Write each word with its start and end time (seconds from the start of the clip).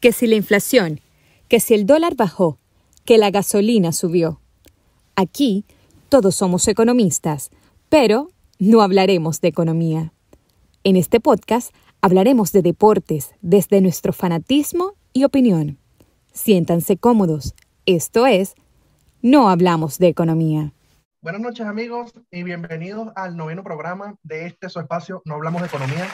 que 0.00 0.12
si 0.12 0.26
la 0.26 0.36
inflación, 0.36 1.00
que 1.48 1.60
si 1.60 1.74
el 1.74 1.86
dólar 1.86 2.14
bajó, 2.14 2.58
que 3.04 3.18
la 3.18 3.30
gasolina 3.30 3.92
subió. 3.92 4.40
Aquí 5.16 5.64
todos 6.08 6.34
somos 6.36 6.68
economistas, 6.68 7.50
pero 7.88 8.28
no 8.58 8.82
hablaremos 8.82 9.40
de 9.40 9.48
economía. 9.48 10.12
En 10.84 10.96
este 10.96 11.20
podcast 11.20 11.74
hablaremos 12.00 12.52
de 12.52 12.62
deportes 12.62 13.34
desde 13.40 13.80
nuestro 13.80 14.12
fanatismo 14.12 14.94
y 15.12 15.24
opinión. 15.24 15.78
Siéntanse 16.32 16.96
cómodos. 16.96 17.54
Esto 17.86 18.26
es, 18.26 18.54
no 19.22 19.48
hablamos 19.48 19.98
de 19.98 20.08
economía. 20.08 20.72
Buenas 21.20 21.40
noches 21.40 21.66
amigos 21.66 22.12
y 22.30 22.44
bienvenidos 22.44 23.08
al 23.16 23.36
noveno 23.36 23.64
programa 23.64 24.14
de 24.22 24.46
este 24.46 24.68
espacio 24.68 25.20
No 25.24 25.34
hablamos 25.34 25.62
de 25.62 25.66
economía. 25.66 26.06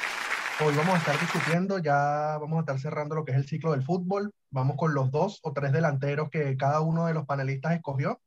Hoy 0.61 0.73
vamos 0.77 0.95
a 0.95 0.99
estar 0.99 1.19
discutiendo, 1.19 1.79
ya 1.79 2.39
vamos 2.41 2.59
a 2.59 2.61
estar 2.61 2.79
cerrando 2.79 3.17
lo 3.17 3.25
que 3.25 3.33
es 3.33 3.37
el 3.37 3.49
ciclo 3.49 3.73
del 3.73 3.83
fútbol. 3.83 4.33
Vamos 4.51 4.77
con 4.77 4.95
los 4.95 5.11
dos 5.11 5.41
o 5.43 5.53
tres 5.53 5.73
delanteros 5.73 6.31
que 6.31 6.57
cada 6.57 6.81
uno 6.81 7.07
de 7.07 7.15
los 7.15 7.27
panelistas 7.27 7.75
escogió. 7.75 8.21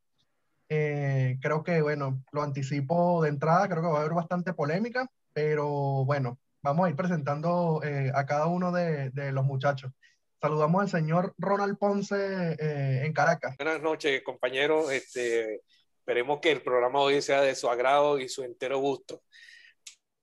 Eh, 0.68 1.38
creo 1.42 1.64
que, 1.64 1.82
bueno, 1.82 2.22
lo 2.34 2.44
anticipo 2.44 3.24
de 3.24 3.30
entrada, 3.30 3.70
creo 3.70 3.82
que 3.82 3.88
va 3.88 4.00
a 4.00 4.00
haber 4.02 4.14
bastante 4.14 4.54
polémica, 4.54 5.10
pero 5.32 6.04
bueno, 6.04 6.38
vamos 6.62 6.86
a 6.86 6.90
ir 6.90 6.98
presentando 6.98 7.82
eh, 7.82 8.12
a 8.14 8.26
cada 8.26 8.48
uno 8.48 8.74
de, 8.74 9.10
de, 9.12 9.32
los 9.32 9.46
muchachos. 9.46 9.94
Saludamos 10.42 10.82
al 10.82 10.90
señor 10.90 11.34
Ronald 11.38 11.78
Ponce 11.78 12.58
eh, 12.60 13.06
en 13.06 13.14
Caracas. 13.14 13.56
Buenas 13.56 13.82
noches, 13.82 14.22
compañeros. 14.24 14.92
Este, 14.92 15.62
esperemos 16.00 16.42
que 16.42 16.52
el 16.52 16.62
programa 16.62 17.00
hoy 17.00 17.22
sea 17.22 17.40
de 17.40 17.56
su 17.56 17.70
agrado 17.70 18.20
y 18.20 18.28
su 18.28 18.44
entero 18.44 18.80
gusto. 18.80 19.22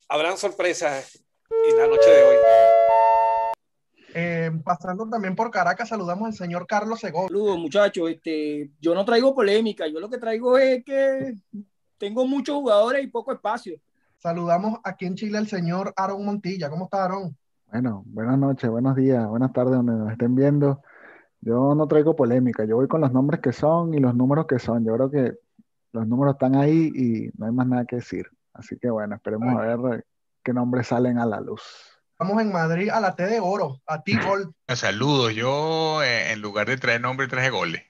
Habrán 0.07 0.37
sorpresas 0.37 1.24
en 1.69 1.77
la 1.79 1.87
noche 1.87 2.11
de 2.11 2.23
hoy. 2.23 2.37
Eh, 4.17 4.51
pasando 4.65 5.09
también 5.09 5.35
por 5.35 5.51
Caracas, 5.51 5.89
saludamos 5.89 6.27
al 6.27 6.35
señor 6.35 6.67
Carlos 6.67 7.01
Segó. 7.01 7.27
Saludos, 7.27 7.59
muchachos. 7.59 8.11
Este, 8.11 8.71
yo 8.81 8.95
no 8.95 9.05
traigo 9.05 9.35
polémica, 9.35 9.87
yo 9.89 9.99
lo 9.99 10.09
que 10.09 10.19
traigo 10.19 10.57
es 10.57 10.85
que 10.85 11.37
tengo 11.99 12.27
muchos 12.27 12.57
jugadores 12.57 13.03
y 13.03 13.09
poco 13.09 13.33
espacio. 13.33 13.77
Saludamos 14.19 14.79
aquí 14.85 15.07
en 15.07 15.17
Chile 15.17 15.39
al 15.39 15.49
señor 15.49 15.93
Aaron 15.97 16.25
Montilla. 16.25 16.71
¿Cómo 16.71 16.85
está, 16.85 17.05
Aaron? 17.05 17.37
Bueno, 17.71 18.05
buenas 18.07 18.39
noches, 18.39 18.71
buenos 18.71 18.95
días, 18.95 19.27
buenas 19.27 19.53
tardes 19.53 19.75
donde 19.75 19.95
nos 19.95 20.13
estén 20.13 20.35
viendo. 20.35 20.81
Yo 21.41 21.75
no 21.75 21.87
traigo 21.89 22.15
polémica, 22.15 22.65
yo 22.65 22.77
voy 22.77 22.89
con 22.89 23.01
los 23.01 23.13
nombres 23.13 23.41
que 23.41 23.53
son 23.53 23.93
y 23.95 23.99
los 23.99 24.15
números 24.15 24.47
que 24.47 24.59
son. 24.59 24.85
Yo 24.85 24.95
creo 24.95 25.11
que 25.11 25.39
los 25.93 26.07
números 26.07 26.35
están 26.35 26.55
ahí 26.55 26.91
y 26.95 27.31
no 27.37 27.47
hay 27.47 27.53
más 27.53 27.67
nada 27.67 27.85
que 27.85 27.97
decir. 27.97 28.27
Así 28.53 28.79
que 28.79 28.89
bueno, 28.89 29.17
esperemos 29.17 29.55
a 29.55 29.77
ver 29.77 30.05
qué 30.45 30.53
nombres 30.53 30.89
salen 30.89 31.19
a 31.19 31.27
la 31.27 31.41
luz. 31.41 31.63
Estamos 32.13 32.41
en 32.41 32.53
Madrid 32.53 32.91
a 32.91 33.01
la 33.01 33.17
T 33.17 33.27
de 33.27 33.41
oro, 33.41 33.81
a 33.87 34.03
ti 34.03 34.17
gol. 34.17 34.55
Saludos, 34.69 35.35
yo 35.35 36.03
eh, 36.05 36.31
en 36.31 36.41
lugar 36.41 36.69
de 36.69 36.77
traer 36.77 37.01
nombres 37.01 37.29
traje 37.29 37.51
goles. 37.51 37.83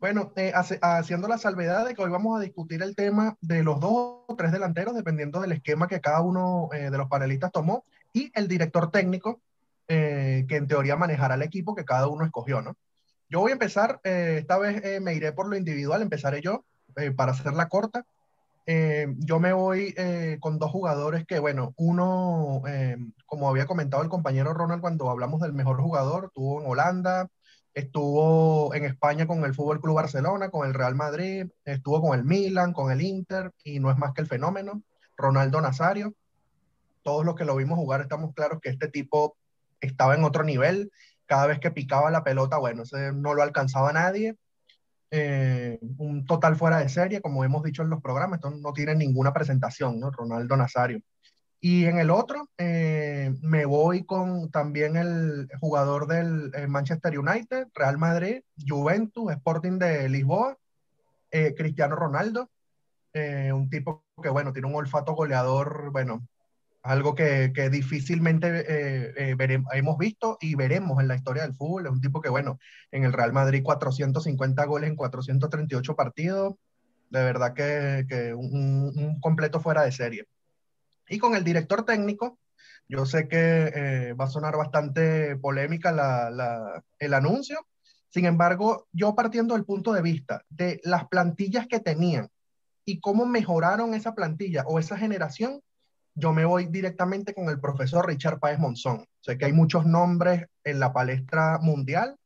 Bueno, 0.00 0.32
eh, 0.34 0.50
hace, 0.54 0.78
haciendo 0.80 1.28
la 1.28 1.36
salvedad 1.36 1.86
de 1.86 1.94
que 1.94 2.02
hoy 2.02 2.10
vamos 2.10 2.38
a 2.38 2.42
discutir 2.42 2.82
el 2.82 2.96
tema 2.96 3.36
de 3.42 3.62
los 3.62 3.78
dos 3.78 4.24
o 4.26 4.34
tres 4.36 4.50
delanteros, 4.50 4.94
dependiendo 4.94 5.40
del 5.40 5.52
esquema 5.52 5.86
que 5.86 6.00
cada 6.00 6.22
uno 6.22 6.70
eh, 6.72 6.90
de 6.90 6.98
los 6.98 7.06
panelistas 7.08 7.52
tomó, 7.52 7.84
y 8.12 8.32
el 8.34 8.48
director 8.48 8.90
técnico, 8.90 9.42
eh, 9.86 10.46
que 10.48 10.56
en 10.56 10.66
teoría 10.66 10.96
manejará 10.96 11.34
el 11.34 11.42
equipo 11.42 11.74
que 11.74 11.84
cada 11.84 12.08
uno 12.08 12.24
escogió, 12.24 12.62
¿no? 12.62 12.76
Yo 13.28 13.40
voy 13.40 13.50
a 13.50 13.52
empezar, 13.52 14.00
eh, 14.02 14.38
esta 14.40 14.58
vez 14.58 15.00
me 15.02 15.14
iré 15.14 15.32
por 15.32 15.48
lo 15.48 15.56
individual, 15.56 16.00
empezaré 16.02 16.40
yo, 16.40 16.64
para 17.14 17.32
hacerla 17.32 17.68
corta. 17.68 18.04
Yo 18.66 19.40
me 19.40 19.52
voy 19.52 19.94
con 20.40 20.58
dos 20.58 20.70
jugadores 20.70 21.26
que, 21.26 21.38
bueno, 21.38 21.74
uno, 21.76 22.62
como 23.26 23.48
había 23.48 23.66
comentado 23.66 24.02
el 24.02 24.08
compañero 24.08 24.54
Ronald 24.54 24.80
cuando 24.80 25.10
hablamos 25.10 25.40
del 25.40 25.52
mejor 25.52 25.80
jugador, 25.80 26.30
tuvo 26.34 26.60
en 26.60 26.68
Holanda, 26.68 27.28
estuvo 27.74 28.74
en 28.74 28.84
España 28.84 29.26
con 29.26 29.44
el 29.44 29.54
Fútbol 29.54 29.80
Club 29.80 29.96
Barcelona, 29.96 30.50
con 30.50 30.66
el 30.66 30.74
Real 30.74 30.94
Madrid, 30.94 31.46
estuvo 31.64 32.00
con 32.00 32.18
el 32.18 32.24
Milan, 32.24 32.72
con 32.72 32.90
el 32.90 33.00
Inter, 33.00 33.52
y 33.64 33.80
no 33.80 33.90
es 33.90 33.96
más 33.96 34.12
que 34.12 34.20
el 34.20 34.26
fenómeno, 34.26 34.82
Ronaldo 35.16 35.60
Nazario. 35.60 36.14
Todos 37.02 37.24
los 37.24 37.34
que 37.34 37.44
lo 37.44 37.56
vimos 37.56 37.78
jugar 37.78 38.00
estamos 38.00 38.34
claros 38.34 38.60
que 38.60 38.68
este 38.68 38.88
tipo 38.88 39.36
estaba 39.80 40.14
en 40.14 40.24
otro 40.24 40.44
nivel. 40.44 40.92
Cada 41.26 41.46
vez 41.46 41.60
que 41.60 41.70
picaba 41.70 42.10
la 42.10 42.24
pelota, 42.24 42.58
bueno, 42.58 42.82
no 43.14 43.34
lo 43.34 43.42
alcanzaba 43.42 43.92
nadie. 43.92 44.36
Eh, 45.12 45.78
un 45.98 46.24
total 46.24 46.54
fuera 46.54 46.78
de 46.78 46.88
serie, 46.88 47.20
como 47.20 47.44
hemos 47.44 47.64
dicho 47.64 47.82
en 47.82 47.90
los 47.90 48.00
programas, 48.00 48.38
esto 48.38 48.50
no 48.50 48.72
tiene 48.72 48.94
ninguna 48.94 49.32
presentación, 49.32 49.98
¿no? 49.98 50.10
Ronaldo 50.10 50.56
Nazario. 50.56 51.00
Y 51.60 51.84
en 51.86 51.98
el 51.98 52.10
otro, 52.10 52.48
eh, 52.56 53.34
me 53.42 53.66
voy 53.66 54.04
con 54.04 54.50
también 54.50 54.96
el 54.96 55.48
jugador 55.60 56.06
del 56.06 56.52
eh, 56.54 56.66
Manchester 56.68 57.18
United, 57.18 57.68
Real 57.74 57.98
Madrid, 57.98 58.42
Juventus, 58.66 59.32
Sporting 59.32 59.78
de 59.78 60.08
Lisboa, 60.08 60.56
Cristiano 61.56 61.94
Ronaldo, 61.94 62.50
un 63.14 63.70
tipo 63.70 64.04
que, 64.20 64.30
bueno, 64.30 64.52
tiene 64.52 64.66
un 64.66 64.74
olfato 64.74 65.14
goleador, 65.14 65.90
bueno, 65.92 66.26
algo 66.82 67.14
que, 67.14 67.52
que 67.54 67.68
difícilmente 67.68 69.32
hemos 69.72 69.98
visto 69.98 70.38
y 70.40 70.54
veremos 70.54 71.00
en 71.00 71.08
la 71.08 71.16
historia 71.16 71.42
del 71.42 71.54
fútbol. 71.54 71.86
Es 71.86 71.92
un 71.92 72.00
tipo 72.00 72.20
que, 72.20 72.30
bueno, 72.30 72.58
en 72.90 73.04
el 73.04 73.12
Real 73.12 73.32
Madrid 73.32 73.62
450 73.62 74.64
goles 74.64 74.90
en 74.90 74.96
438 74.96 75.94
partidos, 75.94 76.54
de 77.10 77.22
verdad 77.22 77.52
que, 77.52 78.06
que 78.08 78.34
un, 78.34 79.20
completo 79.20 79.60
fuera 79.60 79.82
de 79.82 79.92
serie. 79.92 80.26
Y 81.08 81.18
con 81.18 81.34
el 81.34 81.44
director 81.44 81.84
técnico, 81.84 82.38
yo 82.88 83.04
sé 83.04 83.28
que 83.28 83.72
eh, 83.74 84.12
va 84.14 84.24
a 84.24 84.30
sonar 84.30 84.56
bastante 84.56 85.36
polémica 85.36 85.92
la, 85.92 86.82
el 86.98 87.14
anuncio, 87.14 87.66
sin 88.08 88.24
embargo, 88.24 88.88
yo 88.92 89.14
partiendo 89.14 89.54
del 89.54 89.64
punto 89.64 89.92
de 89.92 90.02
vista 90.02 90.42
de 90.48 90.80
las 90.82 91.06
plantillas 91.08 91.68
que 91.68 91.78
tenían 91.78 92.28
y 92.84 92.98
cómo 92.98 93.24
mejoraron 93.24 93.94
esa 93.94 94.14
plantilla 94.14 94.64
o 94.66 94.80
esa 94.80 94.98
generación, 94.98 95.62
yo 96.14 96.32
me 96.32 96.44
voy 96.44 96.66
directamente 96.66 97.34
con 97.34 97.48
el 97.48 97.60
profesor 97.60 98.06
Richard 98.06 98.38
Páez 98.40 98.58
Monzón. 98.58 99.06
Sé 99.20 99.38
que 99.38 99.46
hay 99.46 99.52
muchos 99.52 99.86
nombres 99.86 100.46
en 100.64 100.80
la 100.80 100.92
palestra 100.92 101.58
mundial, 101.60 102.16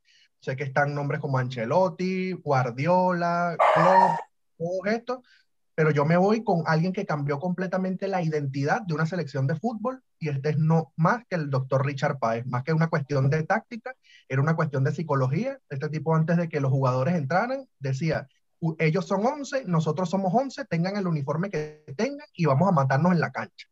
sé 0.41 0.57
que 0.57 0.65
están 0.65 0.95
nombres 0.95 1.21
como 1.21 1.39
Ancelotti, 1.39 2.33
Guardiola, 2.33 3.57
Klopp, 3.75 4.19
todos 4.59 4.87
estos, 4.87 5.19
pero 5.75 5.91
yo 5.91 6.05
me 6.05 6.17
voy 6.17 6.45
con 6.45 6.63
alguien 6.67 6.93
que 6.93 7.07
cambió 7.07 7.39
completamente 7.39 8.07
la 8.07 8.23
identidad 8.23 8.83
de 8.83 8.95
una 8.95 9.07
selección 9.07 9.47
de 9.47 9.57
fútbol 9.57 10.03
y 10.19 10.29
este 10.29 10.51
es 10.51 10.59
no 10.59 10.93
más 10.97 11.25
que 11.29 11.37
el 11.37 11.51
doctor 11.51 11.85
Richard 11.85 12.19
Páez, 12.19 12.47
más 12.47 12.63
que 12.63 12.73
una 12.73 12.89
cuestión 12.89 13.29
de 13.29 13.43
táctica, 13.43 13.95
era 14.29 14.41
una 14.41 14.55
cuestión 14.55 14.85
de 14.85 14.93
psicología. 14.93 15.59
Este 15.69 15.89
tipo 15.89 16.15
antes 16.15 16.37
de 16.37 16.49
que 16.49 16.61
los 16.61 16.71
jugadores 16.71 17.15
entraran 17.15 17.67
decía, 17.79 18.29
ellos 18.79 19.07
son 19.07 19.27
11, 19.27 19.65
nosotros 19.67 20.09
somos 20.09 20.33
11, 20.33 20.65
tengan 20.67 20.97
el 20.97 21.07
uniforme 21.07 21.51
que 21.51 21.85
tengan 21.97 22.27
y 22.35 22.47
vamos 22.47 22.69
a 22.69 22.73
matarnos 22.73 23.13
en 23.13 23.21
la 23.21 23.33
cancha. 23.33 23.67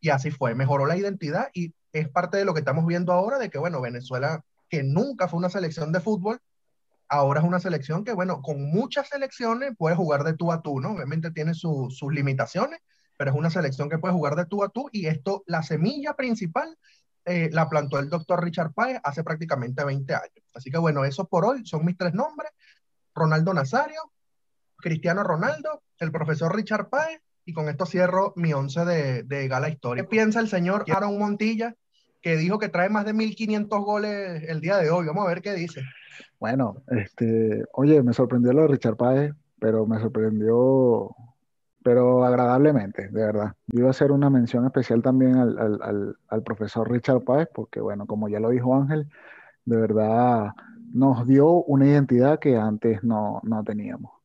Y 0.00 0.10
así 0.10 0.30
fue, 0.30 0.54
mejoró 0.54 0.86
la 0.86 0.96
identidad 0.96 1.48
y 1.52 1.74
es 1.92 2.08
parte 2.08 2.36
de 2.36 2.44
lo 2.44 2.54
que 2.54 2.60
estamos 2.60 2.86
viendo 2.86 3.12
ahora 3.12 3.38
de 3.38 3.50
que, 3.50 3.58
bueno, 3.58 3.80
Venezuela, 3.80 4.44
que 4.68 4.82
nunca 4.82 5.28
fue 5.28 5.38
una 5.38 5.50
selección 5.50 5.92
de 5.92 6.00
fútbol, 6.00 6.40
ahora 7.08 7.40
es 7.40 7.46
una 7.46 7.60
selección 7.60 8.04
que, 8.04 8.12
bueno, 8.12 8.42
con 8.42 8.62
muchas 8.70 9.08
selecciones 9.08 9.72
puede 9.76 9.96
jugar 9.96 10.24
de 10.24 10.34
tú 10.34 10.52
a 10.52 10.62
tú, 10.62 10.80
¿no? 10.80 10.92
Obviamente 10.92 11.30
tiene 11.30 11.54
sus 11.54 12.02
limitaciones, 12.12 12.80
pero 13.16 13.30
es 13.30 13.36
una 13.36 13.50
selección 13.50 13.88
que 13.88 13.98
puede 13.98 14.14
jugar 14.14 14.36
de 14.36 14.46
tú 14.46 14.62
a 14.62 14.68
tú 14.68 14.88
y 14.92 15.06
esto, 15.06 15.42
la 15.46 15.62
semilla 15.62 16.14
principal, 16.14 16.76
eh, 17.24 17.50
la 17.52 17.68
plantó 17.68 17.98
el 17.98 18.08
doctor 18.08 18.42
Richard 18.42 18.72
Páez 18.72 19.00
hace 19.02 19.24
prácticamente 19.24 19.84
20 19.84 20.14
años. 20.14 20.44
Así 20.54 20.70
que 20.70 20.78
bueno, 20.78 21.04
eso 21.04 21.26
por 21.26 21.44
hoy 21.44 21.66
son 21.66 21.84
mis 21.84 21.96
tres 21.96 22.14
nombres, 22.14 22.50
Ronaldo 23.14 23.52
Nazario, 23.52 24.12
Cristiano 24.76 25.24
Ronaldo, 25.24 25.82
el 25.98 26.12
profesor 26.12 26.54
Richard 26.54 26.88
Páez, 26.88 27.20
y 27.48 27.54
con 27.54 27.66
esto 27.70 27.86
cierro 27.86 28.34
mi 28.36 28.52
once 28.52 28.84
de, 28.84 29.22
de 29.22 29.48
Gala 29.48 29.70
Historia. 29.70 30.04
¿Qué 30.04 30.08
piensa 30.10 30.38
el 30.38 30.48
señor 30.48 30.84
Aaron 30.94 31.18
Montilla, 31.18 31.74
que 32.20 32.36
dijo 32.36 32.58
que 32.58 32.68
trae 32.68 32.90
más 32.90 33.06
de 33.06 33.14
1.500 33.14 33.68
goles 33.82 34.42
el 34.46 34.60
día 34.60 34.76
de 34.76 34.90
hoy? 34.90 35.06
Vamos 35.06 35.24
a 35.24 35.28
ver 35.30 35.40
qué 35.40 35.54
dice. 35.54 35.80
Bueno, 36.38 36.82
este, 36.88 37.64
oye, 37.72 38.02
me 38.02 38.12
sorprendió 38.12 38.52
lo 38.52 38.62
de 38.62 38.68
Richard 38.68 38.96
Páez, 38.96 39.32
pero 39.58 39.86
me 39.86 39.98
sorprendió, 39.98 41.16
pero 41.82 42.22
agradablemente, 42.22 43.08
de 43.08 43.24
verdad. 43.24 43.54
Yo 43.68 43.78
iba 43.78 43.88
a 43.88 43.92
hacer 43.92 44.12
una 44.12 44.28
mención 44.28 44.66
especial 44.66 45.00
también 45.00 45.36
al, 45.36 45.58
al, 45.58 46.16
al, 46.28 46.42
profesor 46.42 46.90
Richard 46.90 47.22
Páez, 47.22 47.48
porque 47.54 47.80
bueno, 47.80 48.04
como 48.04 48.28
ya 48.28 48.40
lo 48.40 48.50
dijo 48.50 48.74
Ángel, 48.74 49.08
de 49.64 49.76
verdad 49.78 50.50
nos 50.92 51.26
dio 51.26 51.48
una 51.48 51.86
identidad 51.86 52.40
que 52.40 52.58
antes 52.58 53.02
no, 53.02 53.40
no 53.42 53.64
teníamos. 53.64 54.17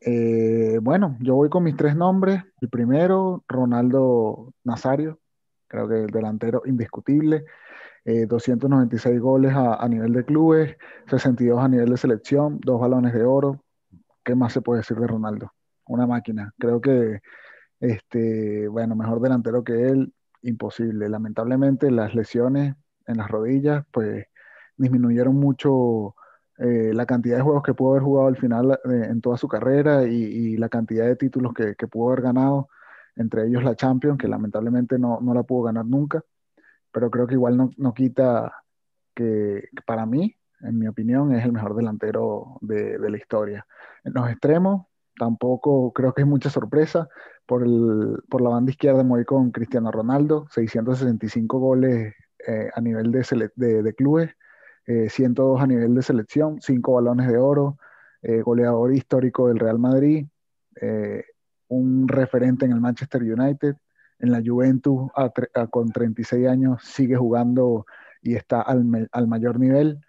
Eh, 0.00 0.78
bueno, 0.82 1.16
yo 1.20 1.34
voy 1.34 1.48
con 1.48 1.64
mis 1.64 1.76
tres 1.76 1.96
nombres. 1.96 2.42
El 2.60 2.68
primero, 2.68 3.44
Ronaldo 3.48 4.52
Nazario, 4.64 5.20
creo 5.68 5.88
que 5.88 6.04
el 6.04 6.10
delantero 6.10 6.62
indiscutible. 6.66 7.44
296 8.04 9.16
eh, 9.16 9.18
goles 9.18 9.54
a, 9.54 9.88
nivel 9.88 10.12
de 10.12 10.24
clubes, 10.24 10.76
62 11.08 11.58
a 11.58 11.68
nivel 11.68 11.88
de 11.88 11.96
selección, 11.96 12.60
dos 12.62 12.78
balones 12.80 13.14
de 13.14 13.24
oro. 13.24 13.64
¿Qué 14.22 14.34
más 14.34 14.52
se 14.52 14.60
puede 14.60 14.80
decir 14.80 14.98
de 14.98 15.06
Ronaldo? 15.06 15.52
Una 15.86 16.06
máquina. 16.06 16.52
Creo 16.58 16.80
que, 16.80 17.20
este, 17.80 18.68
bueno, 18.68 18.94
mejor 18.94 19.20
delantero 19.20 19.64
que 19.64 19.88
él, 19.88 20.12
imposible. 20.42 21.08
Lamentablemente 21.08 21.90
las 21.90 22.14
lesiones 22.14 22.74
en 23.06 23.16
las 23.16 23.30
rodillas, 23.30 23.84
pues 23.90 24.26
disminuyeron 24.76 25.36
mucho 25.36 26.14
eh, 26.58 26.92
la 26.94 27.04
cantidad 27.04 27.36
de 27.36 27.42
juegos 27.42 27.64
que 27.64 27.74
pudo 27.74 27.92
haber 27.92 28.04
jugado 28.04 28.28
al 28.28 28.36
final 28.36 28.78
eh, 28.84 29.06
en 29.10 29.20
toda 29.20 29.36
su 29.36 29.48
carrera 29.48 30.04
y, 30.04 30.56
la 30.56 30.68
cantidad 30.68 31.04
de 31.04 31.16
títulos 31.16 31.52
que, 31.52 31.74
pudo 31.88 32.12
haber 32.12 32.22
ganado, 32.22 32.68
entre 33.16 33.46
ellos 33.46 33.64
la 33.64 33.74
Champions, 33.74 34.18
que 34.18 34.28
lamentablemente 34.28 34.98
no, 34.98 35.20
la 35.34 35.42
pudo 35.42 35.64
ganar 35.64 35.84
nunca, 35.84 36.22
pero 36.92 37.10
creo 37.10 37.26
que 37.26 37.34
igual 37.34 37.72
no, 37.76 37.94
quita 37.94 38.52
que, 39.14 39.68
para 39.86 40.06
mí, 40.06 40.36
en 40.60 40.78
mi 40.78 40.86
opinión, 40.86 41.34
es 41.34 41.44
el 41.44 41.52
mejor 41.52 41.74
delantero 41.74 42.58
de, 42.60 42.98
la 42.98 43.16
historia. 43.16 43.66
En 44.04 44.14
los 44.14 44.30
extremos, 44.30 44.86
tampoco 45.18 45.92
creo 45.92 46.14
que 46.14 46.22
es 46.22 46.28
mucha 46.28 46.50
sorpresa. 46.50 47.08
Por, 47.46 47.62
el, 47.62 48.22
por 48.30 48.40
la 48.40 48.50
banda 48.50 48.70
izquierda 48.70 49.04
me 49.04 49.24
con 49.24 49.50
Cristiano 49.50 49.90
Ronaldo, 49.90 50.46
665 50.50 51.58
goles 51.58 52.14
eh, 52.46 52.70
a 52.74 52.80
nivel 52.80 53.12
de, 53.12 53.82
de 53.82 53.94
clubes 53.94 54.30
102 54.86 55.60
eh, 55.60 55.62
a 55.62 55.66
nivel 55.66 55.94
de 55.94 56.02
selección, 56.02 56.60
5 56.60 56.92
balones 56.92 57.28
de 57.28 57.38
oro, 57.38 57.78
eh, 58.22 58.42
goleador 58.42 58.94
histórico 58.94 59.48
del 59.48 59.58
Real 59.58 59.78
Madrid, 59.78 60.26
eh, 60.80 61.24
un 61.68 62.08
referente 62.08 62.66
en 62.66 62.72
el 62.72 62.80
Manchester 62.80 63.22
United, 63.22 63.76
en 64.18 64.30
la 64.30 64.42
Juventus 64.44 65.10
con 65.70 65.90
36 65.90 66.46
años 66.46 66.82
sigue 66.84 67.16
jugando 67.16 67.84
y 68.22 68.36
está 68.36 68.62
al, 68.62 68.84
mayor 69.26 69.58
nivel, 69.58 70.00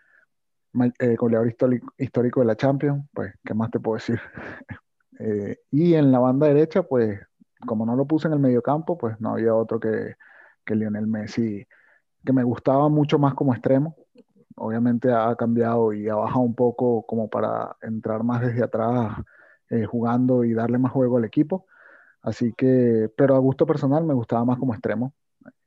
goleador 1.18 1.48
histórico, 1.48 1.94
histórico, 1.98 2.40
de 2.42 2.46
la 2.46 2.56
Champions, 2.56 3.06
pues, 3.14 3.34
¿qué 3.44 3.54
más 3.54 3.72
te 3.72 3.80
puedo 3.80 3.96
decir? 3.96 4.20
y 5.72 5.96
en 5.96 6.12
la 6.12 6.20
banda 6.20 6.48
derecha, 6.48 6.84
pues, 6.84 7.20
como 7.66 7.86
no 7.86 7.96
lo 7.96 8.06
puse 8.06 8.28
en 8.28 8.34
el 8.34 8.40
medio 8.40 8.62
campo, 8.62 8.98
pues 8.98 9.20
no 9.20 9.32
había 9.32 9.56
otro 9.56 9.80
que, 9.80 10.16
que 10.64 10.76
Lionel 10.76 11.08
Messi, 11.08 11.66
que 12.24 12.34
me 12.34 12.44
gustaba 12.44 12.88
mucho 12.90 13.18
más 13.18 13.34
como 13.34 13.54
extremo, 13.54 13.96
obviamente 14.56 15.12
ha 15.12 15.36
cambiado 15.36 15.94
y 15.94 16.10
ha 16.10 16.16
bajado 16.16 16.42
un 16.42 16.56
poco 16.56 17.06
como 17.06 17.30
para 17.30 17.76
entrar 17.82 18.24
más 18.24 18.42
desde 18.42 18.64
atrás 18.64 19.18
eh, 19.70 19.86
jugando 19.86 20.44
y 20.44 20.54
darle 20.54 20.78
más 20.78 20.92
juego 20.92 21.18
al 21.18 21.26
equipo. 21.26 21.66
Así 22.22 22.54
que, 22.54 23.10
pero 23.16 23.36
a 23.36 23.40
gusto 23.40 23.66
personal 23.66 24.04
me 24.04 24.14
gustaba 24.14 24.46
más 24.46 24.58
como 24.58 24.74
extremo, 24.74 25.14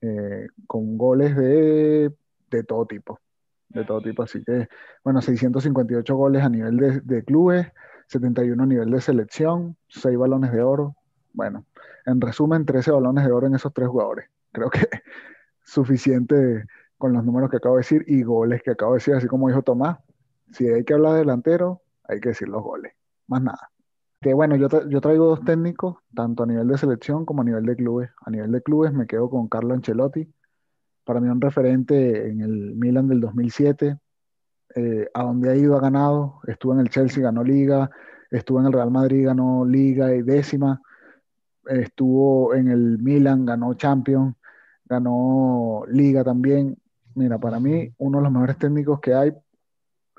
eh, 0.00 0.48
con 0.66 0.98
goles 0.98 1.36
de, 1.36 2.12
de, 2.50 2.64
todo 2.64 2.86
tipo, 2.86 3.20
de 3.68 3.84
todo 3.84 4.00
tipo. 4.00 4.22
Así 4.22 4.42
que, 4.42 4.68
bueno, 5.04 5.20
658 5.20 6.16
goles 6.16 6.42
a 6.42 6.48
nivel 6.48 6.76
de, 6.78 7.00
de 7.00 7.22
clubes, 7.22 7.68
71 8.08 8.62
a 8.62 8.66
nivel 8.66 8.90
de 8.90 9.00
selección, 9.00 9.76
6 9.88 10.18
balones 10.18 10.50
de 10.50 10.62
oro. 10.62 10.96
Bueno, 11.32 11.64
en 12.06 12.20
resumen, 12.20 12.64
13 12.64 12.90
balones 12.90 13.24
de 13.24 13.32
oro 13.32 13.46
en 13.46 13.54
esos 13.54 13.72
tres 13.72 13.88
jugadores. 13.88 14.28
Creo 14.50 14.70
que 14.70 14.80
suficiente 15.64 16.66
con 16.98 17.12
los 17.12 17.24
números 17.24 17.50
que 17.50 17.56
acabo 17.56 17.76
de 17.76 17.80
decir 17.80 18.04
y 18.06 18.22
goles 18.22 18.62
que 18.62 18.72
acabo 18.72 18.92
de 18.92 18.96
decir, 18.96 19.14
así 19.14 19.26
como 19.26 19.48
dijo 19.48 19.62
Tomás. 19.62 19.98
Si 20.52 20.66
hay 20.66 20.84
que 20.84 20.94
hablar 20.94 21.12
de 21.12 21.18
delantero, 21.20 21.82
hay 22.04 22.20
que 22.20 22.30
decir 22.30 22.48
los 22.48 22.62
goles, 22.62 22.92
más 23.26 23.42
nada. 23.42 23.70
Que 24.20 24.34
bueno, 24.34 24.56
yo, 24.56 24.68
yo 24.88 25.00
traigo 25.00 25.26
dos 25.26 25.44
técnicos, 25.44 25.96
tanto 26.14 26.42
a 26.42 26.46
nivel 26.46 26.66
de 26.66 26.76
selección 26.76 27.24
como 27.24 27.42
a 27.42 27.44
nivel 27.44 27.64
de 27.64 27.76
clubes. 27.76 28.10
A 28.24 28.30
nivel 28.30 28.50
de 28.50 28.62
clubes 28.62 28.92
me 28.92 29.06
quedo 29.06 29.30
con 29.30 29.48
Carlo 29.48 29.74
Ancelotti, 29.74 30.28
para 31.08 31.20
mí 31.20 31.28
un 31.30 31.40
referente 31.40 32.28
en 32.28 32.42
el 32.42 32.74
Milan 32.74 33.08
del 33.08 33.20
2007, 33.20 33.96
eh, 34.74 35.08
a 35.14 35.22
donde 35.22 35.50
ha 35.50 35.56
ido 35.56 35.74
ha 35.74 35.80
ganado, 35.80 36.40
estuvo 36.46 36.74
en 36.74 36.80
el 36.80 36.90
Chelsea, 36.90 37.22
ganó 37.22 37.42
liga, 37.42 37.90
estuvo 38.30 38.60
en 38.60 38.66
el 38.66 38.74
Real 38.74 38.90
Madrid, 38.90 39.24
ganó 39.24 39.64
liga 39.64 40.14
y 40.14 40.20
décima, 40.20 40.82
estuvo 41.64 42.54
en 42.54 42.68
el 42.68 42.98
Milan, 42.98 43.46
ganó 43.46 43.72
Champions, 43.72 44.36
ganó 44.84 45.84
liga 45.88 46.24
también, 46.24 46.76
mira, 47.18 47.38
para 47.38 47.60
mí 47.60 47.92
uno 47.98 48.18
de 48.18 48.24
los 48.24 48.32
mejores 48.32 48.58
técnicos 48.58 49.00
que 49.00 49.14
hay 49.14 49.32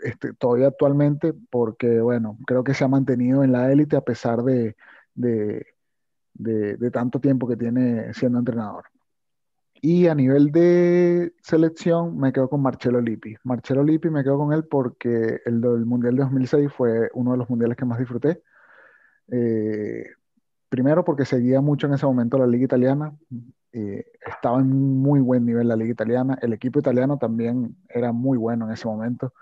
este, 0.04 0.34
todavía 0.34 0.68
actualmente, 0.68 1.34
porque 1.50 2.00
bueno, 2.02 2.38
creo 2.46 2.64
que 2.64 2.74
se 2.74 2.84
ha 2.84 2.88
mantenido 2.88 3.44
en 3.44 3.52
la 3.52 3.72
élite 3.72 3.96
a 3.96 4.02
pesar 4.02 4.44
de, 4.44 4.76
de, 5.14 5.66
de, 6.34 6.92
tanto 6.92 7.20
tiempo 7.20 7.48
que 7.48 7.58
tiene 7.58 8.14
siendo 8.14 8.40
entrenador. 8.40 8.86
Y 9.82 10.08
a 10.08 10.16
nivel 10.16 10.52
de 10.52 11.34
selección 11.42 12.18
me 12.18 12.34
quedo 12.34 12.50
con 12.50 12.62
Marcelo 12.62 13.00
Lippi. 13.00 13.36
Marcelo 13.44 13.84
Lippi 13.84 14.10
me 14.10 14.24
quedo 14.24 14.38
con 14.38 14.54
él 14.54 14.66
porque 14.66 15.42
el 15.46 15.62
del 15.62 15.86
Mundial 15.86 16.16
de 16.16 16.24
2006 16.24 16.72
fue 16.74 17.10
uno 17.14 17.32
de 17.32 17.38
los 17.38 17.50
mundiales 17.50 17.78
que 17.78 17.86
más 17.86 18.00
disfruté. 18.00 18.42
Eh, 19.32 20.06
primero 20.68 21.06
porque 21.06 21.26
seguía 21.26 21.62
mucho 21.62 21.88
en 21.88 21.94
ese 21.94 22.06
momento 22.06 22.38
la 22.38 22.48
liga 22.48 22.66
italiana, 22.66 23.14
eh, 23.72 24.06
estaba 24.26 24.60
en 24.60 24.70
muy 24.70 25.20
buen 25.20 25.46
nivel 25.46 25.68
la 25.68 25.76
liga 25.76 25.92
italiana, 25.92 26.38
el 26.42 26.54
equipo 26.54 26.80
italiano 26.80 27.18
también 27.18 27.78
era 27.90 28.12
muy 28.12 28.38
bueno 28.38 28.66
en 28.66 28.74
ese 28.74 28.88
momento. 28.88 29.34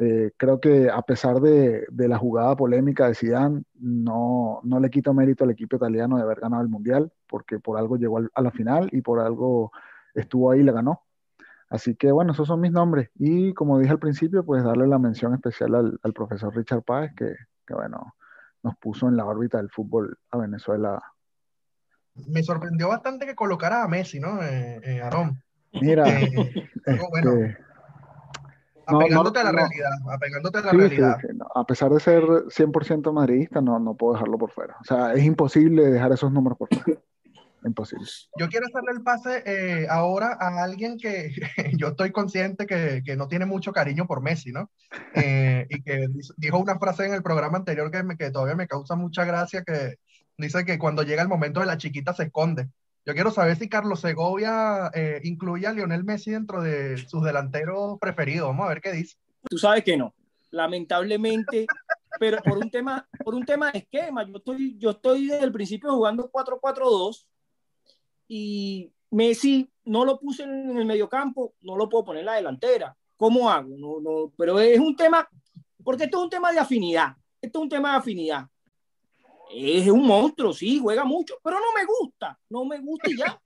Eh, 0.00 0.32
creo 0.36 0.60
que 0.60 0.88
a 0.90 1.02
pesar 1.02 1.40
de, 1.40 1.86
la 1.90 2.18
jugada 2.18 2.54
polémica 2.56 3.08
de 3.08 3.16
Zidane, 3.16 3.64
no, 3.74 4.60
le 4.80 4.90
quito 4.90 5.12
mérito 5.12 5.44
al 5.44 5.50
equipo 5.50 5.76
italiano 5.76 6.16
de 6.16 6.22
haber 6.22 6.40
ganado 6.40 6.62
el 6.62 6.68
Mundial, 6.68 7.12
porque 7.28 7.58
por 7.58 7.78
algo 7.78 7.96
llegó 7.96 8.20
a 8.32 8.42
la 8.42 8.50
final 8.52 8.88
y 8.92 9.02
por 9.02 9.18
algo 9.20 9.72
estuvo 10.14 10.52
ahí 10.52 10.60
y 10.60 10.62
le 10.62 10.72
ganó. 10.72 11.02
Así 11.68 11.96
que 11.96 12.12
bueno, 12.12 12.32
esos 12.32 12.48
son 12.48 12.60
mis 12.60 12.72
nombres. 12.72 13.10
Y 13.16 13.52
como 13.54 13.78
dije 13.78 13.92
al 13.92 13.98
principio, 13.98 14.44
pues 14.44 14.64
darle 14.64 14.86
la 14.86 14.98
mención 14.98 15.34
especial 15.34 15.74
al, 16.02 16.12
profesor 16.14 16.54
Richard 16.56 16.82
Páez, 16.82 17.12
que, 17.16 17.34
bueno, 17.74 18.14
nos 18.62 18.76
puso 18.76 19.08
en 19.08 19.16
la 19.16 19.26
órbita 19.26 19.58
del 19.58 19.70
fútbol 19.70 20.18
a 20.30 20.38
Venezuela 20.38 21.02
me 22.26 22.42
sorprendió 22.42 22.88
bastante 22.88 23.26
que 23.26 23.34
colocara 23.34 23.82
a 23.82 23.88
Messi, 23.88 24.20
¿no? 24.20 24.42
Eh, 24.42 24.80
eh 24.82 25.00
Aarón. 25.02 25.42
Mira, 25.72 26.08
eh, 26.08 26.64
bueno, 27.10 27.32
este, 27.32 27.58
apegándote 28.86 29.40
a 29.40 29.44
la 29.44 29.52
realidad, 29.52 29.90
apegándote 30.10 30.58
a 30.58 30.62
la 30.62 30.72
realidad. 30.72 31.18
A 31.54 31.64
pesar 31.64 31.92
de 31.92 32.00
ser 32.00 32.22
100% 32.22 33.12
madridista, 33.12 33.60
no, 33.60 33.78
no 33.78 33.94
puedo 33.94 34.14
dejarlo 34.14 34.38
por 34.38 34.50
fuera. 34.50 34.76
O 34.80 34.84
sea, 34.84 35.12
es 35.12 35.24
imposible 35.24 35.90
dejar 35.90 36.12
esos 36.12 36.32
números 36.32 36.58
por 36.58 36.68
fuera. 36.74 37.00
Imposible. 37.64 38.06
Yo 38.38 38.48
quiero 38.48 38.66
hacerle 38.66 38.92
el 38.92 39.02
pase 39.02 39.42
eh, 39.44 39.86
ahora 39.90 40.38
a 40.40 40.62
alguien 40.62 40.96
que 40.96 41.32
yo 41.76 41.88
estoy 41.88 42.12
consciente 42.12 42.66
que, 42.66 43.02
que, 43.04 43.16
no 43.16 43.26
tiene 43.26 43.46
mucho 43.46 43.72
cariño 43.72 44.06
por 44.06 44.22
Messi, 44.22 44.52
¿no? 44.52 44.70
y 45.14 45.82
que 45.82 46.06
dijo 46.36 46.58
una 46.58 46.78
frase 46.78 47.06
en 47.06 47.14
el 47.14 47.22
programa 47.22 47.58
anterior 47.58 47.90
que, 47.90 48.02
me, 48.04 48.16
que 48.16 48.30
todavía 48.30 48.54
me 48.54 48.68
causa 48.68 48.94
mucha 48.94 49.24
gracia, 49.24 49.64
que 49.64 49.96
dice 50.38 50.64
que 50.64 50.78
cuando 50.78 51.02
llega 51.02 51.22
el 51.22 51.28
momento 51.28 51.60
de 51.60 51.66
la 51.66 51.76
chiquita 51.76 52.14
se 52.14 52.24
esconde. 52.24 52.68
Yo 53.04 53.14
quiero 53.14 53.30
saber 53.30 53.56
si 53.56 53.68
Carlos 53.68 54.00
Segovia 54.00 54.90
eh, 54.94 55.20
incluye 55.24 55.66
a 55.66 55.72
Lionel 55.72 56.04
Messi 56.04 56.30
dentro 56.30 56.62
de 56.62 56.96
sus 57.08 57.24
delanteros 57.24 57.98
preferidos. 57.98 58.48
Vamos 58.48 58.66
a 58.66 58.68
ver 58.68 58.80
qué 58.80 58.92
dice. 58.92 59.16
Tú 59.48 59.58
sabes 59.58 59.82
que 59.82 59.96
no, 59.96 60.14
lamentablemente, 60.50 61.66
pero 62.20 62.38
por 62.42 62.58
un 62.58 62.70
tema, 62.70 63.08
por 63.24 63.34
un 63.34 63.44
tema 63.44 63.72
de 63.72 63.80
esquema. 63.80 64.26
Yo 64.26 64.36
estoy, 64.36 64.78
yo 64.78 64.90
estoy 64.90 65.26
desde 65.26 65.44
el 65.44 65.52
principio 65.52 65.92
jugando 65.92 66.30
4-4-2 66.30 67.26
y 68.28 68.92
Messi 69.10 69.70
no 69.84 70.04
lo 70.04 70.20
puse 70.20 70.42
en 70.42 70.76
el 70.76 70.84
mediocampo, 70.84 71.54
no 71.62 71.76
lo 71.76 71.88
puedo 71.88 72.04
poner 72.04 72.20
en 72.20 72.26
la 72.26 72.34
delantera. 72.34 72.96
¿Cómo 73.16 73.50
hago? 73.50 73.74
No, 73.76 74.00
no, 74.00 74.32
pero 74.36 74.60
es 74.60 74.78
un 74.78 74.94
tema, 74.94 75.26
porque 75.82 76.04
esto 76.04 76.18
es 76.18 76.24
un 76.24 76.30
tema 76.30 76.52
de 76.52 76.60
afinidad. 76.60 77.16
Esto 77.40 77.58
es 77.58 77.62
un 77.62 77.68
tema 77.68 77.92
de 77.92 77.98
afinidad 77.98 78.46
es 79.50 79.88
un 79.88 80.06
monstruo, 80.06 80.52
sí, 80.52 80.78
juega 80.78 81.04
mucho, 81.04 81.38
pero 81.42 81.58
no 81.58 81.72
me 81.74 81.84
gusta, 81.84 82.38
no 82.48 82.64
me 82.64 82.78
gusta 82.80 83.10
y 83.10 83.16
ya. 83.16 83.40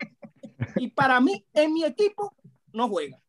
Y 0.77 0.89
para 0.89 1.21
mí, 1.21 1.45
en 1.53 1.73
mi 1.73 1.85
equipo, 1.85 2.35
no 2.73 2.89
juega. 2.89 3.21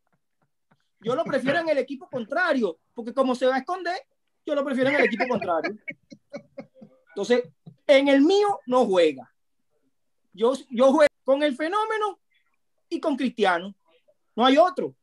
Yo 0.99 1.15
lo 1.15 1.23
prefiero 1.23 1.59
en 1.59 1.69
el 1.69 1.77
equipo 1.77 2.07
contrario, 2.09 2.79
porque 2.93 3.13
como 3.13 3.35
se 3.35 3.45
va 3.45 3.55
a 3.55 3.59
esconder, 3.59 3.97
yo 4.45 4.55
lo 4.55 4.63
prefiero 4.63 4.89
en 4.89 4.95
el 4.97 5.05
equipo 5.05 5.27
contrario. 5.27 5.75
Entonces, 7.09 7.49
en 7.87 8.07
el 8.07 8.21
mío 8.21 8.59
no 8.65 8.85
juega. 8.85 9.29
Yo, 10.33 10.53
yo 10.69 10.91
juego 10.91 11.07
con 11.23 11.43
el 11.43 11.55
fenómeno 11.55 12.19
y 12.89 12.99
con 12.99 13.15
Cristiano. 13.15 13.75
No 14.35 14.45
hay 14.45 14.57
otro. 14.57 14.95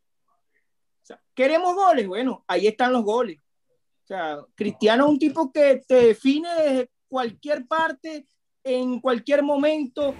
¿Queremos 1.35 1.75
goles? 1.75 2.07
Bueno, 2.07 2.45
ahí 2.47 2.67
están 2.67 2.93
los 2.93 3.05
goles. 3.05 3.39
O 3.39 4.07
sea, 4.07 4.39
Cristiano 4.55 5.05
es 5.05 5.11
un 5.11 5.19
tipo 5.19 5.53
que 5.53 5.83
te 5.87 6.07
define 6.07 6.91
cualquier 7.11 7.67
parte, 7.67 8.27
en 8.65 9.01
cualquier 9.01 9.43
momento. 9.43 10.15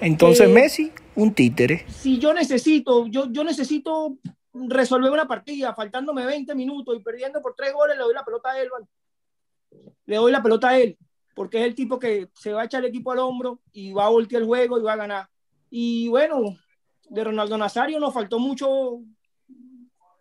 Entonces 0.00 0.48
eh, 0.48 0.52
Messi, 0.52 0.92
un 1.14 1.32
títere. 1.32 1.86
Si 1.88 2.18
yo 2.18 2.34
necesito, 2.34 3.06
yo, 3.06 3.30
yo 3.30 3.44
necesito 3.44 4.18
resolver 4.52 5.10
una 5.10 5.26
partida, 5.26 5.74
faltándome 5.74 6.26
20 6.26 6.54
minutos 6.54 6.96
y 6.98 7.02
perdiendo 7.02 7.40
por 7.40 7.54
tres 7.54 7.72
goles, 7.72 7.96
le 7.96 8.02
doy 8.02 8.12
la 8.12 8.24
pelota 8.24 8.50
a 8.50 8.60
él. 8.60 8.68
Le 10.04 10.16
doy 10.16 10.32
la 10.32 10.42
pelota 10.42 10.70
a 10.70 10.78
él, 10.78 10.98
porque 11.34 11.60
es 11.60 11.64
el 11.64 11.74
tipo 11.74 11.98
que 11.98 12.28
se 12.34 12.52
va 12.52 12.62
a 12.62 12.64
echar 12.64 12.82
el 12.82 12.90
equipo 12.90 13.12
al 13.12 13.20
hombro 13.20 13.60
y 13.72 13.92
va 13.92 14.06
a 14.06 14.10
voltear 14.10 14.42
el 14.42 14.48
juego 14.48 14.78
y 14.78 14.82
va 14.82 14.94
a 14.94 14.96
ganar. 14.96 15.28
Y 15.70 16.08
bueno, 16.08 16.58
de 17.08 17.24
Ronaldo 17.24 17.56
Nazario 17.56 18.00
nos 18.00 18.12
faltó 18.12 18.38
mucho 18.38 19.00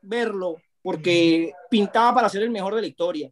verlo, 0.04 0.58
porque 0.84 1.52
pintaba 1.70 2.14
para 2.14 2.30
ser 2.30 2.44
el 2.44 2.52
mejor 2.52 2.76
de 2.76 2.82
la 2.82 2.88
historia 2.88 3.32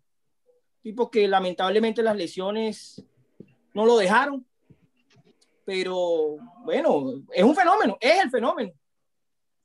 tipo 0.81 1.09
que 1.09 1.27
lamentablemente 1.27 2.03
las 2.03 2.15
lesiones 2.15 3.03
no 3.73 3.85
lo 3.85 3.97
dejaron. 3.97 4.45
Pero 5.65 6.37
bueno, 6.63 7.23
es 7.31 7.43
un 7.43 7.55
fenómeno, 7.55 7.97
es 7.99 8.23
el 8.23 8.29
fenómeno. 8.29 8.71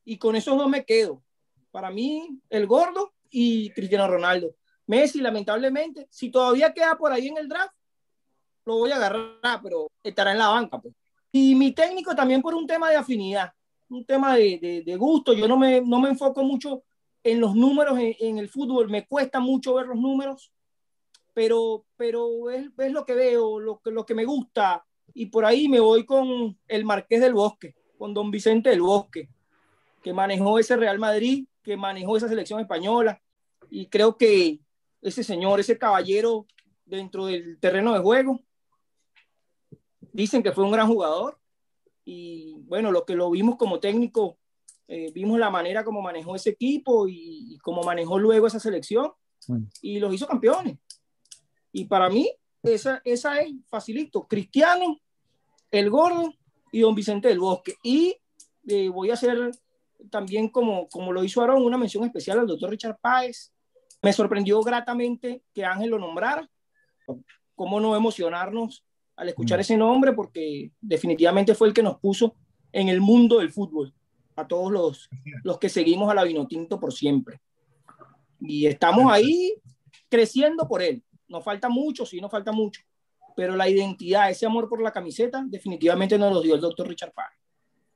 Y 0.05 0.19
con 0.19 0.37
esos 0.37 0.57
dos 0.57 0.69
me 0.69 0.85
quedo. 0.85 1.23
Para 1.71 1.91
mí, 1.91 2.41
el 2.51 2.67
gordo 2.67 3.15
y 3.31 3.71
Cristiano 3.71 4.07
Ronaldo. 4.07 4.55
Messi, 4.87 5.21
lamentablemente, 5.21 6.07
si 6.11 6.31
todavía 6.31 6.75
queda 6.75 6.97
por 6.97 7.11
ahí 7.11 7.29
en 7.29 7.39
el 7.39 7.49
draft, 7.49 7.75
lo 8.67 8.79
voy 8.79 8.91
a 8.91 8.97
agarrar, 8.97 9.61
pero 9.63 9.91
estará 10.03 10.33
en 10.33 10.39
la 10.39 10.49
banca. 10.49 10.79
Pues. 10.79 10.95
Y 11.33 11.55
mi 11.55 11.73
técnico 11.73 12.15
también 12.15 12.43
por 12.43 12.55
un 12.55 12.67
tema 12.67 12.91
de 12.91 12.97
afinidad, 12.97 13.53
un 13.89 14.05
tema 14.05 14.37
de, 14.37 14.83
de, 14.85 14.97
gusto. 14.97 15.33
Yo 15.33 15.49
no 15.49 15.57
me, 15.57 15.81
no 15.81 16.01
me 16.01 16.11
enfoco 16.11 16.43
mucho 16.45 16.85
en 17.25 17.41
los 17.41 17.55
números 17.55 17.99
en, 17.99 18.39
el 18.39 18.49
fútbol, 18.49 18.91
me 18.91 19.07
cuesta 19.07 19.41
mucho 19.41 19.75
ver 19.75 19.87
los 19.87 19.99
números, 19.99 20.53
pero, 21.35 21.85
pero 21.97 22.51
es, 22.51 22.71
es, 22.79 22.93
lo 22.93 23.05
que 23.05 23.15
veo, 23.15 23.61
lo 23.61 23.81
que, 23.81 23.91
lo 23.91 24.07
que 24.07 24.15
me 24.15 24.25
gusta. 24.25 24.85
Y 25.13 25.27
por 25.27 25.45
ahí 25.45 25.69
me 25.69 25.81
voy 25.81 26.07
con 26.07 26.59
el 26.67 26.85
Marqués 26.85 27.21
del 27.21 27.35
Bosque, 27.35 27.75
con 27.99 28.15
don 28.15 28.31
Vicente 28.31 28.71
del 28.71 28.81
Bosque, 28.81 29.29
que 30.03 30.13
manejó 30.13 30.59
ese 30.59 30.77
Real 30.77 30.99
Madrid, 30.99 31.47
que 31.63 31.77
manejó 31.77 32.17
esa 32.17 32.29
selección 32.29 32.61
española. 32.61 33.21
Y 33.71 33.87
creo 33.87 34.17
que 34.17 34.61
ese 35.03 35.23
señor, 35.23 35.61
ese 35.61 35.79
caballero 35.79 36.47
dentro 36.87 37.27
del 37.27 37.59
terreno 37.61 37.93
de 37.93 38.01
juego. 38.01 38.41
Dicen 40.13 40.43
que 40.43 40.53
fue 40.53 40.65
un 40.65 40.73
gran 40.73 40.87
jugador 40.87 41.39
y 42.05 42.55
bueno, 42.67 42.93
lo 42.93 43.05
que 43.05 43.15
lo 43.15 43.31
vimos 43.31 43.57
como 43.57 43.81
técnico, 43.81 44.39
eh, 44.87 45.11
vimos 45.13 45.39
la 45.39 45.51
manera 45.51 45.85
como 45.85 46.03
manejó 46.03 46.37
ese 46.37 46.51
equipo 46.51 47.09
y, 47.09 47.59
cómo 47.63 47.83
manejó 47.83 48.19
luego 48.19 48.47
esa 48.47 48.61
selección 48.61 49.13
y 49.81 49.99
los 49.99 50.15
hizo 50.15 50.27
campeones. 50.27 50.79
Y 51.75 51.87
para 51.87 52.09
mí, 52.09 52.31
esa, 52.63 53.03
esa 53.05 53.41
es 53.41 53.53
facilito. 53.67 54.29
Cristiano, 54.29 54.97
el 55.73 55.91
gordo 55.91 56.33
y 56.71 56.81
don 56.81 56.95
Vicente 56.95 57.27
del 57.27 57.41
Bosque. 57.41 57.75
Y 57.83 58.17
eh, 58.69 58.89
voy 58.89 59.11
a 59.11 59.15
hacer 59.15 59.51
también, 60.09 60.49
como, 60.51 60.89
como 60.89 61.13
lo 61.13 61.25
hizo 61.25 61.43
Aaron, 61.43 61.65
una 61.65 61.77
mención 61.77 62.05
especial 62.05 62.39
al 62.39 62.47
doctor 62.47 62.71
Richard 62.71 62.97
Páez, 63.01 63.53
me 64.01 64.13
sorprendió 64.13 64.61
gratamente 64.63 65.43
que 65.53 65.65
Ángel 65.65 65.91
lo 65.91 65.99
nombrara. 65.99 66.49
¿Cómo 67.57 67.81
no 67.81 67.97
emocionarnos 67.97 68.85
al 69.17 69.31
escuchar 69.31 69.59
mm. 69.59 69.61
ese 69.61 69.77
nombre? 69.77 70.13
Porque 70.13 70.71
definitivamente 70.81 71.57
fue 71.57 71.67
el 71.67 71.75
que 71.75 71.83
nos 71.83 71.99
puso 71.99 72.37
en 72.71 72.89
el 72.89 73.01
mundo 73.01 73.39
del 73.39 73.51
fútbol, 73.51 73.93
a 74.37 74.47
todos 74.47 74.71
los, 74.71 75.11
los 75.43 75.59
que 75.59 75.69
seguimos 75.69 76.09
a 76.09 76.15
la 76.15 76.23
Vinotinto 76.23 76.79
por 76.79 76.93
siempre. 76.93 77.41
Y 78.41 78.67
estamos 78.67 79.11
ahí 79.11 79.55
creciendo 80.09 80.69
por 80.69 80.81
él. 80.81 81.04
Nos 81.29 81.45
falta 81.45 81.69
mucho, 81.69 82.05
sí, 82.07 82.21
nos 82.21 82.31
falta 82.31 82.53
mucho. 82.53 82.83
Pero 83.37 83.57
la 83.57 83.69
identidad, 83.69 84.31
ese 84.31 84.47
amor 84.47 84.69
por 84.69 84.81
la 84.81 84.93
camiseta, 84.93 85.43
definitivamente 85.47 86.19
nos 86.19 86.33
lo 86.33 86.41
dio 86.41 86.55
el 86.55 86.61
doctor 86.61 86.89
Richard 86.89 87.13
Páez. 87.13 87.39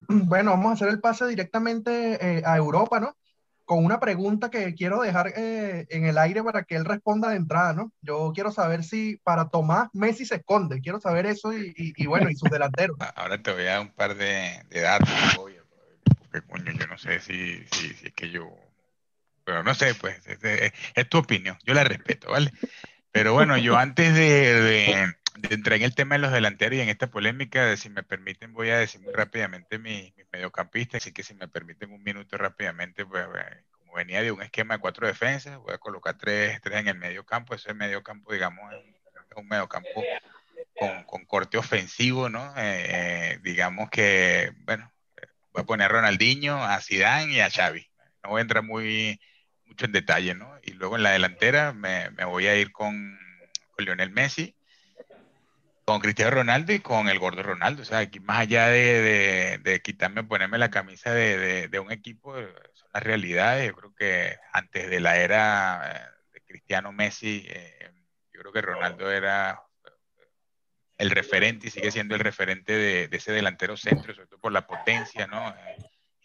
Bueno, 0.00 0.50
vamos 0.52 0.70
a 0.70 0.72
hacer 0.74 0.88
el 0.88 1.00
pase 1.00 1.26
directamente 1.26 2.38
eh, 2.38 2.42
a 2.44 2.56
Europa, 2.56 3.00
¿no? 3.00 3.16
con 3.68 3.84
una 3.84 4.00
pregunta 4.00 4.50
que 4.50 4.74
quiero 4.74 5.02
dejar 5.02 5.34
eh, 5.36 5.86
en 5.90 6.06
el 6.06 6.16
aire 6.16 6.42
para 6.42 6.62
que 6.62 6.74
él 6.74 6.86
responda 6.86 7.28
de 7.28 7.36
entrada, 7.36 7.74
¿no? 7.74 7.92
Yo 8.00 8.32
quiero 8.34 8.50
saber 8.50 8.82
si 8.82 9.18
para 9.22 9.50
Tomás 9.50 9.90
Messi 9.92 10.24
se 10.24 10.36
esconde, 10.36 10.80
quiero 10.80 11.00
saber 11.00 11.26
eso 11.26 11.52
y, 11.52 12.06
bueno, 12.06 12.30
y 12.30 12.34
sus 12.34 12.48
delanteros. 12.48 12.96
Ahora 13.14 13.42
te 13.42 13.52
voy 13.52 13.64
a 13.64 13.72
dar 13.72 13.80
un 13.82 13.90
par 13.90 14.16
de, 14.16 14.64
datos, 14.70 15.10
porque 15.36 16.46
coño, 16.46 16.72
yo 16.72 16.86
no 16.86 16.96
sé 16.96 17.20
si, 17.20 17.62
si, 17.72 18.06
es 18.06 18.14
que 18.14 18.30
yo, 18.30 18.50
pero 19.44 19.62
no 19.62 19.74
sé, 19.74 19.94
pues 19.96 20.18
es, 20.26 21.08
tu 21.10 21.18
opinión, 21.18 21.58
yo 21.66 21.74
la 21.74 21.84
respeto, 21.84 22.30
¿vale? 22.30 22.50
Pero 23.12 23.32
bueno, 23.32 23.56
yo 23.56 23.76
antes 23.78 24.14
de, 24.14 25.14
de 25.38 25.54
entrar 25.54 25.76
en 25.76 25.84
el 25.84 25.94
tema 25.94 26.16
de 26.16 26.20
los 26.20 26.32
delanteros 26.32 26.78
y 26.78 26.80
en 26.80 26.88
esta 26.88 27.08
polémica, 27.08 27.76
si 27.76 27.90
me 27.90 28.02
permiten, 28.02 28.52
voy 28.52 28.70
a 28.70 28.78
decir 28.78 29.00
muy 29.00 29.12
rápidamente 29.12 29.78
mi, 29.78 30.12
mi 30.16 30.24
mediocampista, 30.32 30.96
así 30.96 31.12
que 31.12 31.22
si 31.22 31.34
me 31.34 31.48
permiten 31.48 31.92
un 31.92 32.02
minuto 32.02 32.36
rápidamente, 32.36 33.06
pues, 33.06 33.26
como 33.70 33.94
venía 33.94 34.22
de 34.22 34.32
un 34.32 34.42
esquema 34.42 34.74
de 34.74 34.80
cuatro 34.80 35.06
defensas, 35.06 35.58
voy 35.58 35.74
a 35.74 35.78
colocar 35.78 36.16
tres, 36.16 36.60
tres 36.60 36.78
en 36.78 36.88
el 36.88 36.98
medio 36.98 37.24
campo, 37.24 37.54
ese 37.54 37.72
medio 37.74 38.02
campo, 38.02 38.32
digamos, 38.32 38.72
es 38.72 38.80
un, 39.36 39.42
un 39.42 39.48
medio 39.48 39.68
campo 39.68 40.02
con, 40.76 41.04
con, 41.04 41.24
corte 41.24 41.56
ofensivo, 41.56 42.28
¿no? 42.28 42.54
Eh, 42.56 42.84
eh, 42.88 43.38
digamos 43.42 43.90
que, 43.90 44.52
bueno, 44.64 44.92
voy 45.52 45.62
a 45.62 45.66
poner 45.66 45.86
a 45.86 45.88
Ronaldinho, 45.88 46.62
a 46.62 46.80
Zidane 46.80 47.34
y 47.34 47.40
a 47.40 47.50
Xavi. 47.50 47.88
No 48.22 48.30
voy 48.30 48.40
a 48.40 48.42
entrar 48.42 48.64
muy 48.64 49.20
mucho 49.78 49.86
en 49.86 49.92
detalle, 49.92 50.34
¿no? 50.34 50.58
Y 50.64 50.72
luego 50.72 50.96
en 50.96 51.04
la 51.04 51.12
delantera 51.12 51.72
me, 51.72 52.10
me 52.10 52.24
voy 52.24 52.48
a 52.48 52.56
ir 52.56 52.72
con, 52.72 53.16
con 53.70 53.84
Lionel 53.84 54.10
Messi, 54.10 54.56
con 55.84 56.00
Cristiano 56.00 56.32
Ronaldo 56.32 56.72
y 56.72 56.80
con 56.80 57.08
el 57.08 57.20
gordo 57.20 57.44
Ronaldo. 57.44 57.82
O 57.82 57.84
sea, 57.84 57.98
aquí 57.98 58.18
más 58.18 58.40
allá 58.40 58.66
de, 58.66 59.60
de, 59.62 59.80
quitarme, 59.80 60.24
ponerme 60.24 60.58
la 60.58 60.70
camisa 60.70 61.14
de, 61.14 61.68
de, 61.68 61.78
un 61.78 61.92
equipo, 61.92 62.34
son 62.34 62.88
las 62.92 63.02
realidades. 63.04 63.68
Yo 63.68 63.76
creo 63.76 63.94
que 63.94 64.36
antes 64.52 64.90
de 64.90 64.98
la 64.98 65.16
era 65.16 65.92
eh, 65.94 66.10
de 66.32 66.40
Cristiano 66.40 66.90
Messi, 66.90 67.44
eh, 67.48 67.92
yo 68.32 68.40
creo 68.40 68.52
que 68.52 68.62
Ronaldo 68.62 69.12
era 69.12 69.62
el 70.98 71.10
referente 71.10 71.68
y 71.68 71.70
sigue 71.70 71.92
siendo 71.92 72.16
el 72.16 72.20
referente 72.20 72.72
de, 72.72 73.08
ese 73.12 73.30
delantero 73.30 73.76
centro, 73.76 74.12
sobre 74.12 74.26
todo 74.26 74.40
por 74.40 74.50
la 74.50 74.66
potencia, 74.66 75.28
¿no? 75.28 75.50
Eh, 75.50 75.76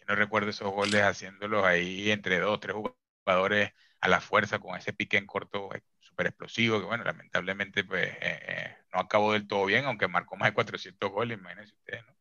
no 0.08 0.16
recuerdo 0.16 0.50
esos 0.50 0.72
goles 0.72 1.02
haciéndolos 1.02 1.64
ahí 1.64 2.10
entre 2.10 2.40
dos, 2.40 2.58
tres 2.58 2.74
jugadores 2.74 3.03
a 3.26 4.08
la 4.08 4.20
fuerza 4.20 4.58
con 4.58 4.76
ese 4.76 4.92
pique 4.92 5.16
en 5.16 5.26
corto 5.26 5.70
súper 5.98 6.26
explosivo, 6.26 6.78
que 6.78 6.86
bueno, 6.86 7.04
lamentablemente 7.04 7.84
pues 7.84 8.06
eh, 8.06 8.18
eh, 8.20 8.76
no 8.92 9.00
acabó 9.00 9.32
del 9.32 9.48
todo 9.48 9.64
bien, 9.66 9.86
aunque 9.86 10.08
marcó 10.08 10.36
más 10.36 10.50
de 10.50 10.54
400 10.54 11.10
goles, 11.10 11.38
imagínense 11.38 11.74
ustedes, 11.74 12.04
¿no? 12.06 12.14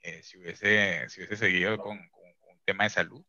Eh, 0.00 0.22
si, 0.22 0.38
hubiese, 0.38 1.08
si 1.08 1.20
hubiese 1.20 1.36
seguido 1.36 1.78
con, 1.78 1.98
un 1.98 2.60
tema 2.64 2.84
de 2.84 2.90
salud. 2.90 3.24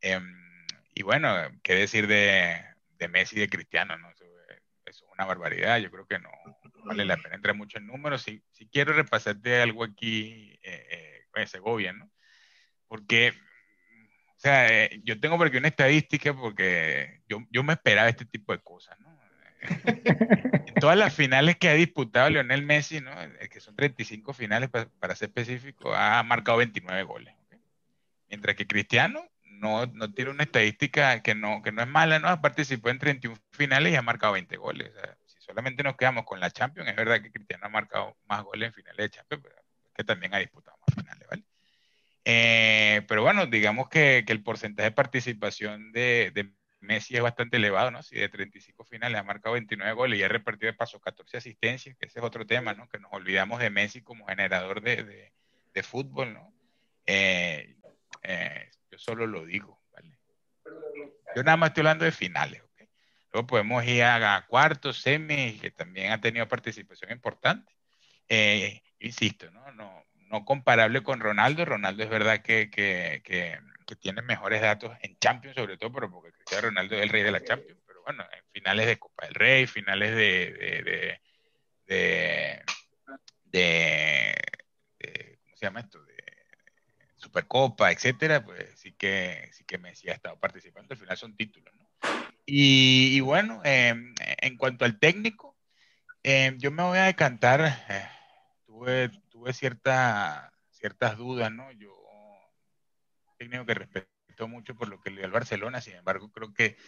Em, 0.00 0.66
y 0.94 1.02
bueno, 1.02 1.34
qué 1.62 1.74
decir 1.74 2.06
de, 2.06 2.62
Messi 3.08 3.38
de 3.38 3.48
Cristiano, 3.48 3.96
¿no? 3.98 4.10
Eso, 4.10 4.24
es 4.86 5.02
una 5.12 5.24
barbaridad, 5.26 5.78
yo 5.78 5.90
creo 5.90 6.06
que 6.06 6.18
no, 6.18 6.30
vale 6.84 7.04
la 7.04 7.16
pena 7.16 7.36
entrar 7.36 7.54
mucho 7.54 7.78
en 7.78 7.86
números. 7.86 8.22
Si, 8.22 8.42
si 8.50 8.66
quiero 8.68 8.92
repasarte 8.92 9.60
algo 9.60 9.84
aquí 9.84 10.58
con 11.30 11.42
ese 11.42 11.58
gobierno, 11.58 12.10
Porque 12.88 13.34
o 14.44 14.46
sea, 14.46 14.90
yo 15.04 15.18
tengo 15.18 15.38
por 15.38 15.46
aquí 15.46 15.56
una 15.56 15.68
estadística 15.68 16.34
porque 16.34 17.22
yo, 17.26 17.38
yo 17.50 17.62
me 17.62 17.72
esperaba 17.72 18.10
este 18.10 18.26
tipo 18.26 18.52
de 18.52 18.58
cosas, 18.58 19.00
¿no? 19.00 19.18
en 19.62 20.74
todas 20.78 20.98
las 20.98 21.14
finales 21.14 21.56
que 21.56 21.70
ha 21.70 21.72
disputado 21.72 22.28
Lionel 22.28 22.62
Messi, 22.62 23.00
¿no? 23.00 23.10
que 23.50 23.60
son 23.60 23.74
35 23.74 24.34
finales 24.34 24.68
para, 24.68 25.16
ser 25.16 25.30
específico, 25.30 25.94
ha 25.94 26.22
marcado 26.24 26.58
29 26.58 27.04
goles. 27.04 27.34
Mientras 28.28 28.54
que 28.54 28.66
Cristiano 28.66 29.26
no, 29.44 29.86
no, 29.86 30.12
tiene 30.12 30.30
una 30.32 30.42
estadística 30.42 31.22
que 31.22 31.34
no, 31.34 31.62
que 31.62 31.72
no 31.72 31.80
es 31.80 31.88
mala, 31.88 32.18
¿no? 32.18 32.38
Participó 32.42 32.90
en 32.90 32.98
31 32.98 33.38
finales 33.50 33.94
y 33.94 33.96
ha 33.96 34.02
marcado 34.02 34.34
20 34.34 34.58
goles. 34.58 34.92
si 35.24 35.40
solamente 35.40 35.82
nos 35.82 35.96
quedamos 35.96 36.26
con 36.26 36.38
la 36.38 36.50
Champions, 36.50 36.90
es 36.90 36.96
verdad 36.96 37.22
que 37.22 37.32
Cristiano 37.32 37.64
ha 37.64 37.70
marcado 37.70 38.18
más 38.26 38.42
goles 38.42 38.66
en 38.66 38.74
finales 38.74 38.98
de 38.98 39.10
Champions, 39.10 39.42
pero 39.42 39.56
es 39.56 39.92
que 39.94 40.04
también 40.04 40.34
ha 40.34 40.38
disputado 40.38 40.76
más 40.86 40.94
finales, 40.94 41.26
¿vale? 41.30 41.44
Eh, 42.24 43.02
pero 43.06 43.22
bueno, 43.22 43.46
digamos 43.46 43.88
que, 43.88 44.24
que, 44.26 44.32
el 44.32 44.42
porcentaje 44.42 44.90
de 44.90 44.94
participación 44.94 45.92
de, 45.92 46.30
de 46.34 46.54
Messi 46.84 47.16
es 47.16 47.22
bastante 47.22 47.56
elevado, 47.56 47.90
¿no? 47.90 48.02
Si 48.02 48.16
de 48.16 48.28
35 48.28 48.84
finales 48.84 49.18
ha 49.18 49.22
marcado 49.22 49.54
29 49.54 49.92
goles 49.94 50.18
y 50.18 50.22
ha 50.22 50.28
repartido 50.28 50.70
de 50.70 50.76
paso 50.76 51.00
14 51.00 51.38
asistencias, 51.38 51.96
que 51.96 52.06
ese 52.06 52.20
es 52.20 52.24
otro 52.24 52.46
tema, 52.46 52.74
¿no? 52.74 52.88
Que 52.88 52.98
nos 52.98 53.12
olvidamos 53.12 53.58
de 53.60 53.70
Messi 53.70 54.02
como 54.02 54.26
generador 54.26 54.82
de, 54.82 55.32
de, 55.72 55.82
fútbol, 55.82 56.34
¿no? 56.34 56.54
Eh, 57.06 57.76
eh, 58.22 58.70
yo 58.90 58.98
solo 58.98 59.26
lo 59.26 59.44
digo, 59.44 59.82
¿vale? 59.92 60.18
Yo 61.34 61.42
nada 61.42 61.56
más 61.56 61.70
estoy 61.70 61.82
hablando 61.82 62.04
de 62.04 62.12
finales, 62.12 62.62
¿ok? 62.62 62.88
Luego 63.32 63.46
podemos 63.46 63.84
ir 63.84 64.04
a, 64.04 64.46
cuartos, 64.46 65.00
semis, 65.00 65.60
que 65.60 65.70
también 65.70 66.12
ha 66.12 66.20
tenido 66.20 66.46
participación 66.46 67.10
importante. 67.10 67.74
Eh, 68.28 68.80
insisto, 69.00 69.50
¿no? 69.50 69.72
No, 69.72 70.04
no 70.38 70.44
comparable 70.44 71.02
con 71.02 71.20
Ronaldo. 71.20 71.64
Ronaldo 71.64 72.02
es 72.02 72.10
verdad 72.10 72.42
que, 72.42 72.70
que, 72.70 73.22
que 73.24 73.58
que 73.84 73.96
tiene 73.96 74.22
mejores 74.22 74.60
datos 74.60 74.96
en 75.02 75.18
Champions, 75.18 75.56
sobre 75.56 75.76
todo, 75.76 75.92
pero 75.92 76.10
porque 76.10 76.32
Cristiano 76.32 76.68
Ronaldo 76.68 76.96
es 76.96 77.02
el 77.02 77.08
rey 77.08 77.22
de 77.22 77.32
la 77.32 77.44
Champions. 77.44 77.80
Pero 77.86 78.02
bueno, 78.02 78.24
en 78.32 78.44
finales 78.52 78.86
de 78.86 78.98
Copa 78.98 79.26
del 79.26 79.34
Rey, 79.34 79.66
finales 79.66 80.14
de, 80.14 81.20
de, 81.86 82.62
de, 83.46 84.34
¿cómo 85.42 85.56
se 85.56 85.66
llama 85.66 85.80
esto? 85.80 86.04
De 86.04 86.14
Supercopa, 87.16 87.92
etcétera, 87.92 88.44
pues 88.44 88.78
sí 88.78 88.92
que, 88.92 89.48
sí 89.52 89.64
que 89.64 89.78
Messi 89.78 90.08
ha 90.08 90.14
estado 90.14 90.38
participando. 90.38 90.92
Al 90.92 90.98
final 90.98 91.16
son 91.16 91.36
títulos, 91.36 91.74
¿no? 91.74 91.88
Y, 92.46 93.20
bueno, 93.20 93.62
em, 93.64 94.14
en 94.18 94.56
cuanto 94.58 94.84
al 94.84 94.98
técnico, 94.98 95.56
em, 96.22 96.58
yo 96.58 96.70
me 96.70 96.82
voy 96.82 96.98
a 96.98 97.04
decantar. 97.04 97.84
Eh, 97.88 98.06
tuve, 98.66 99.10
tuve 99.44 99.52
cierta, 99.52 100.54
ciertas 100.70 101.18
dudas, 101.18 101.52
¿no? 101.52 101.70
Yo 101.72 101.92
técnico 103.36 103.66
que 103.66 103.74
respeto 103.74 104.48
mucho 104.48 104.74
por 104.74 104.88
lo 104.88 105.02
que 105.02 105.10
le 105.10 105.16
dio 105.16 105.26
al 105.26 105.32
Barcelona, 105.32 105.82
sin 105.82 105.96
embargo 105.96 106.32
creo 106.32 106.54
que 106.54 106.78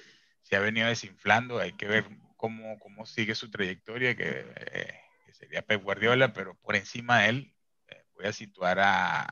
se 0.40 0.56
ha 0.56 0.60
venido 0.60 0.88
desinflando, 0.88 1.58
hay 1.58 1.74
que 1.74 1.86
ver 1.86 2.08
cómo, 2.38 2.78
cómo 2.78 3.04
sigue 3.04 3.34
su 3.34 3.50
trayectoria, 3.50 4.16
que, 4.16 4.46
eh, 4.56 5.00
sería 5.32 5.60
Pep 5.60 5.82
Guardiola, 5.82 6.32
pero 6.32 6.54
por 6.54 6.76
encima 6.76 7.20
de 7.20 7.28
él 7.28 7.54
eh, 7.88 8.04
voy 8.14 8.24
a 8.24 8.32
situar 8.32 8.78
a, 8.80 9.24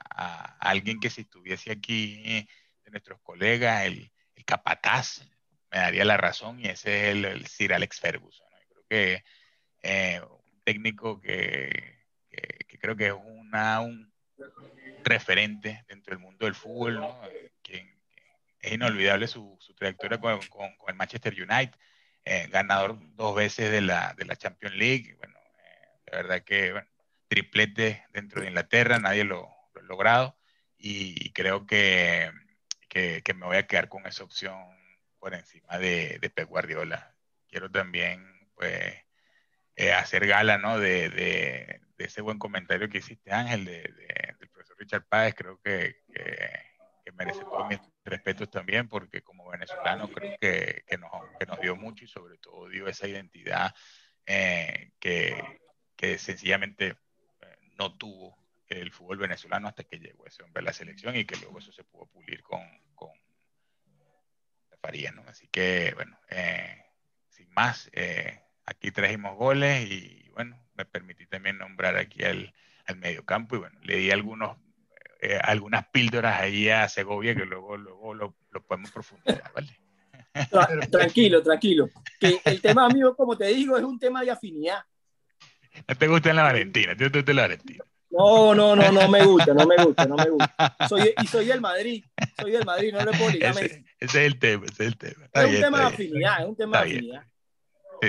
alguien 0.61 1.01
que 1.01 1.09
si 1.09 1.23
estuviese 1.23 1.73
aquí 1.73 2.47
de 2.85 2.91
nuestros 2.91 3.21
colegas, 3.23 3.87
el, 3.87 4.13
el 4.35 4.45
capataz, 4.45 5.27
me 5.71 5.79
daría 5.79 6.05
la 6.05 6.19
razón 6.19 6.61
y 6.61 6.67
ese 6.67 7.09
es 7.09 7.17
el, 7.17 7.25
el 7.25 7.47
Sir 7.47 7.73
Alex 7.73 8.01
Ferguson. 8.01 8.47
Creo 8.69 8.85
que 8.87 9.25
eh, 9.83 10.21
un 10.21 10.63
técnico 10.63 11.23
que, 11.23 12.04
que, 12.35 12.79
creo 12.79 12.97
que 12.97 13.07
es 13.07 13.15
una, 13.15 13.81
un 13.81 14.13
referente 15.05 15.85
dentro 15.89 16.15
del 16.15 16.25
mundo 16.25 16.47
del 16.47 16.55
fútbol, 16.55 16.97
¿no? 16.97 17.21
Quien, 17.63 17.95
es 18.61 18.73
inolvidable 18.73 19.27
su, 19.27 19.57
su 19.61 19.75
trayectoria 19.75 20.19
con, 20.19 20.41
con, 20.49 20.71
el 20.89 20.95
Manchester 20.95 21.35
United, 21.35 21.75
eh, 22.25 22.49
ganador 22.51 22.99
dos 23.15 23.35
veces 23.35 23.71
de 23.71 23.83
la, 23.83 24.15
de 24.17 24.25
la 24.25 24.37
Champions 24.37 24.75
League, 24.77 25.15
bueno, 25.19 25.35
eh, 25.39 26.01
la 26.11 26.17
verdad 26.17 26.43
que 26.43 26.73
bueno, 26.73 26.89
triplete 27.29 28.07
dentro 28.11 28.41
de 28.41 28.49
Inglaterra, 28.49 28.99
nadie 28.99 29.25
lo, 29.25 29.51
lo 29.75 29.81
ha 29.81 29.85
logrado 29.85 30.39
y 30.79 31.33
creo 31.33 31.67
que, 31.67 32.31
que, 32.89 33.23
que, 33.23 33.35
me 33.35 33.47
voy 33.47 33.57
a 33.57 33.67
quedar 33.67 33.89
con 33.89 34.07
esa 34.07 34.25
opción 34.25 34.55
por 35.19 35.35
encima 35.35 35.79
de, 35.79 36.19
de 36.21 36.31
Pep 36.31 36.49
Guardiola. 36.49 37.15
Quiero 37.49 37.71
también 37.71 38.49
pues 38.55 38.95
eh, 39.77 39.93
hacer 39.93 40.27
gala 40.27 40.59
¿no? 40.59 40.79
de, 40.79 41.09
de, 41.09 41.81
de, 41.97 42.05
ese 42.05 42.21
buen 42.21 42.39
comentario 42.39 42.89
que 42.89 42.99
hiciste 42.99 43.33
Ángel 43.33 43.65
de, 43.65 43.83
del 44.39 44.49
profesor 44.51 44.77
Richard 44.79 45.07
Páez, 45.07 45.35
creo 45.35 45.61
que, 45.61 46.03
que 47.05 47.13
merece 47.13 47.41
todos 47.41 47.69
mis 47.69 47.81
respetos 48.05 48.51
también, 48.51 48.89
porque 48.89 49.23
como 49.23 49.51
venezolano 49.51 50.09
creo 50.09 50.37
que, 50.41 50.85
que, 50.87 50.99
nos, 50.99 51.11
que 51.39 51.47
nos 51.47 51.61
dio 51.61 51.77
mucho 51.77 52.05
y 52.05 52.09
sobre 52.09 52.39
todo 52.39 52.69
dio 52.69 52.89
esa 52.89 53.07
identidad 53.07 53.75
eh, 54.27 54.93
que, 54.99 55.61
que 55.97 56.19
sencillamente 56.19 56.89
eh, 56.89 57.57
no 57.79 57.97
tuvo 57.97 58.39
el 58.69 58.91
fútbol 58.91 59.19
venezolano 59.19 59.69
hasta 59.69 59.85
que 59.85 59.99
llegó 59.99 60.27
ese 60.27 60.43
hombre 60.43 60.61
a 60.63 60.65
la 60.65 60.73
selección 60.73 61.15
y 61.17 61.27
que 61.27 61.37
luego 61.37 61.59
eso 61.59 61.73
se 61.73 61.85
pudo 61.85 62.07
pulir 62.07 62.43
con, 62.43 62.63
con 62.95 63.11
Faría, 64.81 65.13
¿no? 65.13 65.23
Así 65.27 65.49
que, 65.49 65.93
bueno, 65.95 66.19
eh, 66.29 66.85
sin 67.29 67.51
más, 67.53 67.91
eh, 67.93 68.43
aquí 68.67 68.91
trajimos 68.91 69.37
goles 69.37 69.87
y, 69.91 70.29
bueno, 70.31 70.63
me 70.77 70.85
permití 70.85 71.27
también 71.27 71.59
nombrar 71.59 71.97
aquí 71.97 72.23
al, 72.25 72.53
al 72.87 72.97
mediocampo 72.97 73.57
y, 73.57 73.59
bueno, 73.61 73.79
le 73.83 73.97
di 73.97 74.11
algunos 74.11 74.57
eh, 75.21 75.39
algunas 75.43 75.87
píldoras 75.89 76.41
ahí 76.41 76.69
a 76.69 76.89
Segovia 76.89 77.35
que 77.35 77.47
luego, 77.47 77.77
luego 77.77 78.13
lo, 78.13 78.37
lo 78.51 78.63
podemos 78.63 78.91
profundizar, 78.91 79.51
¿vale? 79.55 79.75
Tranquilo, 80.91 81.43
tranquilo. 81.43 81.89
Que 82.21 82.41
el 82.45 82.61
tema 82.61 82.89
mío, 82.89 83.15
como 83.17 83.37
te 83.37 83.47
digo, 83.47 83.77
es 83.79 83.85
un 83.85 83.99
tema 83.99 84.23
de 84.23 84.33
afinidad. 84.33 84.85
No 85.89 85.97
te 85.97 86.09
gusta 86.09 86.31
en 86.31 86.37
la 86.37 86.43
Valentina, 86.43 86.97
te 86.97 87.09
gusta 87.09 87.31
en 87.31 87.37
la 87.37 87.43
Valentina. 87.43 87.85
No, 88.11 88.55
no, 88.55 88.77
no, 88.77 88.93
no 88.93 89.09
me 89.09 89.25
gusta, 89.25 89.55
no 89.55 89.67
me 89.67 89.77
gusta, 89.83 90.07
no 90.07 90.17
me 90.17 90.29
gusta. 90.29 90.77
Soy, 90.89 91.15
y 91.21 91.27
soy 91.27 91.47
del 91.47 91.61
Madrid, 91.61 92.05
soy 92.39 92.53
del 92.53 92.65
Madrid, 92.65 92.93
no 92.93 93.01
le 93.01 93.17
puedo 93.17 93.31
ese, 93.31 93.41
ese, 93.41 93.85
es 93.99 94.15
el 94.15 94.39
tema, 94.39 94.67
ese 94.67 94.85
es 94.85 94.89
el 94.89 94.99
tema. 94.99 95.25
Está 95.25 95.45
es 95.45 95.51
bien, 95.51 95.57
un 95.57 95.65
tema 95.65 95.79
de 95.79 95.85
afinidad, 95.87 96.41
es 96.43 96.47
un 96.47 96.57
tema 96.57 96.79
de 96.79 96.91
afinidad. 96.91 97.27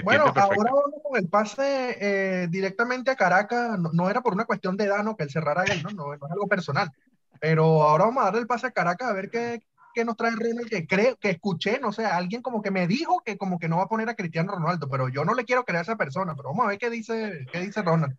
Bueno, 0.04 0.26
ahora 0.26 0.72
vamos 0.72 1.02
con 1.04 1.18
el 1.18 1.28
pase 1.30 1.98
eh, 2.00 2.48
directamente 2.50 3.12
a 3.12 3.16
Caracas. 3.16 3.80
No, 3.80 3.92
no, 3.94 4.10
era 4.10 4.22
por 4.22 4.34
una 4.34 4.46
cuestión 4.46 4.78
de 4.78 4.88
Dano 4.88 5.16
que 5.16 5.24
él 5.24 5.30
cerrara 5.30 5.64
él, 5.64 5.84
¿no? 5.84 5.90
No, 5.92 6.08
no 6.08 6.26
es 6.26 6.32
algo 6.32 6.48
personal. 6.48 6.92
Pero 7.40 7.84
ahora 7.84 8.06
vamos 8.06 8.22
a 8.22 8.26
darle 8.26 8.42
el 8.42 8.48
pase 8.48 8.68
a 8.68 8.72
Caracas 8.72 9.10
a 9.10 9.14
ver 9.14 9.30
qué, 9.30 9.62
qué 9.96 10.06
nos 10.06 10.18
trae 10.18 10.32
Ronald, 10.32 10.70
que 10.70 10.86
creo, 10.86 11.16
que 11.16 11.32
escuché, 11.32 11.80
no 11.80 11.92
sé, 11.92 12.06
alguien 12.06 12.42
como 12.42 12.62
que 12.62 12.70
me 12.70 12.86
dijo 12.86 13.22
que 13.26 13.38
como 13.38 13.58
que 13.58 13.70
no 13.70 13.78
va 13.78 13.84
a 13.84 13.90
poner 13.90 14.10
a 14.10 14.16
Cristiano 14.16 14.54
Ronaldo, 14.54 14.88
pero 14.90 15.10
yo 15.10 15.24
no 15.24 15.34
le 15.34 15.46
quiero 15.46 15.64
creer 15.64 15.80
a 15.80 15.82
esa 15.84 15.96
persona, 15.96 16.36
pero 16.36 16.50
vamos 16.50 16.66
a 16.66 16.70
ver 16.70 16.78
qué 16.78 16.90
dice, 16.90 17.48
qué 17.52 17.60
dice 17.62 17.82
Ronald. 17.82 18.16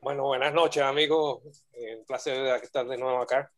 Bueno, 0.00 0.24
buenas 0.24 0.54
noches, 0.54 0.82
amigos. 0.82 1.42
Eh, 1.72 1.96
un 1.98 2.04
placer 2.06 2.62
estar 2.62 2.86
de 2.86 2.96
nuevo 2.96 3.20
acá. 3.20 3.50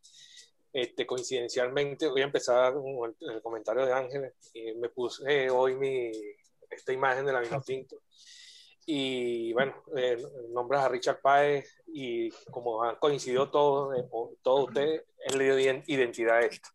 Este, 0.73 1.07
coincidencialmente, 1.07 2.09
voy 2.09 2.23
a 2.23 2.25
empezar 2.25 2.73
con 2.73 3.15
el, 3.21 3.35
el 3.35 3.43
comentario 3.43 3.85
de 3.85 3.93
Ángel. 3.93 4.33
Y 4.55 4.73
me 4.75 4.89
puse 4.89 5.50
hoy 5.50 5.75
mi, 5.75 6.11
esta 6.71 6.93
imagen 6.93 7.27
de 7.27 7.33
la 7.33 7.41
misma 7.41 7.61
tinto. 7.61 8.03
Y 8.87 9.52
bueno, 9.52 9.75
eh, 9.97 10.17
nombras 10.50 10.85
a 10.85 10.89
Richard 10.89 11.21
Páez 11.21 11.83
y 11.87 12.30
como 12.50 12.83
han 12.83 12.97
coincidido 12.97 13.50
todos, 13.50 13.97
eh, 13.97 14.09
ustedes, 14.11 15.04
él 15.19 15.39
le 15.39 15.56
dio 15.56 15.83
identidad 15.87 16.39
a 16.39 16.41
esto. 16.41 16.71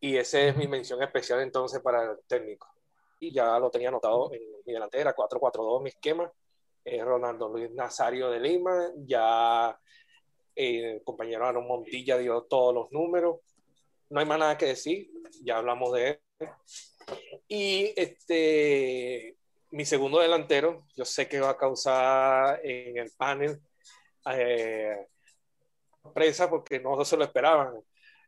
Y 0.00 0.16
esa 0.18 0.38
es 0.40 0.56
mi 0.56 0.68
mención 0.68 1.02
especial 1.02 1.40
entonces 1.40 1.80
para 1.80 2.12
el 2.12 2.18
técnico. 2.26 2.68
Y 3.20 3.32
ya 3.32 3.58
lo 3.58 3.70
tenía 3.70 3.88
anotado 3.88 4.30
en 4.34 4.42
mi 4.66 4.72
delantera, 4.74 5.16
4-4-2, 5.16 5.82
mi 5.82 5.88
esquema. 5.88 6.30
Eh, 6.84 7.02
Ronaldo 7.02 7.48
Luis 7.48 7.70
Nazario 7.70 8.28
de 8.28 8.38
Lima, 8.38 8.90
ya 9.06 9.78
eh, 10.54 10.96
el 10.96 11.02
compañero 11.02 11.46
Aaron 11.46 11.66
Montilla 11.66 12.18
dio 12.18 12.42
todos 12.42 12.74
los 12.74 12.92
números. 12.92 13.40
No 14.10 14.20
hay 14.20 14.26
más 14.26 14.38
nada 14.38 14.58
que 14.58 14.66
decir, 14.66 15.10
ya 15.42 15.56
hablamos 15.56 15.94
de 15.94 16.08
él. 16.10 16.48
Y 17.48 17.92
este, 17.96 19.36
mi 19.70 19.84
segundo 19.84 20.20
delantero, 20.20 20.86
yo 20.96 21.04
sé 21.04 21.28
que 21.28 21.40
va 21.40 21.50
a 21.50 21.56
causar 21.56 22.60
en 22.64 22.98
el 22.98 23.10
panel 23.16 23.60
eh, 24.30 25.06
sorpresa 26.02 26.48
porque 26.48 26.80
no 26.80 27.04
se 27.04 27.16
lo 27.16 27.24
esperaban. 27.24 27.74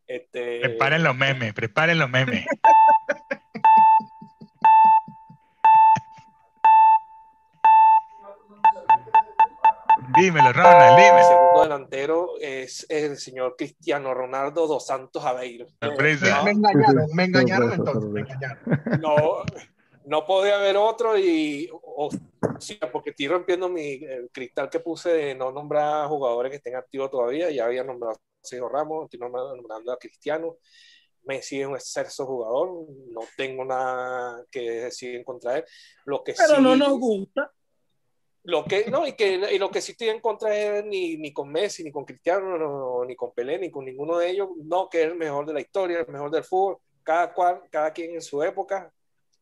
Este, 0.07 0.61
preparen 0.61 1.03
los 1.03 1.17
memes, 1.17 1.53
preparen 1.55 1.99
los 1.99 2.11
memes. 2.11 2.47
Dímelo, 10.16 10.52
Ronald, 10.52 10.96
dímelo. 10.96 11.18
El 11.18 11.24
segundo 11.24 11.62
delantero 11.62 12.31
es 12.40 12.87
el 12.88 13.16
señor 13.18 13.55
Cristiano 13.57 14.14
Ronaldo 14.14 14.66
dos 14.66 14.87
Santos 14.87 15.24
Aveiro. 15.24 15.66
Me, 15.81 15.90
me 15.96 16.50
engañaron, 16.52 17.07
me 17.14 17.24
engañaron 17.24 17.72
entonces, 17.72 18.11
me 18.11 18.20
engañaron. 18.20 18.61
No, 19.00 19.16
no 20.07 20.24
podía 20.24 20.57
haber 20.57 20.76
otro 20.76 21.18
y, 21.18 21.68
o, 21.72 22.09
sí, 22.59 22.79
porque 22.92 23.11
estoy 23.11 23.29
rompiendo 23.29 23.68
mi 23.68 23.94
el 24.05 24.31
cristal 24.33 24.70
que 24.70 24.81
puse 24.81 25.11
de 25.11 25.35
no 25.35 25.52
nombrar 25.52 26.09
jugadores 26.09 26.50
que 26.50 26.57
estén 26.57 26.76
activos 26.76 27.11
todavía. 27.11 27.50
Ya 27.50 27.66
había 27.66 27.85
nombrado 27.85 28.14
a 28.14 28.20
Sergio 28.42 28.68
Ramos, 28.68 29.05
estoy 29.05 29.20
nombrando 29.20 29.92
a 29.92 29.98
Cristiano. 29.98 30.57
Messi 31.24 31.61
es 31.61 31.66
un 31.66 31.74
excelso 31.74 32.24
jugador, 32.24 32.87
no 33.11 33.20
tengo 33.37 33.64
nada 33.64 34.44
que 34.50 34.70
decir 34.70 35.16
en 35.16 35.24
contra 35.24 35.52
de 35.52 35.59
él. 35.59 35.64
Lo 36.05 36.22
que 36.22 36.35
Pero 36.35 36.57
sí, 36.57 36.62
no 36.62 36.76
nos 36.76 37.00
gusta. 37.00 37.50
Lo 38.46 38.64
que, 38.64 38.88
no, 38.88 39.04
y, 39.04 39.14
que, 39.14 39.40
y 39.52 39.59
lo 39.59 39.70
que 39.70 39.80
sí 39.80 39.92
estoy 39.92 40.09
en 40.09 40.20
contra 40.20 40.56
es 40.56 40.85
ni, 40.85 41.16
ni 41.16 41.32
con 41.32 41.50
Messi, 41.50 41.82
ni 41.82 41.90
con 41.90 42.04
Cristiano, 42.04 42.56
no, 42.56 43.04
ni 43.04 43.16
con 43.16 43.32
Pelé, 43.32 43.59
ni 43.59 43.72
con 43.72 43.85
ninguno 43.85 44.18
de 44.18 44.30
ellos. 44.30 44.50
No, 44.64 44.88
que 44.88 45.02
es 45.02 45.11
el 45.11 45.16
mejor 45.16 45.46
de 45.46 45.54
la 45.54 45.61
historia, 45.61 45.98
el 45.98 46.12
mejor 46.12 46.30
del 46.30 46.44
fútbol. 46.44 46.78
Cada, 47.02 47.32
cual, 47.32 47.62
cada 47.70 47.92
quien 47.92 48.14
en 48.14 48.22
su 48.22 48.40
época 48.44 48.92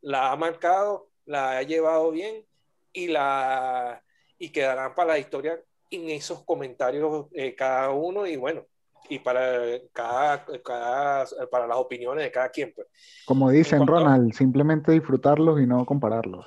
la 0.01 0.33
ha 0.33 0.37
marcado, 0.37 1.11
la 1.27 1.59
ha 1.59 1.63
llevado 1.63 2.11
bien 2.13 2.47
y, 2.95 3.09
la, 3.09 4.03
y 4.39 4.49
quedarán 4.49 4.95
para 4.95 5.13
la 5.13 5.19
historia 5.19 5.61
en 5.91 6.09
esos 6.09 6.43
comentarios 6.43 7.27
eh, 7.33 7.55
cada 7.55 7.91
uno 7.91 8.27
y 8.27 8.37
bueno, 8.37 8.65
y 9.11 9.19
para 9.19 9.81
cada, 9.93 10.47
cada, 10.63 11.27
para 11.51 11.67
las 11.67 11.77
opiniones 11.77 12.25
de 12.25 12.33
cada 12.33 12.49
quien. 12.49 12.73
Pues. 12.75 12.87
Como 13.27 13.51
dicen, 13.51 13.81
cuanto, 13.81 13.93
Ronald, 13.95 14.33
simplemente 14.33 14.93
disfrutarlos 14.93 15.61
y 15.61 15.67
no 15.67 15.85
compararlos. 15.85 16.47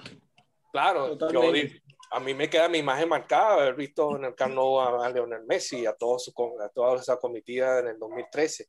Claro, 0.72 1.18
yo, 1.32 1.42
a 2.12 2.20
mí 2.20 2.34
me 2.34 2.50
queda 2.50 2.70
mi 2.70 2.80
imagen 2.80 3.10
marcada 3.10 3.54
haber 3.54 3.76
visto 3.76 4.16
en 4.16 4.26
el 4.26 4.36
Camp 4.36 4.54
Nou 4.54 4.80
a, 4.80 5.10
Leonel 5.10 5.46
Messi, 5.46 5.86
a, 5.86 5.94
todos, 5.94 6.34
a 6.60 6.70
toda 6.70 7.00
esa 7.00 7.18
comitiva 7.18 7.80
en 7.80 7.88
el 7.88 8.00
2013. 8.00 8.68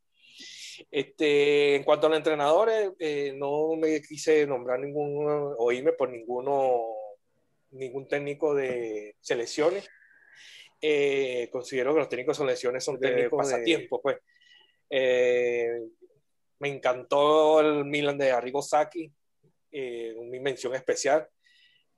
Este, 0.90 1.76
en 1.76 1.84
cuanto 1.84 2.06
a 2.06 2.10
los 2.10 2.18
entrenadores, 2.18 2.92
eh, 2.98 3.32
no 3.36 3.76
me 3.76 4.00
quise 4.02 4.46
nombrar 4.46 4.78
ningún, 4.80 5.54
oírme 5.58 5.92
por 5.92 6.10
ninguno, 6.10 6.80
ningún 7.70 8.06
técnico 8.08 8.54
de 8.54 9.16
selecciones. 9.20 9.88
Eh, 10.80 11.48
considero 11.50 11.92
que 11.92 12.00
los 12.00 12.08
técnicos 12.08 12.38
de 12.38 12.44
selecciones 12.44 12.84
son 12.84 12.98
técnicos 12.98 13.24
de 13.24 13.36
pasatiempo, 13.36 14.00
pues. 14.00 14.18
Eh, 14.90 15.80
me 16.60 16.68
encantó 16.68 17.60
el 17.60 17.84
Milan 17.84 18.18
de 18.18 18.32
Arrigo 18.32 18.62
Sacchi, 18.62 19.12
eh, 19.70 20.14
mi 20.24 20.40
mención 20.40 20.74
especial, 20.74 21.28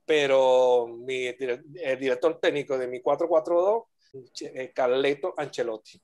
pero 0.05 0.87
mi, 0.87 1.25
el 1.27 1.99
director 1.99 2.39
técnico 2.39 2.77
de 2.77 2.87
mi 2.87 3.01
4-4-2, 3.01 3.85
Carleto 4.73 5.33
Ancelotti. 5.37 6.01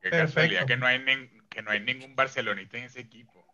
Qué 0.00 0.10
casualidad 0.10 0.66
que 0.66 0.76
no 0.76 0.86
hay 0.86 1.00
que 1.48 1.62
no 1.62 1.70
hay 1.70 1.80
ningún 1.80 2.14
barcelonista 2.14 2.78
en 2.78 2.84
ese 2.84 3.00
equipo. 3.00 3.44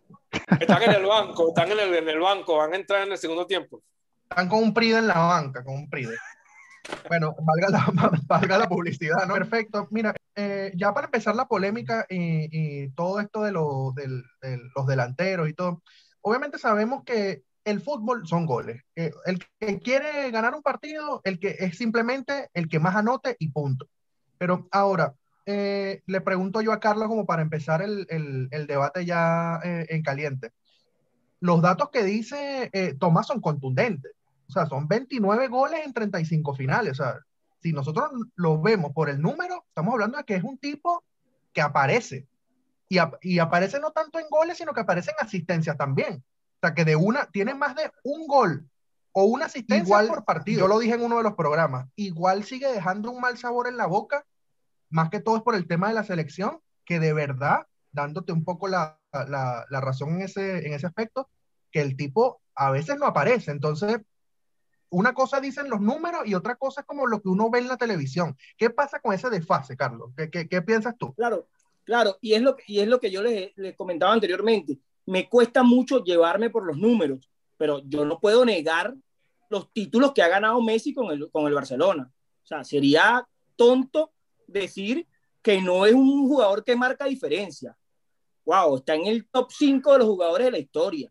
Están 0.60 0.82
en 0.82 0.92
el 0.92 1.06
banco, 1.06 1.48
están 1.48 1.72
en 1.72 1.80
el, 1.80 1.94
en 1.94 2.08
el 2.08 2.20
banco, 2.20 2.56
van 2.56 2.74
a 2.74 2.76
entrar 2.76 3.06
en 3.06 3.12
el 3.12 3.18
segundo 3.18 3.46
tiempo. 3.46 3.82
Están 4.28 4.48
con 4.48 4.62
un 4.62 4.74
PRIDE 4.74 4.98
en 4.98 5.08
la 5.08 5.18
banca, 5.18 5.64
con 5.64 5.74
un 5.74 5.88
PRIDE. 5.88 6.16
Bueno, 7.08 7.34
valga 7.40 7.68
la, 7.70 7.86
valga 8.26 8.58
la 8.58 8.68
publicidad, 8.68 9.26
¿no? 9.26 9.34
Perfecto. 9.34 9.88
Mira, 9.90 10.14
eh, 10.34 10.72
ya 10.76 10.92
para 10.92 11.06
empezar 11.06 11.34
la 11.34 11.46
polémica 11.46 12.06
y, 12.08 12.84
y 12.84 12.90
todo 12.90 13.20
esto 13.20 13.42
de, 13.42 13.52
lo, 13.52 13.92
de, 13.94 14.22
de, 14.42 14.60
los 14.74 14.86
delanteros 14.86 15.48
y 15.48 15.54
todo, 15.54 15.82
obviamente 16.20 16.58
sabemos 16.58 17.02
que 17.04 17.42
el 17.66 17.80
fútbol 17.80 18.26
son 18.26 18.46
goles. 18.46 18.82
Eh, 18.94 19.12
el 19.26 19.44
que 19.58 19.80
quiere 19.80 20.30
ganar 20.30 20.54
un 20.54 20.62
partido, 20.62 21.20
el 21.24 21.38
que 21.38 21.56
es 21.58 21.76
simplemente 21.76 22.48
el 22.54 22.68
que 22.68 22.78
más 22.78 22.94
anote 22.94 23.36
y 23.38 23.50
punto. 23.50 23.88
Pero 24.38 24.68
ahora, 24.70 25.14
eh, 25.48 26.02
le 26.06 26.20
pregunto 26.20 26.60
yo 26.60 26.72
a 26.72 26.80
Carlos 26.80 27.06
como 27.06 27.24
para 27.24 27.42
empezar 27.42 27.80
el, 27.80 28.06
el, 28.08 28.66
debate 28.66 29.04
ya 29.04 29.60
eh, 29.64 29.86
en 29.90 30.02
caliente. 30.02 30.52
Los 31.40 31.60
datos 31.62 31.90
que 31.90 32.02
dice 32.04 32.70
eh, 32.72 32.94
Tomás 32.94 33.28
son 33.28 33.40
contundentes. 33.40 34.12
O 34.48 34.52
sea, 34.52 34.66
son 34.66 34.88
29 34.88 35.48
goles 35.48 35.86
en 35.86 35.92
35 35.92 36.54
finales. 36.54 36.92
O 37.00 37.04
sea, 37.04 37.20
si 37.60 37.72
nosotros 37.72 38.10
lo 38.36 38.60
vemos 38.60 38.92
por 38.92 39.08
el 39.08 39.20
número, 39.20 39.64
estamos 39.68 39.92
hablando 39.92 40.18
de 40.18 40.24
que 40.24 40.36
es 40.36 40.44
un 40.44 40.58
tipo 40.58 41.04
que 41.52 41.60
aparece. 41.60 42.26
Y, 42.88 42.98
y 43.22 43.38
aparece 43.40 43.80
no 43.80 43.90
tanto 43.90 44.20
en 44.20 44.28
goles, 44.28 44.58
sino 44.58 44.72
que 44.72 44.80
aparece 44.80 45.10
en 45.10 45.26
asistencias 45.26 45.76
también. 45.76 46.22
O 46.66 46.68
sea, 46.68 46.74
que 46.74 46.84
de 46.84 46.96
una, 46.96 47.26
tiene 47.26 47.54
más 47.54 47.76
de 47.76 47.90
un 48.02 48.26
gol 48.26 48.68
o 49.12 49.24
una 49.24 49.46
asistencia 49.46 50.06
por 50.08 50.24
partido. 50.24 50.60
Yo 50.60 50.68
lo 50.68 50.78
dije 50.78 50.94
en 50.94 51.02
uno 51.02 51.18
de 51.18 51.22
los 51.22 51.34
programas. 51.34 51.88
Igual 51.94 52.44
sigue 52.44 52.70
dejando 52.72 53.10
un 53.12 53.20
mal 53.20 53.38
sabor 53.38 53.68
en 53.68 53.76
la 53.76 53.86
boca 53.86 54.26
más 54.90 55.10
que 55.10 55.20
todo 55.20 55.36
es 55.36 55.42
por 55.42 55.54
el 55.54 55.66
tema 55.66 55.88
de 55.88 55.94
la 55.94 56.04
selección, 56.04 56.60
que 56.84 57.00
de 57.00 57.12
verdad, 57.12 57.66
dándote 57.92 58.32
un 58.32 58.44
poco 58.44 58.68
la, 58.68 59.00
la, 59.12 59.66
la 59.68 59.80
razón 59.80 60.14
en 60.14 60.22
ese, 60.22 60.66
en 60.66 60.74
ese 60.74 60.86
aspecto, 60.86 61.28
que 61.70 61.80
el 61.80 61.96
tipo 61.96 62.40
a 62.54 62.70
veces 62.70 62.96
no 62.98 63.06
aparece. 63.06 63.50
Entonces, 63.50 63.98
una 64.90 65.12
cosa 65.12 65.40
dicen 65.40 65.68
los 65.68 65.80
números 65.80 66.22
y 66.26 66.34
otra 66.34 66.56
cosa 66.56 66.82
es 66.82 66.86
como 66.86 67.06
lo 67.06 67.20
que 67.20 67.28
uno 67.28 67.50
ve 67.50 67.58
en 67.58 67.68
la 67.68 67.76
televisión. 67.76 68.36
¿Qué 68.56 68.70
pasa 68.70 69.00
con 69.00 69.12
ese 69.12 69.30
desfase, 69.30 69.76
Carlos? 69.76 70.12
¿Qué, 70.16 70.30
qué, 70.30 70.48
qué 70.48 70.62
piensas 70.62 70.96
tú? 70.96 71.14
Claro, 71.14 71.48
claro, 71.84 72.16
y 72.20 72.34
es 72.34 72.42
lo, 72.42 72.56
y 72.66 72.80
es 72.80 72.88
lo 72.88 73.00
que 73.00 73.10
yo 73.10 73.22
les, 73.22 73.56
les, 73.56 73.76
comentaba 73.76 74.12
anteriormente. 74.12 74.78
Me 75.06 75.28
cuesta 75.28 75.62
mucho 75.62 76.02
llevarme 76.02 76.50
por 76.50 76.64
los 76.66 76.76
números, 76.76 77.30
pero 77.56 77.80
yo 77.84 78.04
no 78.04 78.18
puedo 78.18 78.44
negar 78.44 78.94
los 79.48 79.72
títulos 79.72 80.12
que 80.12 80.22
ha 80.22 80.28
ganado 80.28 80.60
Messi 80.60 80.92
con 80.92 81.10
el, 81.12 81.30
con 81.30 81.46
el 81.46 81.54
Barcelona. 81.54 82.10
O 82.42 82.46
sea, 82.46 82.64
sería 82.64 83.26
tonto 83.56 84.12
decir 84.46 85.06
que 85.42 85.60
no 85.62 85.86
es 85.86 85.94
un 85.94 86.26
jugador 86.28 86.64
que 86.64 86.76
marca 86.76 87.04
diferencia. 87.04 87.76
Wow, 88.44 88.78
está 88.78 88.94
en 88.94 89.06
el 89.06 89.26
top 89.28 89.50
5 89.50 89.92
de 89.92 89.98
los 89.98 90.06
jugadores 90.06 90.46
de 90.46 90.50
la 90.52 90.58
historia. 90.58 91.10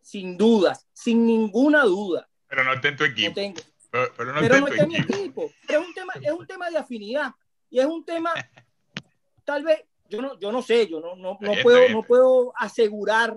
Sin 0.00 0.36
dudas, 0.36 0.86
sin 0.92 1.26
ninguna 1.26 1.84
duda. 1.84 2.28
Pero 2.48 2.64
no 2.64 2.72
está 2.72 2.88
en 2.88 2.96
tu 2.96 3.04
equipo. 3.04 3.28
No 3.28 3.34
tengo. 3.34 3.60
Pero, 3.90 4.12
pero 4.16 4.32
no 4.32 4.40
Pero 4.40 4.54
está 4.54 4.60
no 4.60 4.66
está 4.68 4.82
en 4.84 4.88
mi 4.88 4.96
equipo. 4.96 5.16
equipo. 5.16 5.50
Es 5.68 5.78
un 5.78 5.94
tema, 5.94 6.12
es 6.20 6.32
un 6.32 6.46
tema 6.46 6.70
de 6.70 6.78
afinidad. 6.78 7.30
Y 7.70 7.78
es 7.78 7.86
un 7.86 8.04
tema, 8.04 8.32
tal 9.44 9.64
vez, 9.64 9.84
yo 10.08 10.22
no, 10.22 10.38
yo 10.38 10.50
no 10.52 10.62
sé, 10.62 10.86
yo 10.88 11.00
no, 11.00 11.14
no, 11.16 11.38
no 11.40 11.52
puedo, 11.62 11.78
bien. 11.80 11.92
no 11.92 12.02
puedo 12.02 12.52
asegurar 12.56 13.36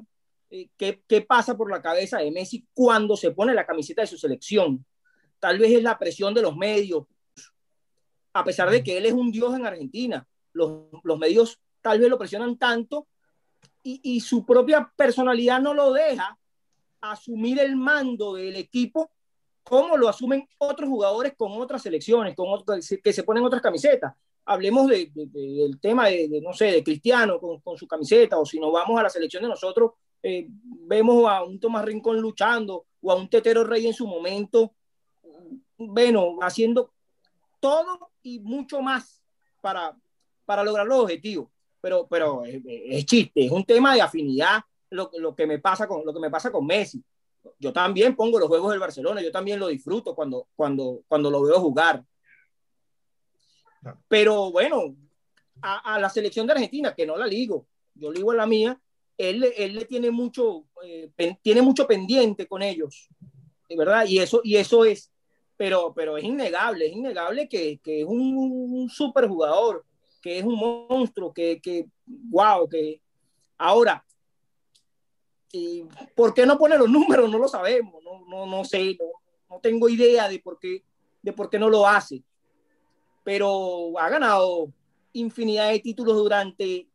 eh, 0.49 0.69
qué, 0.77 1.03
qué 1.07 1.21
pasa 1.21 1.55
por 1.55 1.69
la 1.69 1.81
cabeza 1.81 2.19
de 2.19 2.31
Messi 2.31 2.65
cuando 2.73 3.15
se 3.15 3.31
pone 3.31 3.53
la 3.53 3.65
camiseta 3.65 4.01
de 4.01 4.07
su 4.07 4.17
selección. 4.17 4.85
Tal 5.39 5.57
vez 5.59 5.71
es 5.71 5.83
la 5.83 5.97
presión 5.97 6.33
de 6.33 6.41
los 6.41 6.55
medios, 6.55 7.05
a 8.33 8.43
pesar 8.43 8.69
de 8.69 8.83
que 8.83 8.97
él 8.97 9.05
es 9.05 9.13
un 9.13 9.31
dios 9.31 9.53
en 9.55 9.65
Argentina. 9.65 10.25
Los, 10.53 10.87
los 11.03 11.17
medios 11.17 11.59
tal 11.81 11.99
vez 11.99 12.09
lo 12.09 12.17
presionan 12.17 12.57
tanto 12.57 13.07
y, 13.83 13.99
y 14.03 14.19
su 14.19 14.45
propia 14.45 14.91
personalidad 14.95 15.59
no 15.61 15.73
lo 15.73 15.91
deja 15.93 16.37
asumir 17.01 17.59
el 17.59 17.75
mando 17.75 18.35
del 18.35 18.55
equipo 18.55 19.11
como 19.63 19.95
lo 19.97 20.07
asumen 20.09 20.47
otros 20.57 20.89
jugadores 20.89 21.33
con 21.37 21.51
otras 21.53 21.81
selecciones, 21.81 22.35
con 22.35 22.47
otro- 22.49 22.75
que 23.03 23.13
se 23.13 23.23
ponen 23.23 23.43
otras 23.43 23.61
camisetas. 23.61 24.13
Hablemos 24.45 24.87
de, 24.87 25.11
de- 25.13 25.27
de- 25.27 25.53
del 25.63 25.79
tema 25.79 26.07
de, 26.07 26.41
no 26.41 26.53
sé, 26.53 26.65
de 26.65 26.83
Cristiano 26.83 27.39
con, 27.39 27.77
su 27.77 27.87
camiseta, 27.87 28.37
o 28.39 28.45
si 28.45 28.59
nos 28.59 28.71
vamos 28.71 28.99
a 28.99 29.03
la 29.03 29.09
selección 29.09 29.43
de 29.43 29.49
nosotros, 29.49 29.91
eh, 30.23 30.47
vemos 30.49 31.29
a 31.29 31.43
un 31.43 31.59
Tomás 31.59 31.85
Rincón 31.85 32.19
luchando, 32.19 32.85
o 33.01 33.11
a 33.11 33.15
un 33.15 33.29
Tetero 33.29 33.63
Rey 33.63 33.87
en 33.87 33.93
su 33.93 34.07
momento, 34.07 34.73
bueno, 35.77 36.37
haciendo 36.41 36.93
todo 37.59 38.11
y 38.21 38.39
mucho 38.39 38.81
más 38.81 39.21
para, 39.61 39.95
para 40.45 40.63
lograr 40.63 40.85
los 40.85 40.99
objetivos. 40.99 41.49
Pero, 41.79 42.07
pero 42.07 42.45
es, 42.45 42.61
es 42.65 43.05
chiste, 43.05 43.45
es 43.45 43.51
un 43.51 43.63
tema 43.65 43.95
de 43.95 44.01
afinidad 44.01 44.61
lo, 44.91 45.09
lo, 45.17 45.35
que 45.35 45.47
me 45.47 45.57
pasa 45.59 45.87
con, 45.87 46.05
lo 46.05 46.13
que 46.13 46.19
me 46.19 46.29
pasa 46.29 46.51
con 46.51 46.65
Messi. 46.65 47.03
Yo 47.57 47.73
también 47.73 48.15
pongo 48.15 48.37
los 48.37 48.47
juegos 48.47 48.69
del 48.71 48.79
Barcelona, 48.79 49.21
yo 49.21 49.31
también 49.31 49.59
lo 49.59 49.67
disfruto 49.67 50.13
cuando, 50.13 50.47
cuando, 50.55 51.01
cuando 51.07 51.31
lo 51.31 51.41
veo 51.41 51.59
jugar. 51.59 52.03
Pero 54.07 54.51
bueno, 54.51 54.95
a, 55.61 55.99
la 55.99 56.09
selección 56.09 56.47
de 56.47 56.53
Argentina, 56.53 56.93
que 56.95 57.05
no 57.05 57.17
la 57.17 57.27
ligo, 57.27 57.67
yo 57.95 58.11
ligo 58.11 58.31
a 58.31 58.35
la 58.35 58.45
mía, 58.45 58.79
él, 59.17 59.43
él 59.55 59.75
le 59.75 59.85
tiene 59.85 60.11
mucho, 60.11 60.65
eh, 60.83 61.11
tiene 61.41 61.61
mucho 61.61 61.87
pendiente 61.87 62.47
con 62.47 62.61
ellos, 62.61 63.07
de 63.69 63.75
verdad, 63.75 64.05
y 64.07 64.19
eso, 64.19 64.41
y 64.43 64.57
eso 64.57 64.85
es, 64.85 65.11
pero, 65.57 65.93
pero 65.93 66.17
es 66.17 66.23
innegable, 66.23 66.87
es 66.87 66.93
innegable 66.93 67.47
que, 67.47 67.79
que 67.79 68.01
es 68.01 68.07
un, 68.07 68.35
un 68.35 68.89
super 68.89 69.27
jugador, 69.27 69.85
que 70.21 70.39
es 70.39 70.43
un 70.43 70.55
monstruo, 70.55 71.33
que, 71.33 71.59
que 71.61 71.87
wow, 72.05 72.67
que 72.67 73.01
ahora, 73.57 74.03
y 75.51 75.83
¿por 76.15 76.33
qué 76.33 76.45
no 76.45 76.57
pone 76.57 76.77
los 76.77 76.89
números? 76.89 77.29
No 77.29 77.37
lo 77.37 77.47
sabemos, 77.47 78.01
no, 78.03 78.25
no, 78.25 78.45
no 78.45 78.63
sé, 78.63 78.97
no, 78.99 79.05
no 79.49 79.59
tengo 79.59 79.89
idea 79.89 80.29
de 80.29 80.39
por, 80.39 80.57
qué, 80.59 80.83
de 81.21 81.33
por 81.33 81.49
qué 81.49 81.59
no 81.59 81.69
lo 81.69 81.85
hace, 81.85 82.23
pero 83.23 83.97
ha 83.99 84.09
ganado 84.09 84.71
infinidad 85.13 85.69
de 85.69 85.79
títulos 85.79 86.15
durante 86.15 86.87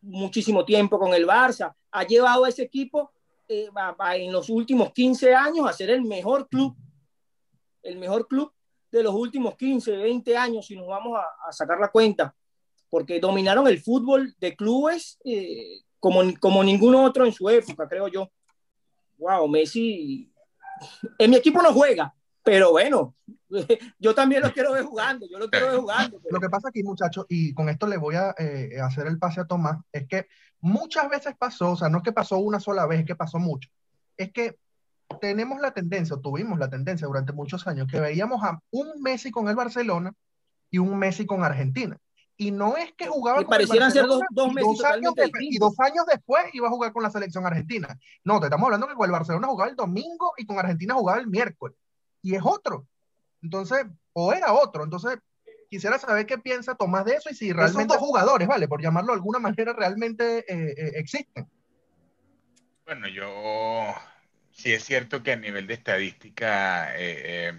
muchísimo 0.00 0.64
tiempo 0.64 0.98
con 0.98 1.14
el 1.14 1.26
Barça, 1.26 1.74
ha 1.90 2.04
llevado 2.04 2.44
a 2.44 2.48
ese 2.48 2.62
equipo 2.62 3.12
eh, 3.48 3.68
en 4.14 4.32
los 4.32 4.48
últimos 4.50 4.92
15 4.92 5.34
años 5.34 5.68
a 5.68 5.72
ser 5.72 5.90
el 5.90 6.02
mejor 6.02 6.48
club, 6.48 6.76
el 7.82 7.98
mejor 7.98 8.26
club 8.26 8.52
de 8.90 9.02
los 9.02 9.14
últimos 9.14 9.56
15, 9.56 9.96
20 9.96 10.36
años, 10.36 10.66
si 10.66 10.76
nos 10.76 10.86
vamos 10.86 11.18
a, 11.18 11.48
a 11.48 11.52
sacar 11.52 11.78
la 11.78 11.90
cuenta, 11.90 12.34
porque 12.88 13.18
dominaron 13.18 13.66
el 13.66 13.80
fútbol 13.80 14.34
de 14.38 14.54
clubes 14.54 15.18
eh, 15.24 15.80
como, 15.98 16.22
como 16.38 16.62
ningún 16.62 16.94
otro 16.94 17.24
en 17.24 17.32
su 17.32 17.48
época, 17.48 17.88
creo 17.88 18.08
yo. 18.08 18.30
Wow, 19.18 19.48
Messi, 19.48 20.30
en 21.18 21.30
mi 21.30 21.36
equipo 21.36 21.62
no 21.62 21.72
juega, 21.72 22.14
pero 22.42 22.72
bueno, 22.72 23.14
yo 23.98 24.14
también 24.14 24.42
lo 24.42 24.52
quiero 24.52 24.72
ver 24.72 24.84
jugando, 24.84 25.26
yo 25.30 25.38
lo 25.38 25.48
quiero 25.48 25.66
ver 25.68 25.80
jugando. 25.80 26.20
Pero... 26.22 26.34
Lo 26.34 26.40
que 26.40 26.48
pasa 26.48 26.68
aquí, 26.68 26.82
muchachos, 26.82 27.26
y 27.28 27.54
con 27.54 27.68
esto 27.68 27.86
le 27.86 27.96
voy 27.96 28.16
a 28.16 28.34
eh, 28.38 28.80
hacer 28.80 29.06
el 29.06 29.18
pase 29.18 29.40
a 29.40 29.46
Tomás, 29.46 29.78
es 29.92 30.06
que 30.06 30.26
muchas 30.60 31.08
veces 31.08 31.34
pasó, 31.38 31.72
o 31.72 31.76
sea, 31.76 31.88
no 31.88 31.98
es 31.98 32.04
que 32.04 32.12
pasó 32.12 32.38
una 32.38 32.60
sola 32.60 32.86
vez, 32.86 33.00
es 33.00 33.06
que 33.06 33.16
pasó 33.16 33.38
mucho. 33.38 33.68
Es 34.16 34.32
que 34.32 34.58
tenemos 35.20 35.60
la 35.60 35.72
tendencia, 35.72 36.16
o 36.16 36.20
tuvimos 36.20 36.58
la 36.58 36.70
tendencia 36.70 37.06
durante 37.06 37.32
muchos 37.32 37.66
años, 37.66 37.86
que 37.90 38.00
veíamos 38.00 38.42
a 38.42 38.60
un 38.70 39.02
Messi 39.02 39.30
con 39.30 39.48
el 39.48 39.56
Barcelona 39.56 40.12
y 40.70 40.78
un 40.78 40.98
Messi 40.98 41.26
con 41.26 41.44
Argentina. 41.44 41.98
Y 42.36 42.50
no 42.50 42.76
es 42.76 42.92
que 42.94 43.06
jugaba 43.06 43.40
y 43.40 43.44
parecieran 43.44 43.92
ser 43.92 44.06
dos, 44.06 44.20
dos, 44.30 44.50
y 44.52 44.60
dos, 44.60 44.84
años 44.84 45.14
de, 45.14 45.30
y 45.40 45.58
dos 45.58 45.78
años 45.78 46.04
después 46.06 46.46
iba 46.52 46.66
a 46.66 46.70
jugar 46.70 46.92
con 46.92 47.02
la 47.02 47.10
selección 47.10 47.46
argentina. 47.46 47.96
No, 48.24 48.40
te 48.40 48.46
estamos 48.46 48.66
hablando 48.66 48.88
que 48.88 48.94
con 48.94 49.04
el 49.04 49.12
Barcelona 49.12 49.46
jugaba 49.46 49.70
el 49.70 49.76
domingo 49.76 50.32
y 50.36 50.44
con 50.44 50.58
Argentina 50.58 50.94
jugaba 50.94 51.20
el 51.20 51.28
miércoles. 51.28 51.76
Y 52.22 52.34
es 52.34 52.42
otro. 52.44 52.86
Entonces, 53.44 53.86
o 54.14 54.32
era 54.32 54.54
otro. 54.54 54.82
Entonces, 54.84 55.18
quisiera 55.68 55.98
saber 55.98 56.24
qué 56.24 56.38
piensa 56.38 56.74
Tomás 56.74 57.04
de 57.04 57.16
eso 57.16 57.28
y 57.30 57.34
si 57.34 57.52
realmente 57.52 57.94
dos 57.94 58.02
jugadores, 58.02 58.48
¿vale? 58.48 58.66
Por 58.66 58.82
llamarlo 58.82 59.12
de 59.12 59.18
alguna 59.18 59.38
manera, 59.38 59.74
realmente 59.74 60.38
eh, 60.38 60.74
eh, 60.76 60.92
existen. 60.94 61.46
Bueno, 62.86 63.06
yo 63.08 63.94
sí 64.50 64.72
es 64.72 64.82
cierto 64.84 65.22
que 65.22 65.32
a 65.32 65.36
nivel 65.36 65.66
de 65.66 65.74
estadística 65.74 66.96
eh, 66.96 67.52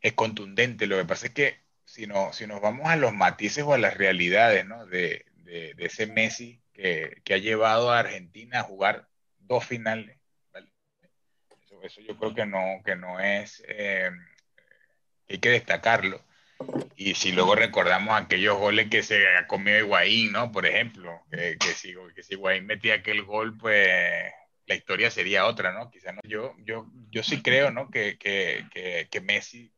es 0.00 0.12
contundente. 0.12 0.86
Lo 0.86 0.96
que 0.96 1.04
pasa 1.04 1.26
es 1.26 1.32
que 1.34 1.58
si, 1.84 2.06
no, 2.06 2.32
si 2.32 2.46
nos 2.46 2.60
vamos 2.60 2.86
a 2.88 2.96
los 2.96 3.12
matices 3.12 3.64
o 3.64 3.74
a 3.74 3.78
las 3.78 3.96
realidades 3.96 4.64
¿no? 4.64 4.86
de, 4.86 5.24
de, 5.38 5.74
de, 5.74 5.86
ese 5.86 6.06
Messi 6.06 6.60
que, 6.72 7.20
que, 7.24 7.34
ha 7.34 7.38
llevado 7.38 7.90
a 7.90 8.00
Argentina 8.00 8.60
a 8.60 8.64
jugar 8.64 9.08
dos 9.38 9.64
finales, 9.64 10.18
¿vale? 10.52 10.68
eso, 11.64 11.82
eso, 11.82 12.00
yo 12.00 12.16
creo 12.16 12.34
que 12.34 12.46
no, 12.46 12.82
que 12.84 12.96
no 12.96 13.20
es, 13.20 13.62
eh, 13.68 14.10
hay 15.28 15.38
que 15.38 15.50
destacarlo. 15.50 16.20
Y 16.96 17.14
si 17.14 17.32
luego 17.32 17.54
recordamos 17.54 18.14
aquellos 18.18 18.56
goles 18.58 18.88
que 18.88 19.02
se 19.02 19.26
ha 19.36 19.46
comido 19.46 19.78
Higuaín, 19.78 20.32
¿no? 20.32 20.52
Por 20.52 20.66
ejemplo, 20.66 21.22
que, 21.30 21.56
que, 21.58 21.68
si, 21.68 21.94
que 22.14 22.22
si 22.22 22.34
Higuaín 22.34 22.66
metía 22.66 22.94
aquel 22.94 23.22
gol, 23.24 23.56
pues 23.58 24.32
la 24.66 24.74
historia 24.74 25.10
sería 25.10 25.46
otra, 25.46 25.72
¿no? 25.72 25.90
Quizás 25.90 26.14
no, 26.14 26.20
yo, 26.24 26.54
yo, 26.58 26.86
yo 27.10 27.22
sí 27.22 27.42
creo, 27.42 27.70
¿no? 27.70 27.90
Que, 27.90 28.16
que, 28.18 28.66
que, 29.10 29.20
Messi 29.20 29.72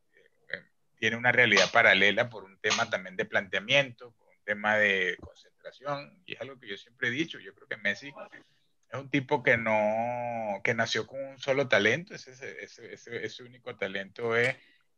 tiene 0.97 1.17
una 1.17 1.31
realidad 1.31 1.69
paralela 1.71 2.29
por 2.29 2.43
un 2.43 2.57
tema 2.59 2.89
también 2.89 3.15
de 3.15 3.25
planteamiento, 3.25 4.11
por 4.11 4.27
un 4.29 4.43
tema 4.43 4.77
de 4.77 5.17
concentración, 5.19 6.21
y 6.25 6.33
es 6.33 6.41
algo 6.41 6.59
que 6.59 6.67
yo 6.67 6.77
siempre 6.77 7.09
he 7.09 7.11
dicho, 7.11 7.39
yo 7.39 7.53
creo 7.53 7.67
que 7.67 7.77
Messi 7.77 8.13
es 8.89 8.99
un 8.99 9.09
tipo 9.09 9.43
que 9.43 9.57
no, 9.57 10.61
que 10.63 10.73
nació 10.73 11.05
con 11.05 11.23
un 11.23 11.39
solo 11.39 11.67
talento, 11.67 12.15
ese, 12.15 12.31
ese, 12.31 12.93
ese, 12.93 13.25
ese 13.25 13.43
único 13.43 13.75
talento 13.75 14.35
es 14.35 14.55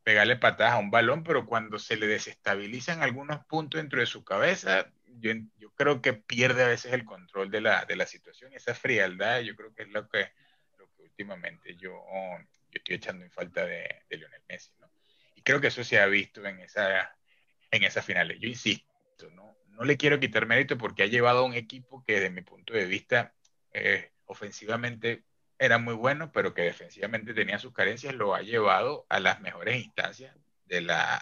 pegarle 0.10 0.38
patadas 0.38 0.74
a 0.74 0.80
un 0.80 0.90
balón, 0.90 1.22
pero 1.22 1.46
cuando 1.46 1.78
se 1.78 1.96
le 1.96 2.08
desestabilizan 2.08 3.04
algunos 3.04 3.46
puntos 3.46 3.80
dentro 3.80 4.00
de 4.00 4.08
su 4.08 4.24
cabeza, 4.24 4.92
yo, 5.06 5.34
yo 5.60 5.70
creo 5.76 6.02
que 6.02 6.14
pierde 6.14 6.64
a 6.64 6.68
veces 6.68 6.94
el 6.94 7.06
control 7.06 7.52
de 7.52 7.62
la, 7.62 7.86
de 7.86 7.96
la 7.96 8.08
situación, 8.08 8.52
esa 8.56 8.74
frialdad 8.74 9.42
yo 9.42 9.56
creo 9.56 9.72
que 9.72 9.84
es 9.84 9.90
lo 9.90 10.10
que, 10.10 10.32
lo 10.80 10.88
que 10.96 11.04
últimamente 11.04 11.76
yo, 11.76 11.92
yo 11.92 12.72
estoy 12.74 12.96
echando 12.96 13.24
en 13.24 13.30
falta 13.30 13.64
de, 13.68 14.02
de 14.10 14.18
Lionel 14.18 14.42
Messi, 14.50 14.72
¿no? 14.80 14.90
Y 15.36 15.44
creo 15.44 15.62
que 15.62 15.68
eso 15.68 15.84
se 15.84 16.00
ha 16.00 16.08
visto 16.08 16.44
en, 16.44 16.60
esa, 16.60 17.16
en 17.70 17.84
esas 17.84 18.04
finales. 18.04 18.40
Yo 18.40 18.48
insisto, 18.48 18.90
no, 19.36 19.60
no 19.68 19.84
le 19.84 19.96
quiero 19.96 20.20
quitar 20.20 20.48
mérito 20.48 20.76
porque 20.76 21.04
ha 21.04 21.06
llevado 21.06 21.42
a 21.42 21.46
un 21.46 21.54
equipo 21.54 22.04
que 22.04 22.14
desde 22.14 22.32
mi 22.32 22.42
punto 22.42 22.74
de 22.74 22.86
vista 22.86 23.36
eh, 23.74 24.10
ofensivamente 24.26 25.24
era 25.60 25.78
muy 25.78 25.94
bueno, 25.94 26.32
pero 26.32 26.54
que 26.54 26.62
defensivamente 26.62 27.34
tenía 27.34 27.60
sus 27.60 27.74
carencias, 27.74 28.16
lo 28.16 28.34
ha 28.34 28.42
llevado 28.42 29.06
a 29.10 29.20
las 29.20 29.42
mejores 29.42 29.84
instancias 29.84 30.36
de 30.66 30.82
la, 30.82 31.20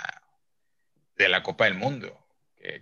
de 1.16 1.28
la 1.28 1.42
Copa 1.42 1.66
del 1.66 1.74
Mundo. 1.74 2.24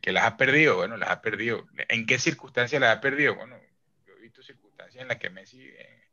Que, 0.01 0.11
las 0.11 0.25
ha 0.25 0.35
perdido, 0.35 0.77
bueno, 0.77 0.97
las 0.97 1.09
ha 1.09 1.21
perdido. 1.21 1.67
¿En 1.89 2.05
qué 2.07 2.17
circunstancias 2.17 2.81
las 2.81 2.97
ha 2.97 3.01
perdido? 3.01 3.35
Bueno, 3.35 3.55
yo 4.05 4.13
he 4.15 4.19
visto 4.19 4.41
circunstancias 4.41 5.01
en 5.01 5.07
las 5.07 5.17
que 5.17 5.29
Messi 5.29 5.61
eh, 5.61 6.09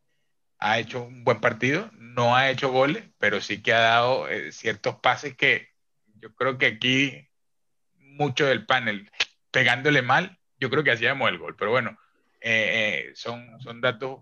ha 0.59 0.79
hecho 0.79 1.03
un 1.05 1.25
buen 1.25 1.41
partido, 1.41 1.91
no 1.95 2.37
ha 2.37 2.51
hecho 2.51 2.71
goles, 2.71 3.05
pero 3.19 3.41
sí 3.41 3.63
que 3.63 3.73
ha 3.73 3.81
dado 3.81 4.29
eh, 4.29 4.53
ciertos 4.53 4.97
pases 4.97 5.37
que 5.37 5.71
yo 6.17 6.35
creo 6.35 6.59
que 6.59 6.67
aquí 6.67 7.31
mucho 7.97 8.47
del 8.47 8.67
panel 8.67 9.11
pegándole 9.51 10.03
mal, 10.03 10.39
yo 10.59 10.69
creo 10.69 10.85
que 10.85 10.91
hacíamos 10.91 11.31
el 11.31 11.39
gol. 11.39 11.57
Pero 11.57 11.71
bueno, 11.71 11.99
eh, 12.43 13.13
son, 13.15 13.59
son 13.61 13.81
datos 13.81 14.21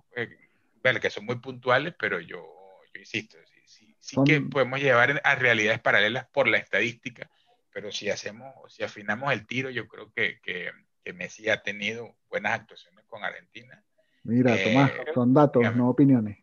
que 1.00 1.10
son 1.10 1.26
muy 1.26 1.36
puntuales, 1.36 1.94
pero 1.98 2.20
yo, 2.20 2.42
yo 2.94 3.00
insisto, 3.00 3.36
sí, 3.66 3.94
sí, 3.98 4.16
que 4.24 4.40
podemos 4.40 4.80
llevar 4.80 5.20
a 5.24 5.34
realidades 5.34 5.80
paralelas 5.80 6.26
por 6.28 6.48
la 6.48 6.58
estadística, 6.58 7.30
pero 7.72 7.92
si 7.92 8.10
hacemos, 8.10 8.54
si 8.68 8.82
afinamos 8.82 9.32
el 9.32 9.46
tiro, 9.46 9.70
yo 9.70 9.86
creo 9.86 10.12
que, 10.12 10.40
que, 10.42 10.72
Messi 11.12 11.48
ha 11.48 11.60
tenido 11.60 12.14
buenas 12.28 12.52
actuaciones 12.52 13.04
con 13.08 13.24
Argentina. 13.24 13.82
Mira, 14.22 14.54
eh, 14.54 14.62
Tomás, 14.62 14.92
son 15.12 15.34
datos, 15.34 15.74
no 15.74 15.90
opiniones. 15.90 16.38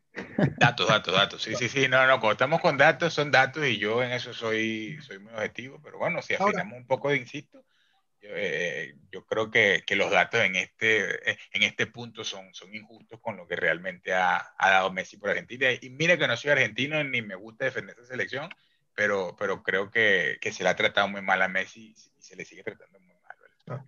Datos, 0.57 0.87
datos, 0.87 1.13
datos. 1.13 1.41
Sí, 1.41 1.55
sí, 1.55 1.69
sí. 1.69 1.87
No, 1.87 2.05
no, 2.05 2.19
cuando 2.19 2.33
estamos 2.33 2.59
con 2.59 2.75
datos, 2.75 3.13
son 3.13 3.31
datos 3.31 3.65
y 3.65 3.77
yo 3.77 4.03
en 4.03 4.11
eso 4.11 4.33
soy, 4.33 4.97
soy 5.01 5.19
muy 5.19 5.31
objetivo. 5.31 5.79
Pero 5.81 5.99
bueno, 5.99 6.21
si 6.21 6.33
afinamos 6.33 6.77
un 6.77 6.85
poco, 6.85 7.09
de 7.09 7.17
insisto, 7.17 7.63
eh, 8.21 8.95
yo 9.11 9.25
creo 9.25 9.49
que, 9.51 9.83
que, 9.85 9.95
los 9.95 10.11
datos 10.11 10.41
en 10.41 10.55
este, 10.55 11.31
en 11.31 11.63
este 11.63 11.87
punto 11.87 12.23
son, 12.23 12.53
son 12.53 12.73
injustos 12.73 13.19
con 13.21 13.37
lo 13.37 13.47
que 13.47 13.55
realmente 13.55 14.13
ha, 14.13 14.53
ha, 14.57 14.69
dado 14.69 14.91
Messi 14.91 15.17
por 15.17 15.29
Argentina. 15.29 15.67
Y 15.79 15.89
mira 15.89 16.17
que 16.17 16.27
no 16.27 16.35
soy 16.35 16.51
argentino 16.51 17.03
ni 17.03 17.21
me 17.21 17.35
gusta 17.35 17.65
defender 17.65 17.95
esa 17.97 18.07
selección, 18.07 18.49
pero, 18.95 19.35
pero 19.37 19.63
creo 19.63 19.91
que, 19.91 20.37
que 20.41 20.51
se 20.51 20.63
le 20.63 20.69
ha 20.69 20.75
tratado 20.75 21.07
muy 21.07 21.21
mal 21.21 21.41
a 21.41 21.47
Messi 21.47 21.93
y 21.95 22.21
se 22.21 22.35
le 22.35 22.45
sigue 22.45 22.63
tratando 22.63 22.99
muy 22.99 23.15
mal 23.15 23.37
desde 23.41 23.73
ah. 23.73 23.85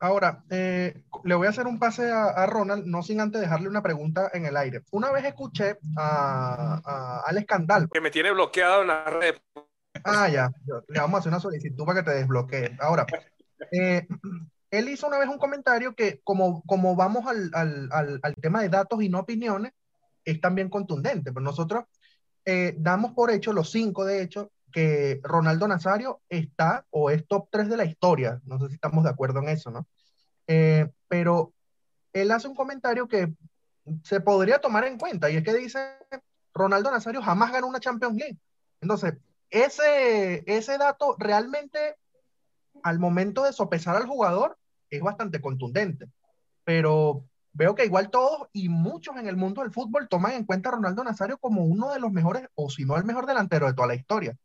Ahora, 0.00 0.44
eh, 0.50 1.02
le 1.24 1.34
voy 1.34 1.48
a 1.48 1.50
hacer 1.50 1.66
un 1.66 1.80
pase 1.80 2.08
a, 2.08 2.26
a, 2.26 2.46
Ronald, 2.46 2.86
no 2.86 3.02
sin 3.02 3.20
antes 3.20 3.40
dejarle 3.40 3.68
una 3.68 3.82
pregunta 3.82 4.30
en 4.32 4.46
el 4.46 4.56
aire. 4.56 4.82
Una 4.92 5.10
vez 5.10 5.24
escuché 5.24 5.76
a, 5.96 6.80
a, 6.84 7.22
al 7.26 7.36
escándalo. 7.36 7.88
Que 7.88 8.00
me 8.00 8.12
tiene 8.12 8.30
bloqueado 8.30 8.82
en 8.82 8.88
la 8.88 9.04
red 9.04 9.34
Ah, 10.08 10.28
ya. 10.28 10.50
Le 10.88 11.00
vamos 11.00 11.16
a 11.16 11.18
hacer 11.20 11.30
una 11.30 11.40
solicitud 11.40 11.84
para 11.84 12.02
que 12.02 12.10
te 12.10 12.16
desbloquee. 12.16 12.76
Ahora, 12.80 13.06
eh, 13.72 14.06
él 14.70 14.88
hizo 14.88 15.06
una 15.06 15.18
vez 15.18 15.28
un 15.28 15.38
comentario 15.38 15.94
que, 15.94 16.20
como, 16.24 16.62
como 16.62 16.96
vamos 16.96 17.26
al, 17.26 17.50
al, 17.54 17.88
al, 18.22 18.34
tema 18.36 18.62
de 18.62 18.68
datos 18.68 19.02
y 19.02 19.08
no 19.08 19.20
opiniones, 19.20 19.72
es 20.24 20.40
también 20.40 20.68
contundente. 20.68 21.32
Pero 21.32 21.44
nosotros 21.44 21.84
eh, 22.44 22.74
damos 22.78 23.12
por 23.12 23.30
hecho, 23.30 23.52
los 23.52 23.70
cinco 23.70 24.04
de 24.04 24.22
hecho, 24.22 24.50
que 24.72 25.20
Ronaldo 25.22 25.66
Nazario 25.66 26.20
está 26.28 26.84
o 26.90 27.10
es 27.10 27.26
top 27.26 27.48
3 27.50 27.68
de 27.68 27.76
la 27.76 27.84
historia. 27.84 28.40
No 28.44 28.58
sé 28.58 28.68
si 28.68 28.74
estamos 28.74 29.04
de 29.04 29.10
acuerdo 29.10 29.40
en 29.40 29.48
eso, 29.48 29.70
¿no? 29.70 29.86
Eh, 30.46 30.90
pero 31.08 31.52
él 32.12 32.30
hace 32.30 32.48
un 32.48 32.54
comentario 32.54 33.08
que 33.08 33.32
se 34.02 34.20
podría 34.20 34.58
tomar 34.60 34.84
en 34.84 34.98
cuenta 34.98 35.30
y 35.30 35.36
es 35.36 35.44
que 35.44 35.54
dice, 35.54 35.78
Ronaldo 36.52 36.90
Nazario 36.90 37.22
jamás 37.22 37.52
ganó 37.52 37.66
una 37.66 37.80
Champions 37.80 38.16
League. 38.16 38.38
Entonces, 38.80 39.14
ese, 39.50 40.44
ese 40.46 40.78
dato 40.78 41.16
realmente 41.18 41.96
al 42.82 42.98
momento 42.98 43.44
de 43.44 43.52
sopesar 43.52 43.96
al 43.96 44.06
jugador 44.06 44.58
es 44.90 45.00
bastante 45.00 45.40
contundente, 45.40 46.06
pero 46.64 47.24
veo 47.52 47.74
que 47.74 47.84
igual 47.84 48.10
todos 48.10 48.48
y 48.52 48.68
muchos 48.68 49.16
en 49.16 49.26
el 49.26 49.36
mundo 49.36 49.62
del 49.62 49.72
fútbol 49.72 50.08
toman 50.08 50.32
en 50.32 50.44
cuenta 50.44 50.68
a 50.68 50.72
Ronaldo 50.72 51.02
Nazario 51.04 51.38
como 51.38 51.64
uno 51.64 51.92
de 51.92 52.00
los 52.00 52.12
mejores, 52.12 52.46
o 52.54 52.70
si 52.70 52.84
no 52.84 52.96
el 52.96 53.04
mejor 53.04 53.26
delantero 53.26 53.66
de 53.66 53.74
toda 53.74 53.88
la 53.88 53.94
historia. 53.94 54.36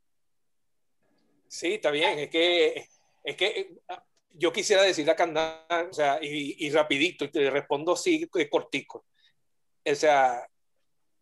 Sí, 1.48 1.76
está 1.76 1.92
bien, 1.92 2.18
es 2.18 2.30
que, 2.30 2.88
es 3.24 3.36
que 3.36 3.78
yo 4.32 4.52
quisiera 4.52 4.82
decir 4.82 5.06
la 5.06 5.16
candada, 5.16 5.88
o 5.90 5.94
sea, 5.94 6.18
y, 6.22 6.70
rapidito, 6.72 7.26
y 7.26 7.30
te 7.30 7.50
respondo 7.52 7.96
sí, 7.96 8.28
cortico. 8.50 9.06
O 9.86 9.96
sea, 9.96 10.48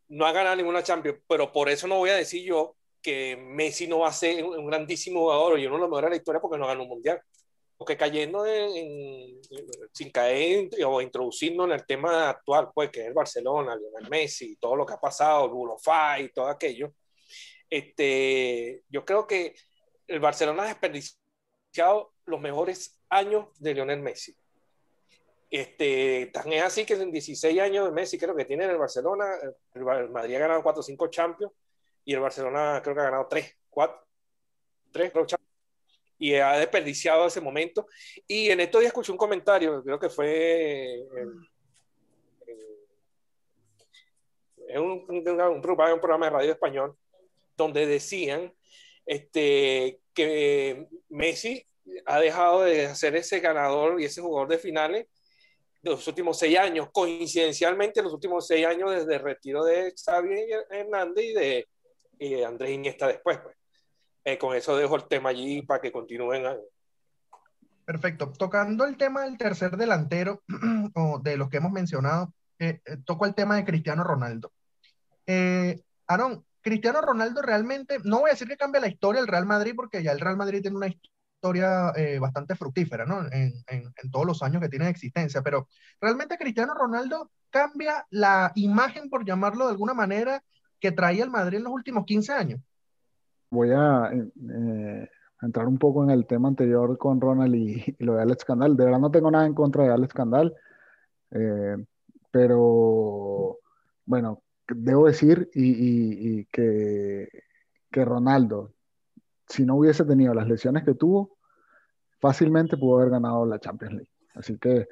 no 0.07 0.25
ha 0.25 0.31
ganado 0.31 0.55
ninguna 0.55 0.83
Champions, 0.83 1.19
pero 1.27 1.51
por 1.51 1.69
eso 1.69 1.87
no 1.87 1.97
voy 1.97 2.11
a 2.11 2.15
decir 2.15 2.43
yo 2.43 2.77
que 3.01 3.35
Messi 3.37 3.87
no 3.87 3.99
va 3.99 4.09
a 4.09 4.13
ser 4.13 4.43
un, 4.43 4.65
grandísimo 4.65 5.21
jugador 5.21 5.59
y 5.59 5.65
uno 5.65 5.75
de 5.75 5.81
los 5.81 5.89
mejores 5.89 6.07
de 6.07 6.09
la 6.11 6.17
historia 6.17 6.41
porque 6.41 6.57
no 6.57 6.67
ganó 6.67 6.83
un 6.83 6.89
mundial. 6.89 7.21
Porque 7.77 7.97
cayendo 7.97 8.45
en, 8.45 9.41
sin 9.91 10.11
caer 10.11 10.69
o 10.85 11.01
introduciendo 11.01 11.65
en 11.65 11.71
el 11.71 11.85
tema 11.85 12.29
actual, 12.29 12.69
pues 12.73 12.91
que 12.91 13.01
es 13.01 13.07
el 13.07 13.13
Barcelona, 13.13 13.75
Lionel 13.75 14.09
Messi, 14.09 14.55
todo 14.57 14.75
lo 14.75 14.85
que 14.85 14.93
ha 14.93 14.99
pasado, 14.99 15.45
el 15.45 15.51
Bulofai 15.51 16.25
y 16.25 16.29
todo 16.29 16.47
aquello, 16.47 16.93
este, 17.69 18.83
yo 18.89 19.03
creo 19.03 19.25
que 19.25 19.55
el 20.07 20.19
Barcelona 20.19 20.63
ha 20.63 20.67
desperdiciado 20.67 22.13
los 22.25 22.39
mejores 22.39 23.01
años 23.09 23.47
de 23.59 23.73
Lionel 23.73 24.01
Messi. 24.01 24.35
Este, 25.49 26.27
tan 26.27 26.51
es 26.53 26.63
así 26.63 26.85
que 26.85 26.93
en 26.93 27.11
16 27.11 27.59
años 27.59 27.85
de 27.85 27.91
Messi 27.91 28.17
creo 28.17 28.35
que 28.35 28.45
tiene 28.45 28.65
en 28.65 28.71
el 28.71 28.77
Barcelona, 28.77 29.25
el 29.73 30.09
Madrid 30.09 30.35
ha 30.35 30.39
ganado 30.39 30.63
4 30.63 30.79
o 30.79 30.83
5 30.83 31.07
Champions, 31.09 31.51
y 32.03 32.13
el 32.13 32.19
Barcelona 32.19 32.81
creo 32.83 32.95
que 32.95 33.01
ha 33.01 33.05
ganado 33.05 33.27
tres, 33.29 33.55
cuatro, 33.69 34.05
tres, 34.91 35.11
creo, 35.11 35.25
y 36.17 36.35
ha 36.35 36.57
desperdiciado 36.57 37.25
ese 37.25 37.41
momento. 37.41 37.87
Y 38.27 38.49
en 38.49 38.59
estos 38.59 38.81
días 38.81 38.91
escuché 38.91 39.11
un 39.11 39.17
comentario, 39.17 39.83
creo 39.83 39.99
que 39.99 40.09
fue 40.09 40.93
en, 44.69 44.81
un, 44.81 45.05
un, 45.09 45.61
programa 45.61 46.27
de 46.27 46.31
radio 46.31 46.51
español, 46.51 46.95
donde 47.57 47.87
decían 47.87 48.53
este, 49.05 49.99
que 50.13 50.87
Messi 51.09 51.65
ha 52.05 52.19
dejado 52.19 52.61
de 52.63 52.93
ser 52.95 53.15
ese 53.15 53.39
ganador 53.39 53.99
y 53.99 54.05
ese 54.05 54.21
jugador 54.21 54.47
de 54.47 54.59
finales 54.59 55.07
de 55.81 55.89
los 55.89 56.07
últimos 56.07 56.37
seis 56.37 56.57
años, 56.59 56.89
coincidencialmente 56.91 58.03
los 58.03 58.13
últimos 58.13 58.45
seis 58.45 58.65
años 58.67 58.91
desde 58.91 59.15
el 59.15 59.21
retiro 59.21 59.63
de 59.63 59.91
Xavi 59.93 60.35
Hernández 60.69 61.25
y 61.25 61.33
de, 61.33 61.67
y 62.21 62.43
Andrés 62.43 62.71
Iniesta 62.71 63.07
después. 63.07 63.39
Pues. 63.39 63.57
Eh, 64.23 64.37
con 64.37 64.55
eso 64.55 64.77
dejo 64.77 64.95
el 64.95 65.07
tema 65.07 65.29
allí 65.29 65.63
para 65.63 65.81
que 65.81 65.91
continúen. 65.91 66.43
Perfecto. 67.83 68.31
Tocando 68.37 68.85
el 68.85 68.95
tema 68.95 69.23
del 69.23 69.37
tercer 69.37 69.75
delantero, 69.75 70.43
de 71.23 71.37
los 71.37 71.49
que 71.49 71.57
hemos 71.57 71.71
mencionado, 71.71 72.31
eh, 72.59 72.79
eh, 72.85 72.97
toco 73.03 73.25
el 73.25 73.33
tema 73.33 73.55
de 73.55 73.65
Cristiano 73.65 74.03
Ronaldo. 74.03 74.53
Eh, 75.25 75.81
Aaron, 76.05 76.45
Cristiano 76.61 77.01
Ronaldo 77.01 77.41
realmente, 77.41 77.97
no 78.03 78.19
voy 78.19 78.29
a 78.29 78.33
decir 78.33 78.47
que 78.47 78.57
cambia 78.57 78.81
la 78.81 78.87
historia 78.87 79.19
del 79.19 79.27
Real 79.27 79.47
Madrid, 79.47 79.73
porque 79.75 80.03
ya 80.03 80.11
el 80.11 80.19
Real 80.19 80.37
Madrid 80.37 80.61
tiene 80.61 80.77
una 80.77 80.87
historia 80.87 81.91
bastante 82.19 82.55
fructífera, 82.55 83.03
¿no? 83.07 83.21
En, 83.31 83.51
en, 83.65 83.91
en, 83.95 84.11
todos 84.11 84.27
los 84.27 84.43
años 84.43 84.61
que 84.61 84.69
tiene 84.69 84.85
de 84.85 84.91
existencia, 84.91 85.41
pero 85.41 85.67
realmente 85.99 86.37
Cristiano 86.37 86.75
Ronaldo 86.75 87.31
cambia 87.49 88.05
la 88.11 88.51
imagen, 88.53 89.09
por 89.09 89.25
llamarlo 89.25 89.65
de 89.65 89.71
alguna 89.71 89.95
manera, 89.95 90.43
que 90.81 90.91
traía 90.91 91.23
el 91.23 91.29
Madrid 91.29 91.59
en 91.59 91.63
los 91.63 91.73
últimos 91.73 92.05
15 92.05 92.33
años. 92.33 92.59
Voy 93.51 93.69
a 93.71 94.11
eh, 94.11 95.09
entrar 95.41 95.67
un 95.67 95.77
poco 95.77 96.03
en 96.03 96.09
el 96.09 96.25
tema 96.25 96.49
anterior 96.49 96.97
con 96.97 97.21
Ronald 97.21 97.55
y, 97.55 97.95
lo 97.99 98.15
de 98.15 98.23
Alex 98.23 98.43
Candal. 98.43 98.75
De 98.75 98.83
verdad 98.83 98.99
no 98.99 99.11
tengo 99.11 99.31
nada 99.31 99.45
en 99.45 99.53
contra 99.53 99.83
de 99.83 99.91
Alex 99.91 100.13
Candal, 100.13 100.53
eh, 101.31 101.77
pero 102.31 103.59
bueno, 104.05 104.41
debo 104.67 105.05
decir 105.05 105.49
y, 105.53 106.45
que, 106.45 107.29
que 107.91 108.05
Ronaldo, 108.05 108.73
si 109.47 109.65
no 109.65 109.75
hubiese 109.75 110.03
tenido 110.03 110.33
las 110.33 110.47
lesiones 110.47 110.83
que 110.83 110.95
tuvo, 110.95 111.37
fácilmente 112.19 112.75
pudo 112.77 112.97
haber 112.97 113.11
ganado 113.11 113.45
la 113.45 113.59
Champions 113.59 113.93
League. 113.93 114.09
Así 114.33 114.57
que 114.57 114.87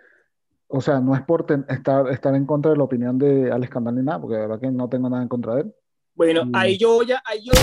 o 0.71 0.81
sea, 0.81 1.01
no 1.01 1.15
es 1.15 1.23
por 1.23 1.47
estar, 1.67 2.07
estar 2.09 2.35
en 2.35 2.45
contra 2.45 2.71
de 2.71 2.77
la 2.77 2.83
opinión 2.83 3.17
de 3.17 3.51
Alex 3.51 3.71
Candal 3.71 3.95
ni 3.95 4.03
nada, 4.03 4.21
porque 4.21 4.35
de 4.35 4.41
verdad 4.41 4.59
que 4.59 4.71
no 4.71 4.87
tengo 4.87 5.09
nada 5.09 5.23
en 5.23 5.27
contra 5.27 5.55
de 5.55 5.61
él. 5.61 5.75
Bueno, 6.19 6.49
ahí 6.51 6.77
yo 6.77 7.01
ya, 7.03 7.23
ahí 7.25 7.39
yo 7.45 7.53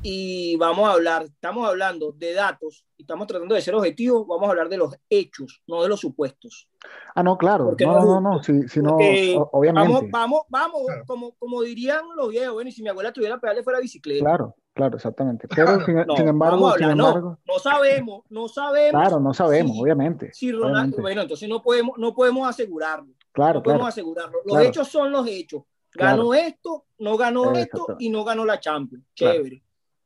y 0.00 0.56
vamos 0.56 0.88
a 0.88 0.92
hablar, 0.92 1.24
estamos 1.24 1.68
hablando 1.68 2.12
de 2.12 2.32
datos 2.32 2.86
y 2.96 3.02
estamos 3.02 3.26
tratando 3.26 3.54
de 3.54 3.60
ser 3.60 3.74
objetivos, 3.74 4.26
vamos 4.26 4.46
a 4.46 4.52
hablar 4.52 4.70
de 4.70 4.78
los 4.78 4.96
hechos, 5.10 5.62
no 5.66 5.82
de 5.82 5.90
los 5.90 6.00
supuestos. 6.00 6.70
Ah, 7.14 7.22
no, 7.22 7.36
claro, 7.36 7.76
no, 7.78 7.92
no, 7.92 8.04
no, 8.06 8.20
no, 8.22 8.42
si, 8.42 8.66
si 8.66 8.80
no, 8.80 8.96
obviamente. 8.96 10.08
Vamos, 10.10 10.10
vamos, 10.10 10.42
vamos, 10.48 10.82
como, 11.06 11.32
como 11.32 11.60
dirían 11.60 12.00
los 12.16 12.30
viejos, 12.30 12.54
bueno, 12.54 12.70
y 12.70 12.72
si 12.72 12.82
mi 12.82 12.88
abuela 12.88 13.12
tuviera 13.12 13.38
pedales 13.38 13.62
fuera 13.62 13.78
bicicleta. 13.78 14.24
Claro, 14.24 14.56
claro, 14.72 14.96
exactamente. 14.96 15.48
Pero 15.48 15.84
sin, 15.84 15.96
sin 16.16 16.28
embargo, 16.28 16.72
sin 16.78 16.88
embargo 16.88 17.20
no, 17.20 17.38
no, 17.46 17.58
sabemos, 17.58 18.24
no 18.30 18.48
sabemos. 18.48 19.02
Claro, 19.02 19.20
no 19.20 19.34
sabemos, 19.34 19.76
obviamente. 19.78 20.32
Si 20.32 20.50
Ronaldo, 20.50 20.96
bueno, 21.02 21.20
entonces 21.20 21.46
no 21.46 21.60
podemos, 21.60 21.98
no 21.98 22.14
podemos 22.14 22.48
asegurarlo. 22.48 23.12
Claro, 23.32 23.58
no 23.58 23.64
podemos 23.64 23.88
asegurarlo. 23.88 24.38
Los 24.46 24.62
hechos 24.62 24.88
son 24.88 25.12
los 25.12 25.26
hechos. 25.26 25.64
Ganó 25.92 26.34
esto, 26.34 26.86
no 26.98 27.16
ganó 27.16 27.52
esto 27.52 27.96
y 27.98 28.10
no 28.10 28.24
ganó 28.24 28.44
la 28.44 28.60
Champions. 28.60 29.04
Chévere. 29.14 29.62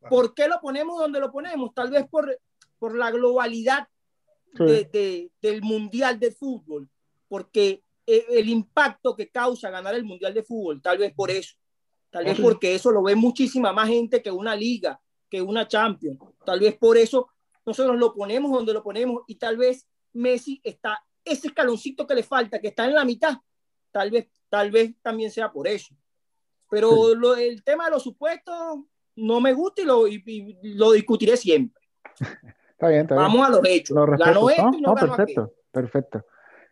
¿Por 0.08 0.34
qué 0.34 0.48
lo 0.48 0.60
ponemos 0.60 0.98
donde 0.98 1.20
lo 1.20 1.30
ponemos? 1.30 1.72
Tal 1.74 1.90
vez 1.90 2.06
por, 2.08 2.38
por 2.78 2.96
la 2.96 3.10
globalidad 3.10 3.88
de, 4.52 5.30
del 5.40 5.62
Mundial 5.62 6.18
de 6.18 6.30
Fútbol, 6.30 6.88
porque 7.28 7.82
e, 8.06 8.26
el 8.30 8.48
impacto 8.48 9.16
que 9.16 9.30
causa 9.30 9.70
ganar 9.70 9.94
el 9.94 10.04
Mundial 10.04 10.32
de 10.34 10.42
Fútbol, 10.42 10.80
tal 10.80 10.98
vez 10.98 11.12
por 11.14 11.30
eso, 11.30 11.56
tal 12.10 12.24
vez 12.24 12.38
porque 12.40 12.74
eso 12.74 12.90
lo 12.90 13.02
ve 13.02 13.14
muchísima 13.14 13.72
más 13.72 13.88
gente 13.88 14.22
que 14.22 14.30
una 14.30 14.54
liga, 14.54 15.00
que 15.28 15.42
una 15.42 15.66
Champions, 15.66 16.18
tal 16.44 16.60
vez 16.60 16.76
por 16.76 16.96
eso 16.96 17.28
nosotros 17.66 17.96
lo 17.98 18.14
ponemos 18.14 18.52
donde 18.52 18.72
lo 18.72 18.82
ponemos 18.82 19.22
y 19.26 19.36
tal 19.36 19.56
vez 19.56 19.88
Messi 20.12 20.60
está, 20.62 21.02
ese 21.24 21.48
escaloncito 21.48 22.06
que 22.06 22.14
le 22.14 22.22
falta, 22.22 22.60
que 22.60 22.68
está 22.68 22.84
en 22.84 22.94
la 22.94 23.04
mitad, 23.04 23.34
tal 23.90 24.10
vez, 24.10 24.28
tal 24.54 24.70
vez 24.70 24.94
también 25.02 25.32
sea 25.32 25.50
por 25.50 25.66
eso. 25.66 25.92
Pero 26.70 27.12
lo, 27.16 27.34
el 27.34 27.64
tema 27.64 27.86
de 27.86 27.90
los 27.90 28.04
supuestos 28.04 28.78
no 29.16 29.40
me 29.40 29.52
gusta 29.52 29.82
y 29.82 29.84
lo, 29.84 30.06
y, 30.06 30.58
lo 30.62 30.92
discutiré 30.92 31.36
siempre. 31.36 31.82
Está 32.70 32.88
bien, 32.88 33.02
está 33.02 33.16
bien. 33.16 33.26
Vamos 33.26 33.46
a 33.46 33.50
los 33.50 33.60
hechos. 33.64 33.96
Lo 33.96 34.06
respeto. 34.06 34.70
no, 34.80 34.94
perfecto, 34.94 35.52
perfecto. 35.72 36.24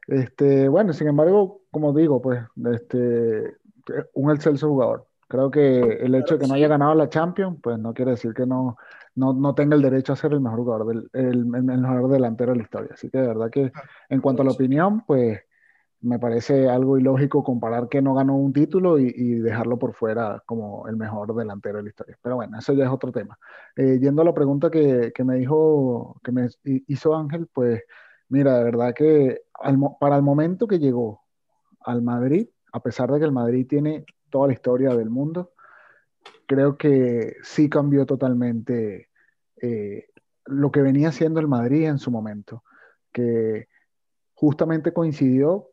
Este, 0.07 0.69
bueno, 0.69 0.93
sin 0.93 1.09
embargo, 1.09 1.63
como 1.73 1.93
digo, 1.93 2.23
pues, 2.23 2.41
este, 2.73 3.57
un 4.15 4.31
excelso 4.31 4.69
jugador. 4.69 5.09
Creo 5.27 5.51
que 5.51 5.81
el 5.81 6.15
hecho 6.15 6.35
de 6.35 6.41
que 6.41 6.47
no 6.47 6.55
haya 6.55 6.69
ganado 6.69 6.95
la 6.95 7.09
Champions, 7.09 7.59
pues 7.61 7.81
no 7.81 7.95
quiere 7.95 8.13
decir 8.13 8.33
que 8.33 8.47
no, 8.47 8.77
no, 9.17 9.33
no 9.33 9.57
tenga 9.57 9.75
el 9.75 9.83
derecho 9.83 10.13
a 10.13 10.17
ser 10.17 10.33
el 10.35 10.41
mejor 10.41 10.61
jugador, 10.61 10.87
del, 10.87 11.11
el, 11.15 11.47
mejor 11.47 12.11
delantero 12.11 12.53
de 12.53 12.59
la 12.59 12.63
historia. 12.63 12.91
Así 12.93 13.11
que 13.11 13.19
de 13.19 13.27
verdad 13.27 13.51
que 13.51 13.73
en 14.09 14.21
cuanto 14.21 14.43
a 14.43 14.45
la 14.45 14.53
opinión, 14.53 15.05
pues 15.05 15.41
me 16.03 16.19
parece 16.19 16.69
algo 16.69 16.99
ilógico 16.99 17.45
comparar 17.45 17.89
que 17.89 18.03
no 18.03 18.15
ganó 18.15 18.37
un 18.37 18.53
título 18.53 18.99
y, 18.99 19.13
dejarlo 19.41 19.79
por 19.79 19.95
fuera 19.95 20.43
como 20.47 20.89
el 20.89 20.97
mejor 20.97 21.35
delantero 21.35 21.79
de 21.79 21.85
la 21.85 21.89
historia. 21.91 22.19
Pero 22.21 22.37
bueno, 22.37 22.59
eso 22.59 22.73
ya 22.73 22.85
es 22.85 22.91
otro 22.91 23.13
tema. 23.13 23.39
Eh, 23.77 23.99
yendo 24.01 24.23
a 24.23 24.25
la 24.25 24.35
pregunta 24.35 24.71
que, 24.71 25.13
que, 25.15 25.25
me 25.25 25.37
dijo, 25.37 26.21
que 26.25 26.33
me 26.33 26.49
hizo 26.65 27.15
Ángel, 27.15 27.49
pues 27.53 27.83
mira, 28.29 28.59
de 28.59 28.65
verdad 28.65 28.95
que 28.95 29.43
para 30.01 30.17
el 30.17 30.23
momento 30.23 30.67
que 30.67 30.81
llegó 30.81 31.23
al 31.81 32.03
Madrid, 32.03 32.49
a 32.73 32.81
pesar 32.81 33.11
de 33.11 33.19
que 33.21 33.25
el 33.25 33.33
Madrid 33.33 33.67
tiene 33.69 34.05
toda 34.29 34.49
la 34.49 34.55
historia 34.55 34.97
del 34.97 35.11
mundo, 35.11 35.53
creo 36.47 36.77
que 36.77 37.37
sí 37.43 37.69
cambió 37.69 38.07
totalmente 38.07 39.09
eh, 39.61 40.09
lo 40.47 40.73
que 40.73 40.83
venía 40.83 41.13
siendo 41.13 41.39
el 41.39 41.49
Madrid 41.49 41.85
en 41.85 41.99
su 41.99 42.11
momento, 42.11 42.65
que 43.13 43.69
justamente 44.35 44.93
coincidió 44.93 45.72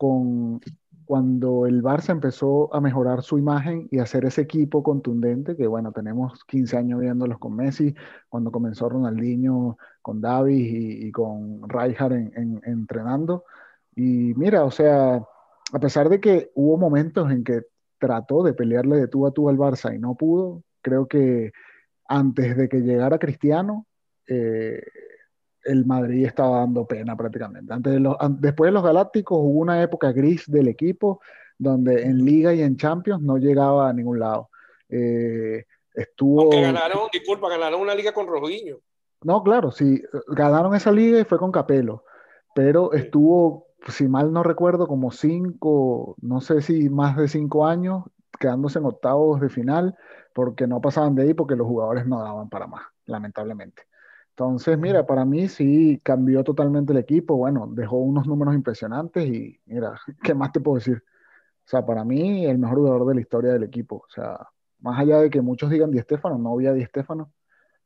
con 0.00 0.60
cuando 1.04 1.66
el 1.66 1.82
Barça 1.82 2.10
empezó 2.10 2.74
a 2.74 2.80
mejorar 2.80 3.22
su 3.22 3.36
imagen 3.36 3.86
y 3.90 3.98
hacer 3.98 4.24
ese 4.24 4.42
equipo 4.42 4.82
contundente, 4.82 5.56
que 5.56 5.66
bueno, 5.66 5.92
tenemos 5.92 6.44
15 6.44 6.76
años 6.78 7.00
viéndolos 7.00 7.38
con 7.38 7.54
Messi, 7.56 7.94
cuando 8.30 8.50
comenzó 8.50 8.88
Ronaldinho 8.88 9.76
con 10.00 10.20
David 10.22 11.04
y, 11.04 11.12
con 11.12 11.68
Rijkaard 11.68 12.12
en, 12.12 12.60
entrenando. 12.64 13.44
Y 13.94 14.32
mira, 14.36 14.64
o 14.64 14.70
sea, 14.70 15.16
a 15.16 15.78
pesar 15.80 16.08
de 16.08 16.20
que 16.20 16.50
hubo 16.54 16.78
momentos 16.78 17.30
en 17.30 17.44
que 17.44 17.62
trató 17.98 18.42
de 18.42 18.54
pelearle 18.54 18.96
de 18.96 19.08
tú 19.08 19.26
a 19.26 19.32
tú 19.32 19.48
al 19.50 19.58
Barça 19.58 19.94
y 19.94 19.98
no 19.98 20.14
pudo. 20.14 20.62
Creo 20.80 21.08
que 21.08 21.52
antes 22.08 22.56
de 22.56 22.68
que 22.68 22.82
llegara 22.82 23.18
Cristiano, 23.18 23.84
eh, 24.28 24.80
el 25.64 25.86
Madrid 25.86 26.26
estaba 26.26 26.60
dando 26.60 26.86
pena 26.86 27.16
prácticamente. 27.16 27.72
Antes 27.72 27.92
de 27.92 28.00
los, 28.00 28.16
después 28.38 28.68
de 28.68 28.72
los 28.72 28.82
Galácticos 28.82 29.38
hubo 29.38 29.60
una 29.60 29.82
época 29.82 30.12
gris 30.12 30.50
del 30.50 30.68
equipo 30.68 31.20
donde 31.58 32.02
en 32.02 32.24
Liga 32.24 32.54
y 32.54 32.62
en 32.62 32.76
Champions 32.76 33.22
no 33.22 33.36
llegaba 33.36 33.88
a 33.88 33.92
ningún 33.92 34.18
lado. 34.18 34.50
Eh, 34.88 35.64
estuvo... 35.94 36.48
ganaron, 36.48 37.08
disculpa, 37.12 37.48
ganaron 37.48 37.80
una 37.80 37.94
liga 37.94 38.12
con 38.12 38.26
Rojiño. 38.26 38.78
No, 39.22 39.42
claro, 39.42 39.70
sí, 39.70 40.02
ganaron 40.28 40.74
esa 40.74 40.90
liga 40.90 41.20
y 41.20 41.24
fue 41.24 41.38
con 41.38 41.52
Capelo, 41.52 42.04
pero 42.54 42.94
estuvo 42.94 43.70
si 43.88 44.08
mal 44.08 44.32
no 44.32 44.42
recuerdo, 44.42 44.86
como 44.86 45.10
cinco, 45.10 46.16
no 46.20 46.40
sé 46.40 46.60
si 46.60 46.88
más 46.90 47.16
de 47.16 47.28
cinco 47.28 47.66
años, 47.66 48.04
quedándose 48.38 48.78
en 48.78 48.86
octavos 48.86 49.40
de 49.40 49.48
final, 49.48 49.96
porque 50.34 50.66
no 50.66 50.80
pasaban 50.80 51.14
de 51.14 51.22
ahí, 51.22 51.34
porque 51.34 51.56
los 51.56 51.66
jugadores 51.66 52.06
no 52.06 52.22
daban 52.22 52.48
para 52.48 52.66
más, 52.66 52.82
lamentablemente. 53.06 53.82
Entonces, 54.40 54.78
mira, 54.78 55.04
para 55.06 55.26
mí 55.26 55.48
sí 55.48 56.00
cambió 56.02 56.42
totalmente 56.42 56.94
el 56.94 56.98
equipo, 56.98 57.36
bueno, 57.36 57.68
dejó 57.70 57.98
unos 57.98 58.26
números 58.26 58.54
impresionantes 58.54 59.26
y 59.26 59.60
mira, 59.66 60.00
¿qué 60.22 60.32
más 60.32 60.50
te 60.50 60.60
puedo 60.60 60.78
decir? 60.78 61.04
O 61.66 61.68
sea, 61.68 61.84
para 61.84 62.06
mí 62.06 62.46
el 62.46 62.56
mejor 62.56 62.78
jugador 62.78 63.06
de 63.06 63.16
la 63.16 63.20
historia 63.20 63.52
del 63.52 63.64
equipo, 63.64 63.96
o 63.96 64.08
sea, 64.08 64.38
más 64.78 64.98
allá 64.98 65.18
de 65.18 65.28
que 65.28 65.42
muchos 65.42 65.68
digan 65.68 65.90
Di 65.90 65.98
Stéfano, 65.98 66.38
no 66.38 66.54
había 66.54 66.72
Di 66.72 66.82
Stéfano, 66.86 67.34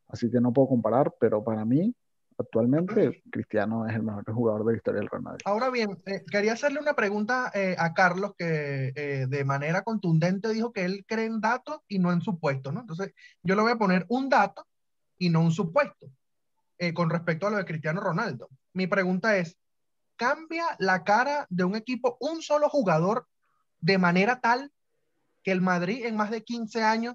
así 0.06 0.30
que 0.30 0.40
no 0.40 0.52
puedo 0.52 0.68
comparar, 0.68 1.12
pero 1.18 1.42
para 1.42 1.64
mí 1.64 1.92
actualmente 2.38 3.24
Cristiano 3.32 3.88
es 3.88 3.96
el 3.96 4.04
mejor 4.04 4.32
jugador 4.32 4.64
de 4.64 4.72
la 4.74 4.76
historia 4.76 5.00
del 5.00 5.10
Real 5.10 5.22
Madrid. 5.24 5.42
Ahora 5.46 5.70
bien, 5.70 5.98
eh, 6.06 6.22
quería 6.30 6.52
hacerle 6.52 6.78
una 6.78 6.94
pregunta 6.94 7.50
eh, 7.52 7.74
a 7.76 7.92
Carlos 7.94 8.34
que 8.38 8.92
eh, 8.94 9.26
de 9.28 9.44
manera 9.44 9.82
contundente 9.82 10.50
dijo 10.50 10.72
que 10.72 10.84
él 10.84 11.04
cree 11.04 11.26
en 11.26 11.40
datos 11.40 11.80
y 11.88 11.98
no 11.98 12.12
en 12.12 12.20
supuestos, 12.20 12.72
¿no? 12.72 12.82
Entonces, 12.82 13.12
yo 13.42 13.56
le 13.56 13.62
voy 13.62 13.72
a 13.72 13.76
poner 13.76 14.06
un 14.08 14.28
dato 14.28 14.64
y 15.18 15.30
no 15.30 15.40
un 15.40 15.50
supuesto 15.50 16.06
con 16.94 17.08
respecto 17.08 17.46
a 17.46 17.50
lo 17.50 17.56
de 17.56 17.64
Cristiano 17.64 18.00
Ronaldo. 18.00 18.48
Mi 18.72 18.87
pregunta 18.87 19.37
es, 19.37 19.56
¿cambia 20.16 20.64
la 20.78 21.04
cara 21.04 21.46
de 21.48 21.64
un 21.64 21.76
equipo 21.76 22.16
un 22.20 22.42
solo 22.42 22.68
jugador 22.68 23.26
de 23.80 23.98
manera 23.98 24.40
tal 24.40 24.72
que 25.42 25.52
el 25.52 25.60
Madrid 25.60 26.04
en 26.04 26.16
más 26.16 26.30
de 26.30 26.42
15 26.42 26.82
años 26.82 27.14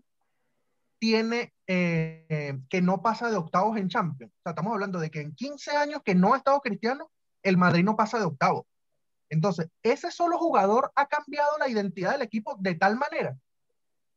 tiene 0.99 1.53
eh, 1.65 2.59
que 2.69 2.81
no 2.81 3.01
pasa 3.01 3.31
de 3.31 3.37
octavos 3.37 3.77
en 3.77 3.89
Champions. 3.89 4.31
O 4.33 4.41
sea, 4.43 4.51
estamos 4.51 4.73
hablando 4.73 4.99
de 4.99 5.09
que 5.09 5.21
en 5.21 5.33
15 5.33 5.71
años 5.71 6.01
que 6.03 6.13
no 6.13 6.33
ha 6.33 6.37
estado 6.37 6.59
Cristiano, 6.59 7.09
el 7.41 7.57
Madrid 7.57 7.83
no 7.83 7.95
pasa 7.95 8.19
de 8.19 8.25
octavos. 8.25 8.65
Entonces, 9.29 9.69
ese 9.81 10.11
solo 10.11 10.37
jugador 10.37 10.91
ha 10.95 11.07
cambiado 11.07 11.57
la 11.57 11.69
identidad 11.69 12.11
del 12.11 12.23
equipo 12.23 12.55
de 12.59 12.75
tal 12.75 12.97
manera. 12.97 13.37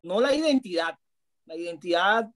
No 0.02 0.20
la 0.20 0.34
identidad. 0.34 0.98
La 1.44 1.54
identidad 1.54 2.30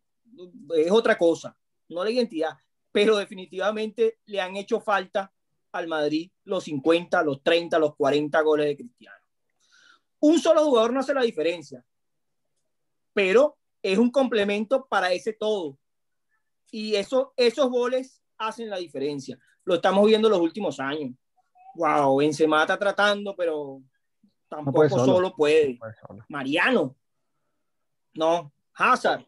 es 0.76 0.90
otra 0.90 1.16
cosa, 1.18 1.56
no 1.88 2.04
la 2.04 2.10
identidad. 2.10 2.56
Pero 2.96 3.18
definitivamente 3.18 4.20
le 4.24 4.40
han 4.40 4.56
hecho 4.56 4.80
falta 4.80 5.30
al 5.72 5.86
Madrid 5.86 6.30
los 6.44 6.64
50, 6.64 7.22
los 7.24 7.42
30, 7.42 7.78
los 7.78 7.94
40 7.94 8.40
goles 8.40 8.68
de 8.68 8.76
Cristiano. 8.78 9.18
Un 10.18 10.38
solo 10.38 10.64
jugador 10.64 10.94
no 10.94 11.00
hace 11.00 11.12
la 11.12 11.20
diferencia, 11.20 11.84
pero 13.12 13.58
es 13.82 13.98
un 13.98 14.10
complemento 14.10 14.86
para 14.86 15.12
ese 15.12 15.34
todo. 15.34 15.78
Y 16.70 16.94
eso, 16.94 17.34
esos 17.36 17.68
goles 17.68 18.22
hacen 18.38 18.70
la 18.70 18.78
diferencia. 18.78 19.38
Lo 19.64 19.74
estamos 19.74 20.06
viendo 20.06 20.30
los 20.30 20.40
últimos 20.40 20.80
años. 20.80 21.14
Wow, 21.74 22.16
Benzema 22.16 22.62
está 22.62 22.78
tratando, 22.78 23.36
pero 23.36 23.82
tampoco 24.48 24.88
solo. 24.88 25.34
puede. 25.36 25.78
Mariano. 26.30 26.96
No. 28.14 28.50
Hazard, 28.72 29.26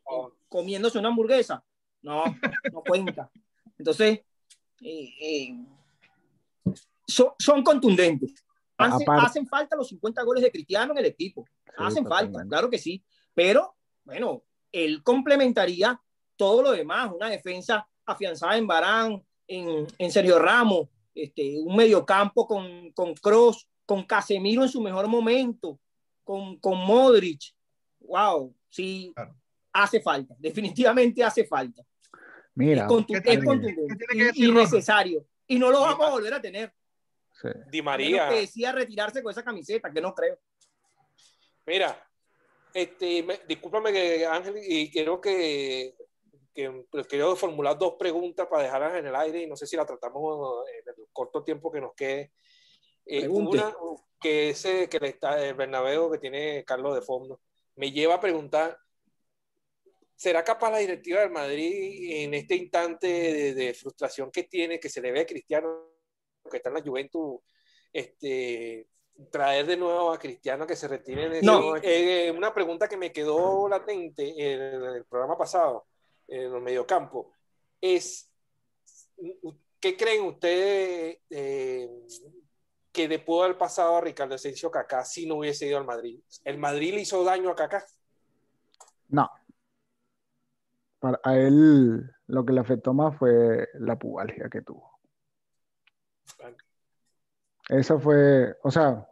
comiéndose 0.49 0.99
una 0.99 1.09
hamburguesa. 1.09 1.63
No, 2.01 2.25
no 2.73 2.83
cuenta. 2.83 3.31
Entonces, 3.79 4.21
eh, 4.81 5.11
eh, 5.21 5.55
son, 7.07 7.63
contundentes. 7.63 8.45
Hacen, 8.77 9.47
falta 9.47 9.77
los 9.77 9.89
50 9.89 10.23
goles 10.23 10.43
de 10.43 10.53
Cristiano 10.53 10.93
en 10.93 10.99
el 10.99 11.07
equipo. 11.07 11.45
hacen 11.77 12.07
falta, 12.07 12.45
claro 12.49 12.71
que 12.71 12.79
sí. 12.79 13.03
Pero, 13.35 13.77
bueno, 14.05 14.45
él 14.71 15.03
complementaría 15.03 16.01
todo 16.37 16.63
lo 16.63 16.73
demás, 16.73 17.11
una 17.13 17.29
defensa 17.29 17.89
afianzada 18.05 18.57
en 18.57 18.67
Barán, 18.67 19.23
en, 19.47 19.87
en 19.99 20.11
Sergio 20.11 20.39
Ramos, 20.39 20.89
este, 21.15 21.59
un 21.61 21.75
mediocampo 21.75 22.47
con, 22.47 22.93
con 22.93 23.15
Cross, 23.15 23.67
con 23.85 24.05
Casemiro 24.05 24.63
en 24.63 24.69
su 24.69 24.81
mejor 24.81 25.09
momento, 25.09 25.81
con, 26.23 26.59
con 26.59 26.79
Modric. 26.79 27.55
Wow, 28.01 28.55
sí, 28.69 29.13
hace 29.73 30.01
falta, 30.01 30.37
definitivamente 30.39 31.25
hace 31.25 31.45
falta. 31.45 31.83
Mira, 32.59 32.83
es, 32.83 32.89
contundente, 32.89 34.33
y, 34.35 34.51
necesario. 34.51 35.25
Y 35.47 35.61
no 35.61 35.71
lo 35.71 35.81
vamos 35.81 36.09
a 36.09 36.11
volver 36.11 36.35
a 36.35 36.43
tener. 36.43 36.75
Di 37.71 37.81
María. 37.81 38.29
Que 38.29 38.41
decía 38.41 38.73
retirarse 38.73 39.23
con 39.23 39.31
esa 39.31 39.45
camiseta, 39.45 39.93
que 39.93 40.01
no 40.01 40.13
creo. 40.13 40.37
Mira, 41.67 42.05
este, 42.75 43.25
discúlpame, 43.47 44.27
Ángel, 44.27 44.57
y 44.67 44.91
quiero 44.91 45.21
que, 45.21 45.95
que 46.53 46.85
pues, 46.91 47.07
quiero 47.07 47.37
formular 47.37 47.79
dos 47.79 47.95
preguntas 47.97 48.49
para 48.49 48.65
dejarlas 48.65 48.97
en 48.97 49.07
el 49.07 49.15
aire 49.15 49.43
y 49.43 49.47
no 49.47 49.55
sé 49.55 49.65
si 49.65 49.77
la 49.77 49.87
tratamos 49.87 50.67
en 50.69 50.89
el 50.89 51.07
corto 51.13 51.45
tiempo 51.45 51.71
que 51.71 51.81
nos 51.81 51.95
quede. 51.95 52.33
Eh, 53.07 53.29
una, 53.29 53.73
que 54.21 54.51
ese 54.51 54.89
que 54.89 54.99
está 55.07 55.47
el 55.47 55.55
Bernabéu 55.55 56.11
que 56.11 56.19
tiene 56.19 56.65
Carlos 56.65 56.97
de 56.97 57.03
fondo, 57.03 57.41
me 57.77 57.93
lleva 57.93 58.17
a 58.17 58.21
preguntar, 58.21 58.77
¿será 60.19 60.43
capaz 60.43 60.73
la 60.73 60.79
directiva 60.79 61.21
del 61.21 61.31
Madrid 61.31 62.25
en 62.25 62.35
este 62.35 62.57
instante 62.57 63.07
de, 63.07 63.55
de 63.55 63.73
frustración 63.73 64.33
que 64.33 64.43
tiene, 64.43 64.81
que 64.81 64.89
se 64.89 65.01
le 65.01 65.13
ve 65.13 65.21
a 65.21 65.27
Cristiano, 65.27 65.93
que 66.51 66.57
está 66.57 66.71
en 66.71 66.75
la 66.75 66.83
Juventus, 66.83 67.41
este, 67.93 68.89
traer 69.31 69.67
de 69.67 69.77
nuevo 69.77 70.11
a 70.11 70.19
Cristiano 70.19 70.67
que 70.67 70.75
se 70.75 70.89
retire 70.89 71.41
no. 71.43 71.77
Eh, 71.77 72.33
una 72.37 72.53
pregunta 72.53 72.89
que 72.89 72.97
me 72.97 73.13
quedó 73.13 73.69
latente 73.69 74.35
en 74.37 74.83
el 74.83 75.05
programa 75.05 75.39
pasado, 75.39 75.87
en 76.27 76.53
el 76.53 76.63
mediocampo, 76.63 77.33
es 77.81 78.29
¿qué 79.79 79.97
creen 79.97 80.25
ustedes 80.25 81.19
eh, 81.31 81.89
que 82.91 83.07
le 83.07 83.21
pudo 83.21 83.45
haber 83.45 83.57
pasado 83.57 83.97
a 83.97 84.01
Ricardo 84.01 84.35
Asensio 84.35 84.69
Kaká 84.69 85.05
si 85.05 85.27
no 85.27 85.37
hubiese 85.37 85.69
ido 85.69 85.79
al 85.79 85.85
Madrid? 85.85 86.21
¿El 86.45 86.59
Madrid 86.59 86.95
le 86.95 87.03
hizo 87.03 87.23
daño 87.23 87.51
a 87.51 87.55
Kaká? 87.55 87.87
No. 89.11 89.31
Para 91.01 91.21
a 91.23 91.37
él 91.37 92.11
lo 92.27 92.45
que 92.45 92.53
le 92.53 92.61
afectó 92.61 92.93
más 92.95 93.17
fue 93.17 93.69
la 93.75 93.99
pubalgia 93.99 94.49
que 94.49 94.63
tuvo. 94.63 94.99
Eso 97.69 98.01
fue, 98.01 98.57
o 98.63 98.71
sea, 98.71 99.07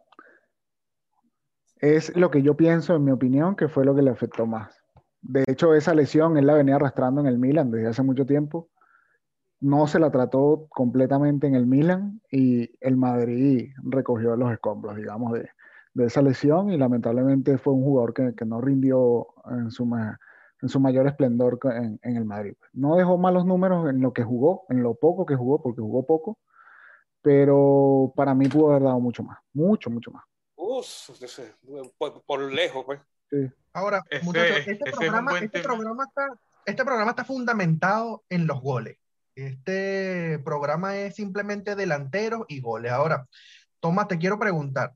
es 1.78 2.16
lo 2.16 2.30
que 2.30 2.43
yo 2.43 2.57
pienso, 2.57 2.97
en 2.97 3.05
mi 3.05 3.11
opinión, 3.11 3.55
que 3.55 3.68
fue 3.68 3.84
lo 3.84 3.95
que 3.95 4.03
le 4.03 4.11
afectó 4.11 4.47
más. 4.47 4.82
De 5.20 5.45
hecho, 5.47 5.74
esa 5.74 5.95
lesión 5.95 6.37
él 6.39 6.47
la 6.47 6.55
venía 6.55 6.76
arrastrando 6.76 7.20
en 7.20 7.26
el 7.26 7.39
Milan 7.39 7.70
desde 7.70 7.89
hace 7.89 8.03
mucho 8.03 8.24
tiempo. 8.24 8.70
No 9.61 9.87
se 9.87 9.99
la 9.99 10.11
trató 10.11 10.66
completamente 10.70 11.47
en 11.47 11.55
el 11.55 11.66
Milan 11.66 12.20
y 12.30 12.70
el 12.80 12.97
Madrid 12.97 13.72
recogió 13.82 14.37
los 14.37 14.53
escombros, 14.53 14.97
digamos, 14.97 15.32
de, 15.32 15.49
de 15.97 16.05
esa 16.05 16.20
lesión 16.20 16.70
y 16.70 16.76
lamentablemente 16.76 17.57
fue 17.57 17.72
un 17.72 17.82
jugador 17.82 18.12
que, 18.12 18.34
que 18.34 18.45
no 18.45 18.61
rindió 18.61 19.28
en 19.51 19.70
su, 19.70 19.87
en 20.62 20.68
su 20.68 20.80
mayor 20.80 21.07
esplendor 21.07 21.59
en, 21.64 21.98
en, 22.02 22.16
el 22.16 22.24
Madrid. 22.24 22.54
No 22.72 22.96
dejó 22.96 23.18
malos 23.18 23.44
números 23.44 23.90
en 23.90 24.00
lo 24.00 24.12
que 24.12 24.24
jugó, 24.24 24.64
en 24.68 24.82
lo 24.82 24.94
poco 24.94 25.26
que 25.26 25.36
jugó, 25.36 25.62
porque 25.62 25.80
jugó 25.80 26.07
poco, 26.07 26.38
pero 27.22 28.12
para 28.16 28.34
mí 28.34 28.48
pudo 28.48 28.70
haber 28.70 28.84
dado 28.84 29.00
mucho 29.00 29.22
más, 29.22 29.38
mucho, 29.52 29.90
mucho 29.90 30.11
más. 30.11 30.24
Uf, 30.57 31.11
por, 31.98 32.22
por 32.24 32.52
lejos, 32.52 32.84
pues. 32.84 33.00
Sí. 33.30 33.50
Ahora, 33.72 34.02
Ese- 34.11 34.24
muchachos, 34.24 34.59
este, 34.59 34.72
es 34.72 34.96
programa, 34.96 35.30
buen 35.32 35.44
este, 35.44 35.61
tema. 35.61 35.74
programa 35.74 36.04
está, 36.04 36.28
este 36.64 36.84
programa 36.84 37.11
está 37.11 37.24
fundamentado 37.24 38.24
en 38.28 38.46
los 38.46 38.61
goles. 38.61 38.96
Este 39.34 40.38
programa 40.38 40.96
es 40.96 41.14
simplemente 41.14 41.76
delanteros 41.76 42.46
y 42.48 42.61
goles. 42.61 42.90
Ahora, 42.90 43.28
Tomás, 43.80 44.09
te 44.09 44.16
quiero 44.16 44.38
preguntar, 44.38 44.94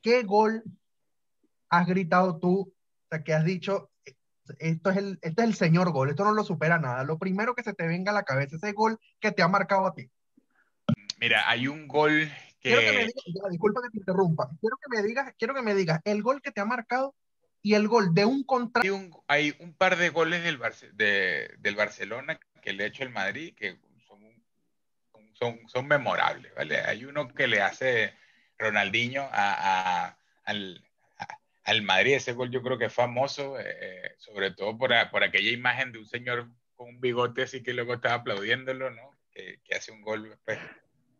¿qué 0.00 0.24
gol 0.24 0.64
has 1.68 1.86
gritado 1.86 2.38
tú? 2.38 2.62
O 2.62 3.06
sea, 3.08 3.22
que 3.22 3.32
has 3.34 3.44
dicho, 3.44 3.91
esto 4.58 4.90
es 4.90 4.96
el, 4.96 5.18
este 5.22 5.42
es 5.42 5.48
el 5.48 5.54
señor 5.54 5.90
gol, 5.92 6.10
esto 6.10 6.24
no 6.24 6.32
lo 6.32 6.44
supera 6.44 6.78
nada. 6.78 7.04
Lo 7.04 7.18
primero 7.18 7.54
que 7.54 7.62
se 7.62 7.74
te 7.74 7.86
venga 7.86 8.10
a 8.10 8.14
la 8.14 8.24
cabeza, 8.24 8.56
ese 8.56 8.72
gol 8.72 8.98
que 9.20 9.32
te 9.32 9.42
ha 9.42 9.48
marcado 9.48 9.86
a 9.86 9.94
ti. 9.94 10.10
Mira, 11.18 11.48
hay 11.48 11.68
un 11.68 11.86
gol 11.86 12.30
Quiero 12.60 12.80
que 12.80 12.86
me 12.92 12.98
que 13.00 13.06
digas, 13.06 13.24
ya, 13.26 13.48
disculpa 13.50 13.80
que 13.82 13.90
te 13.90 13.98
interrumpa, 13.98 14.50
quiero 14.60 14.76
que 14.76 14.96
me 14.96 15.02
digas, 15.06 15.34
quiero 15.38 15.54
que 15.54 15.62
me 15.62 15.74
digas 15.74 16.00
el 16.04 16.22
gol 16.22 16.40
que 16.42 16.52
te 16.52 16.60
ha 16.60 16.64
marcado 16.64 17.14
y 17.60 17.74
el 17.74 17.88
gol 17.88 18.14
de 18.14 18.24
un 18.24 18.44
contra 18.44 18.82
hay 18.82 18.90
un, 18.90 19.10
hay 19.28 19.54
un 19.60 19.74
par 19.74 19.96
de 19.96 20.10
goles 20.10 20.42
del, 20.44 20.58
Barce- 20.60 20.92
de- 20.92 21.54
del 21.58 21.74
Barcelona 21.76 22.38
que 22.60 22.72
le 22.72 22.84
ha 22.84 22.86
hecho 22.86 23.02
el 23.02 23.10
Madrid 23.10 23.54
que 23.56 23.78
son, 24.06 24.20
son, 25.34 25.58
son 25.68 25.86
memorables, 25.88 26.52
¿vale? 26.54 26.80
Hay 26.82 27.04
uno 27.04 27.32
que 27.34 27.46
le 27.48 27.62
hace 27.62 28.14
Ronaldinho 28.58 29.22
a, 29.22 30.06
a- 30.06 30.18
al, 30.44 30.84
al 31.64 31.82
Madrid, 31.82 32.14
ese 32.14 32.32
gol 32.32 32.50
yo 32.50 32.62
creo 32.62 32.78
que 32.78 32.86
es 32.86 32.92
famoso, 32.92 33.58
eh, 33.58 34.14
sobre 34.18 34.50
todo 34.50 34.76
por, 34.76 34.92
por 35.10 35.22
aquella 35.22 35.50
imagen 35.50 35.92
de 35.92 35.98
un 35.98 36.06
señor 36.06 36.48
con 36.74 36.88
un 36.88 37.00
bigote 37.00 37.42
así 37.42 37.62
que 37.62 37.72
luego 37.72 37.94
estaba 37.94 38.14
aplaudiéndolo, 38.14 38.90
¿no? 38.90 39.16
Que, 39.30 39.60
hace 39.74 39.92
un 39.92 40.02
gol 40.02 40.38
pues, 40.44 40.58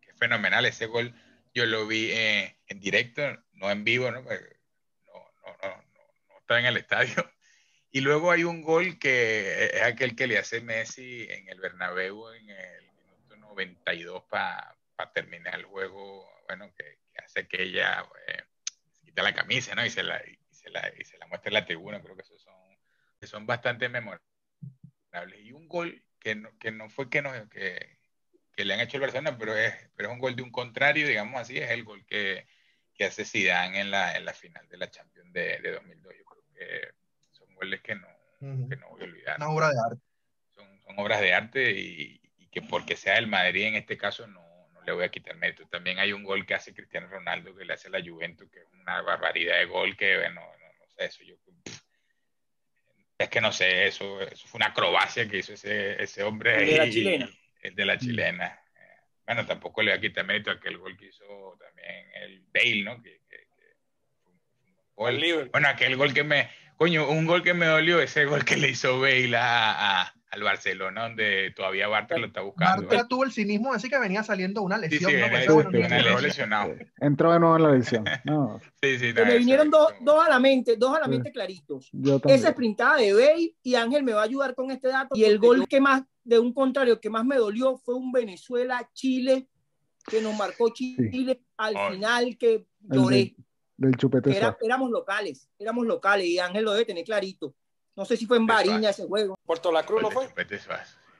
que 0.01 0.11
es 0.11 0.17
fenomenal, 0.17 0.65
ese 0.65 0.85
gol 0.85 1.13
yo 1.53 1.65
lo 1.65 1.87
vi 1.87 2.11
eh, 2.11 2.57
en 2.67 2.79
directo, 2.79 3.21
no 3.53 3.71
en 3.71 3.83
vivo, 3.83 4.11
¿no? 4.11 4.23
Porque 4.23 4.57
no, 5.05 5.13
no, 5.13 5.57
no, 5.61 5.69
no, 5.69 6.03
no 6.29 6.39
estaba 6.39 6.59
en 6.59 6.65
el 6.65 6.77
estadio. 6.77 7.33
Y 7.95 8.01
luego 8.01 8.31
hay 8.31 8.43
un 8.43 8.63
gol 8.63 8.97
que 8.97 9.69
es 9.71 9.83
aquel 9.83 10.15
que 10.15 10.25
le 10.25 10.39
hace 10.39 10.61
Messi 10.61 11.27
en 11.29 11.47
el 11.47 11.59
Bernabéu 11.59 12.27
en 12.31 12.49
el 12.49 12.91
minuto 12.91 13.35
92 13.37 14.23
para 14.23 14.75
terminar 15.13 15.59
el 15.59 15.65
juego, 15.65 16.27
bueno, 16.47 16.73
que, 16.75 16.97
hace 17.23 17.47
que 17.47 17.61
ella 17.61 18.03
eh, 18.27 18.41
quita 19.13 19.21
la 19.21 19.33
camisa, 19.35 19.75
¿no? 19.75 19.85
Y 19.85 19.91
se 19.91 20.01
la, 20.01 20.19
y 20.25 20.39
se 20.49 20.71
la, 20.71 20.91
y 20.99 21.05
se 21.05 21.19
la 21.19 21.27
muestra 21.27 21.49
en 21.49 21.53
la 21.53 21.65
tribuna, 21.65 22.01
creo 22.01 22.15
que 22.15 22.23
esos 22.23 22.41
son, 22.41 22.55
que 23.19 23.27
son 23.27 23.45
bastante 23.45 23.87
memorables. 23.87 24.23
Y 25.43 25.51
un 25.51 25.67
gol 25.67 26.03
que 26.19 26.33
no, 26.33 26.57
que 26.57 26.71
no 26.71 26.89
fue 26.89 27.11
que, 27.11 27.21
nos, 27.21 27.47
que, 27.49 27.99
que 28.55 28.65
le 28.65 28.73
han 28.73 28.79
hecho 28.79 28.97
el 28.97 29.01
Barcelona, 29.01 29.37
pero 29.37 29.55
es, 29.55 29.71
pero 29.95 30.09
es 30.09 30.13
un 30.13 30.19
gol 30.19 30.35
de 30.35 30.41
un 30.41 30.51
contrario, 30.51 31.07
digamos 31.07 31.39
así, 31.39 31.59
es 31.59 31.69
el 31.69 31.83
gol 31.83 32.03
que, 32.07 32.47
que 32.95 33.05
hace 33.05 33.23
Zidane 33.23 33.81
en 33.81 33.91
la, 33.91 34.17
en 34.17 34.25
la 34.25 34.33
final 34.33 34.67
de 34.67 34.77
la 34.77 34.89
Champions 34.89 35.31
de, 35.31 35.59
de 35.59 35.71
2002. 35.73 36.13
Yo 36.17 36.25
creo 36.25 36.43
que 36.55 36.93
son 37.29 37.53
goles 37.53 37.81
que 37.81 37.93
no, 37.93 38.07
que 38.39 38.75
no 38.77 38.89
voy 38.89 39.01
a 39.01 39.05
olvidar. 39.05 39.37
una 39.37 39.49
obra 39.49 39.69
de 39.69 39.79
arte. 39.79 40.03
Son, 40.55 40.81
son 40.81 40.97
obras 40.97 41.21
de 41.21 41.33
arte 41.35 41.71
y, 41.71 42.19
y 42.37 42.47
que 42.47 42.63
porque 42.63 42.97
sea 42.97 43.19
el 43.19 43.27
Madrid 43.27 43.65
en 43.65 43.75
este 43.75 43.95
caso 43.95 44.25
no 44.25 44.42
le 44.85 44.91
voy 44.93 45.03
a 45.05 45.09
quitar 45.09 45.35
mérito. 45.35 45.67
También 45.67 45.99
hay 45.99 46.13
un 46.13 46.23
gol 46.23 46.45
que 46.45 46.53
hace 46.55 46.73
Cristiano 46.73 47.07
Ronaldo 47.07 47.55
que 47.55 47.65
le 47.65 47.73
hace 47.73 47.87
a 47.87 47.91
la 47.91 48.01
Juventus, 48.01 48.49
que 48.51 48.59
es 48.59 48.67
una 48.73 49.01
barbaridad 49.01 49.57
de 49.59 49.65
gol 49.65 49.95
que, 49.97 50.17
bueno, 50.17 50.41
no, 50.41 50.67
no 50.79 50.87
sé, 50.89 51.05
eso 51.05 51.23
yo... 51.23 51.35
pff, 51.63 51.79
es 53.17 53.29
que 53.29 53.39
no 53.41 53.51
sé, 53.51 53.87
eso, 53.87 54.21
eso 54.21 54.47
fue 54.47 54.57
una 54.57 54.67
acrobacia 54.67 55.27
que 55.29 55.37
hizo 55.37 55.53
ese, 55.53 56.01
ese 56.01 56.23
hombre 56.23 56.61
El 56.63 56.67
de 56.67 56.77
la 56.77 56.89
chilena. 56.89 57.29
El 57.61 57.75
de 57.75 57.85
la 57.85 57.97
chilena. 57.97 58.47
Eh, 58.75 58.97
Bueno, 59.25 59.45
tampoco 59.45 59.81
le 59.81 59.91
voy 59.91 59.97
a 59.97 60.01
quitar 60.01 60.25
mérito 60.25 60.49
a 60.49 60.53
aquel 60.55 60.77
gol 60.77 60.97
que 60.97 61.05
hizo 61.05 61.57
también 61.59 62.11
el 62.15 62.41
Bale, 62.53 62.83
¿no? 62.83 63.01
Que, 63.01 63.21
que- 63.29 63.47
que. 64.97 65.11
Liverpool. 65.11 65.49
Bueno, 65.51 65.67
aquel 65.69 65.95
gol 65.95 66.13
que 66.13 66.23
me, 66.23 66.49
coño, 66.77 67.07
un 67.09 67.25
gol 67.25 67.43
que 67.43 67.53
me 67.53 67.65
dolió, 67.65 68.01
ese 68.01 68.25
gol 68.25 68.43
que 68.43 68.57
le 68.57 68.69
hizo 68.69 68.99
Bale 68.99 69.35
a, 69.37 70.01
a- 70.01 70.13
al 70.33 70.41
Barcelona, 70.41 71.03
donde 71.03 71.53
todavía 71.55 71.87
Bartra 71.87 72.17
lo 72.17 72.25
está 72.25 72.41
buscando. 72.41 72.81
Bartra 72.87 73.07
tuvo 73.07 73.23
el 73.23 73.31
cinismo 73.31 73.69
de 73.69 73.75
decir 73.75 73.91
que 73.91 73.99
venía 73.99 74.23
saliendo 74.23 74.63
una 74.63 74.79
lesión. 74.79 75.11
sí, 75.11 75.17
sí, 75.17 76.21
lesionado. 76.23 76.73
Entró 76.99 77.31
de 77.33 77.39
nuevo 77.39 77.55
en 77.57 77.63
la 77.63 77.69
edición. 77.69 78.03
No, 78.25 78.59
Sí, 78.81 78.97
sí, 78.97 79.13
no, 79.13 79.25
me 79.25 79.37
vinieron 79.37 79.69
dos, 79.69 79.93
dos 80.01 80.25
a 80.25 80.29
la 80.29 80.39
mente, 80.39 80.75
dos 80.75 80.95
a 80.95 80.99
la 80.99 81.05
Sí. 81.05 81.11
mente 81.11 81.31
claritos. 81.31 81.91
Esa 82.25 82.49
sprintada 82.51 82.97
de 82.97 83.13
Bale 83.13 83.55
y 83.61 83.75
Ángel 83.75 84.01
me 84.03 84.13
va 84.13 84.21
a 84.21 84.25
ayudar 84.25 84.55
con 84.55 84.71
este 84.71 84.87
dato. 84.87 85.15
Y 85.15 85.23
el 85.25 85.37
gol 85.37 85.67
que 85.67 85.79
más, 85.79 86.01
de 86.23 86.39
un 86.39 86.51
contrario, 86.51 86.99
que 86.99 87.09
más 87.11 87.23
me 87.25 87.35
dolió 87.35 87.77
fue 87.77 87.93
un 87.95 88.11
Venezuela-Chile 88.11 89.47
que 90.07 90.21
nos 90.21 90.35
marcó 90.35 90.69
Chile 90.73 91.41
al 91.57 91.75
final 91.91 92.37
que 92.37 92.53
El 92.55 92.65
lloré. 92.89 93.15
del, 93.17 93.35
del 93.77 93.97
chupete 93.97 94.35
era- 94.35 94.57
éramos 94.61 94.89
locales, 94.91 95.47
éramos 95.59 95.85
locales 95.85 96.25
y 96.27 96.39
Ángel 96.39 96.65
lo 96.65 96.71
debe 96.73 96.85
tener 96.85 97.03
clarito. 97.05 97.55
No 97.95 98.05
sé 98.05 98.17
si 98.17 98.25
fue 98.25 98.37
en 98.37 98.47
Bariña 98.47 98.89
ese 98.89 99.05
juego. 99.05 99.37
Puerto 99.45 99.71
La 99.71 99.85
Cruz 99.85 100.01
no 100.01 100.09
de 100.09 100.15
fue. 100.15 100.27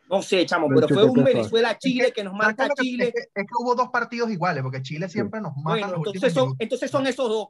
No 0.09 0.21
sé, 0.21 0.45
chamo, 0.45 0.67
pero 0.73 0.87
fue 0.87 1.03
un. 1.05 1.23
Venezuela-Chile 1.23 2.11
que 2.11 2.23
nos 2.23 2.33
¿Sabes 2.37 2.55
qué 2.55 2.61
marca 2.61 2.63
es 2.63 2.69
lo 2.69 2.75
que- 2.75 2.81
Chile. 2.83 3.03
Es 3.05 3.13
que, 3.13 3.19
es 3.41 3.47
que 3.47 3.53
hubo 3.59 3.75
dos 3.75 3.89
partidos 3.89 4.29
iguales, 4.31 4.61
porque 4.63 4.81
Chile 4.81 5.07
siempre 5.07 5.39
nos 5.41 5.55
mata 5.57 5.87
Bueno, 5.87 5.93
entonces 5.97 6.33
son, 6.33 6.55
entonces 6.59 6.91
son 6.91 7.07
esos 7.07 7.29
dos. 7.29 7.47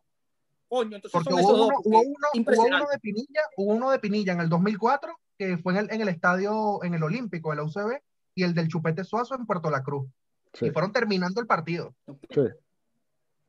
Coño, 0.70 0.96
entonces 0.96 1.12
Porque 1.12 1.30
son 1.30 1.34
hubo 1.34 1.40
esos 1.40 1.58
dos. 1.58 1.68
uno, 1.68 1.76
porque 1.76 1.90
hubo, 1.90 2.00
uno, 2.02 2.28
hubo 2.38 2.64
uno 2.66 2.88
de 2.92 3.00
Pinilla, 3.00 3.42
hubo 3.58 3.74
uno 3.74 3.92
de 3.92 4.00
Pinilla 4.00 4.34
en 4.34 4.40
el 4.42 4.50
2004, 4.50 5.20
que 5.38 5.58
fue 5.58 5.74
en 5.74 5.80
el, 5.80 5.92
en 5.94 6.02
el 6.02 6.10
estadio, 6.10 6.84
en 6.84 6.94
el 6.94 7.04
Olímpico 7.04 7.50
de 7.52 7.56
la 7.58 7.64
UCB, 7.64 8.02
y 8.36 8.44
el 8.44 8.54
del 8.54 8.68
Chupete 8.68 9.04
Suazo 9.04 9.36
en 9.36 9.46
Puerto 9.46 9.70
La 9.70 9.84
Cruz. 9.84 10.08
Sí, 10.54 10.68
Y 10.68 10.72
fueron 10.72 10.92
terminando 10.92 11.42
el 11.42 11.48
partido. 11.48 11.96
sí. 12.30 12.42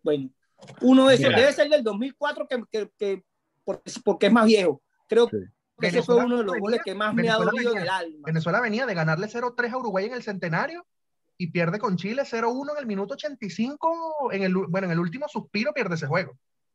Bueno, 0.02 0.30
uno 0.82 1.08
de 1.08 1.14
esos 1.14 1.26
Mira. 1.28 1.40
debe 1.40 1.52
ser 1.52 1.68
del 1.68 1.82
2004 1.82 2.46
que, 2.46 2.62
que, 2.70 2.90
que- 2.98 3.24
porque, 3.64 3.92
porque 4.04 4.26
es 4.26 4.32
más 4.32 4.44
viejo. 4.46 4.82
Creo 5.08 5.28
Sí. 5.28 5.36
Que 5.78 5.86
ese 5.88 6.02
fue 6.02 6.14
Venezuela 6.16 6.24
uno 6.26 6.36
de 6.38 6.44
los 6.44 6.52
venía- 6.54 6.60
goles 6.60 6.80
que 6.84 6.94
más 6.94 7.14
me 7.14 7.22
ha 7.28 7.36
Venezuela 7.38 7.50
dolido 7.50 7.70
en 7.70 7.76
venía- 7.78 7.82
el 7.82 8.04
alma. 8.06 8.18
Venezuela 8.26 8.60
venía 8.60 8.86
de 8.86 8.94
ganarle 8.94 9.28
0-3 9.28 9.72
a 9.72 9.78
Uruguay 9.78 10.04
en 10.06 10.14
el 10.14 10.22
centenario 10.22 10.86
y 11.36 11.48
pierde 11.50 11.78
con 11.78 11.96
Chile 11.96 12.22
0-1 12.24 12.72
en 12.72 12.78
el 12.78 12.86
minuto 12.86 13.14
85. 13.14 14.30
En 14.32 14.42
el, 14.42 14.54
bueno, 14.54 14.86
en 14.86 14.92
el 14.92 15.00
último 15.00 15.26
suspiro 15.28 15.72
pierde 15.72 15.96
ese 15.96 16.06
juego. 16.06 16.32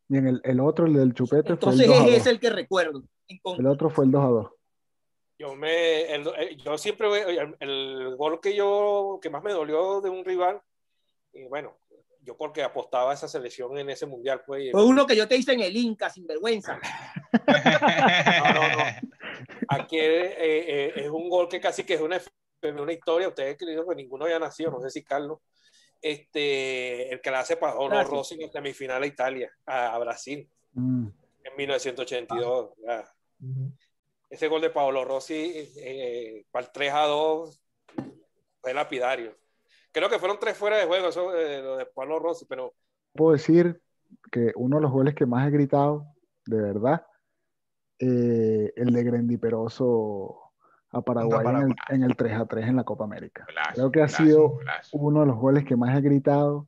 Y 0.09 0.17
en 0.17 0.27
el, 0.27 0.41
el 0.43 0.59
otro, 0.59 0.85
el 0.85 0.93
del 0.93 1.13
chupete, 1.13 1.53
Entonces 1.53 1.85
fue 1.87 1.95
el 1.95 2.01
2 2.01 2.01
a 2.01 2.03
es 2.05 2.11
2. 2.11 2.21
ese 2.21 2.29
el 2.31 2.39
que 2.39 2.49
recuerdo. 2.49 3.03
El 3.57 3.67
otro 3.67 3.89
fue 3.89 4.05
el 4.05 4.11
2 4.11 4.23
a 4.23 4.27
2. 4.27 4.47
Yo 5.37 5.55
me, 5.55 6.13
el- 6.13 6.27
eh, 6.37 6.57
yo 6.57 6.77
siempre 6.77 7.07
veo- 7.07 7.29
el, 7.29 7.55
el 7.61 8.15
gol 8.17 8.41
que 8.41 8.53
yo 8.55 9.19
que 9.21 9.29
más 9.29 9.41
me 9.43 9.53
dolió 9.53 10.01
de 10.01 10.09
un 10.09 10.25
rival, 10.25 10.59
y 11.31 11.45
bueno, 11.45 11.77
yo 12.21 12.35
porque 12.37 12.63
apostaba 12.63 13.11
a 13.11 13.13
esa 13.13 13.27
selección 13.27 13.77
en 13.77 13.89
ese 13.89 14.05
mundial, 14.05 14.41
pues, 14.45 14.71
Fue 14.71 14.83
uno 14.85 15.05
que 15.05 15.15
yo 15.15 15.27
te 15.27 15.35
hice 15.37 15.53
en 15.53 15.61
el 15.61 15.75
Inca, 15.75 16.09
sin 16.09 16.27
vergüenza. 16.27 16.79
no, 18.53 18.69
no. 18.77 18.83
aquel 19.69 20.11
eh, 20.11 20.35
eh, 20.37 20.93
es 20.95 21.09
un 21.09 21.29
gol 21.29 21.47
que 21.47 21.59
casi 21.59 21.83
que 21.83 21.95
es 21.95 22.01
una, 22.01 22.19
una 22.63 22.93
historia. 22.93 23.27
Ustedes 23.27 23.57
creen 23.57 23.83
que 23.87 23.95
ninguno 23.95 24.25
había 24.25 24.39
nacido, 24.39 24.71
no 24.71 24.81
sé 24.81 24.89
si 24.89 25.03
Carlos. 25.03 25.39
Este, 26.01 27.11
el 27.11 27.19
que 27.19 27.29
la 27.31 27.41
hace 27.41 27.57
Paolo 27.57 27.89
Gracias. 27.89 28.09
Rossi 28.09 28.35
en 28.35 28.41
la 28.41 28.51
semifinal 28.51 29.03
a 29.03 29.07
Italia, 29.07 29.51
a, 29.65 29.93
a 29.93 29.99
Brasil, 29.99 30.49
Mm, 30.73 31.07
en 31.43 31.55
1982. 31.57 32.71
ya. 32.85 33.11
Ujú. 33.41 33.71
Ese 34.29 34.47
gol 34.47 34.61
de 34.61 34.69
Paolo 34.69 35.03
Rossi 35.03 35.51
eh, 35.77 36.45
para 36.51 36.67
el 36.67 36.71
3 36.71 36.93
a 36.93 37.01
2 37.05 37.59
fue 38.61 38.73
lapidario. 38.73 39.35
Creo 39.91 40.09
que 40.09 40.19
fueron 40.19 40.37
tres 40.39 40.57
fuera 40.57 40.77
de 40.77 40.85
juego, 40.85 41.07
eso 41.07 41.35
eh, 41.35 41.61
lo 41.61 41.77
de 41.77 41.85
Paolo 41.85 42.19
Rossi, 42.19 42.45
pero 42.45 42.73
Puedo 43.13 43.33
decir 43.33 43.81
que 44.31 44.51
uno 44.55 44.77
de 44.77 44.83
los 44.83 44.91
goles 44.91 45.15
que 45.15 45.25
más 45.25 45.47
he 45.47 45.51
gritado, 45.51 46.05
de 46.45 46.61
verdad, 46.61 47.05
eh, 47.99 48.71
el 48.75 48.93
de 48.93 49.03
Grendy 49.03 49.37
Peroso 49.37 50.53
a 50.91 51.01
Paraguay, 51.01 51.45
en 51.45 51.55
el-. 51.55 51.75
En, 51.89 52.03
el, 52.03 52.15
3 52.15 52.33
a 52.33 52.45
3 52.45 52.67
en 52.67 52.75
la 52.77 52.83
Copa 52.83 53.03
América. 53.03 53.45
Creo 53.73 53.91
que 53.91 54.01
ha 54.01 54.07
sido 54.07 54.59
uno 54.93 55.21
de 55.21 55.25
los 55.27 55.37
goles 55.37 55.65
que 55.65 55.75
más 55.75 55.97
he 55.97 56.01
gritado 56.01 56.67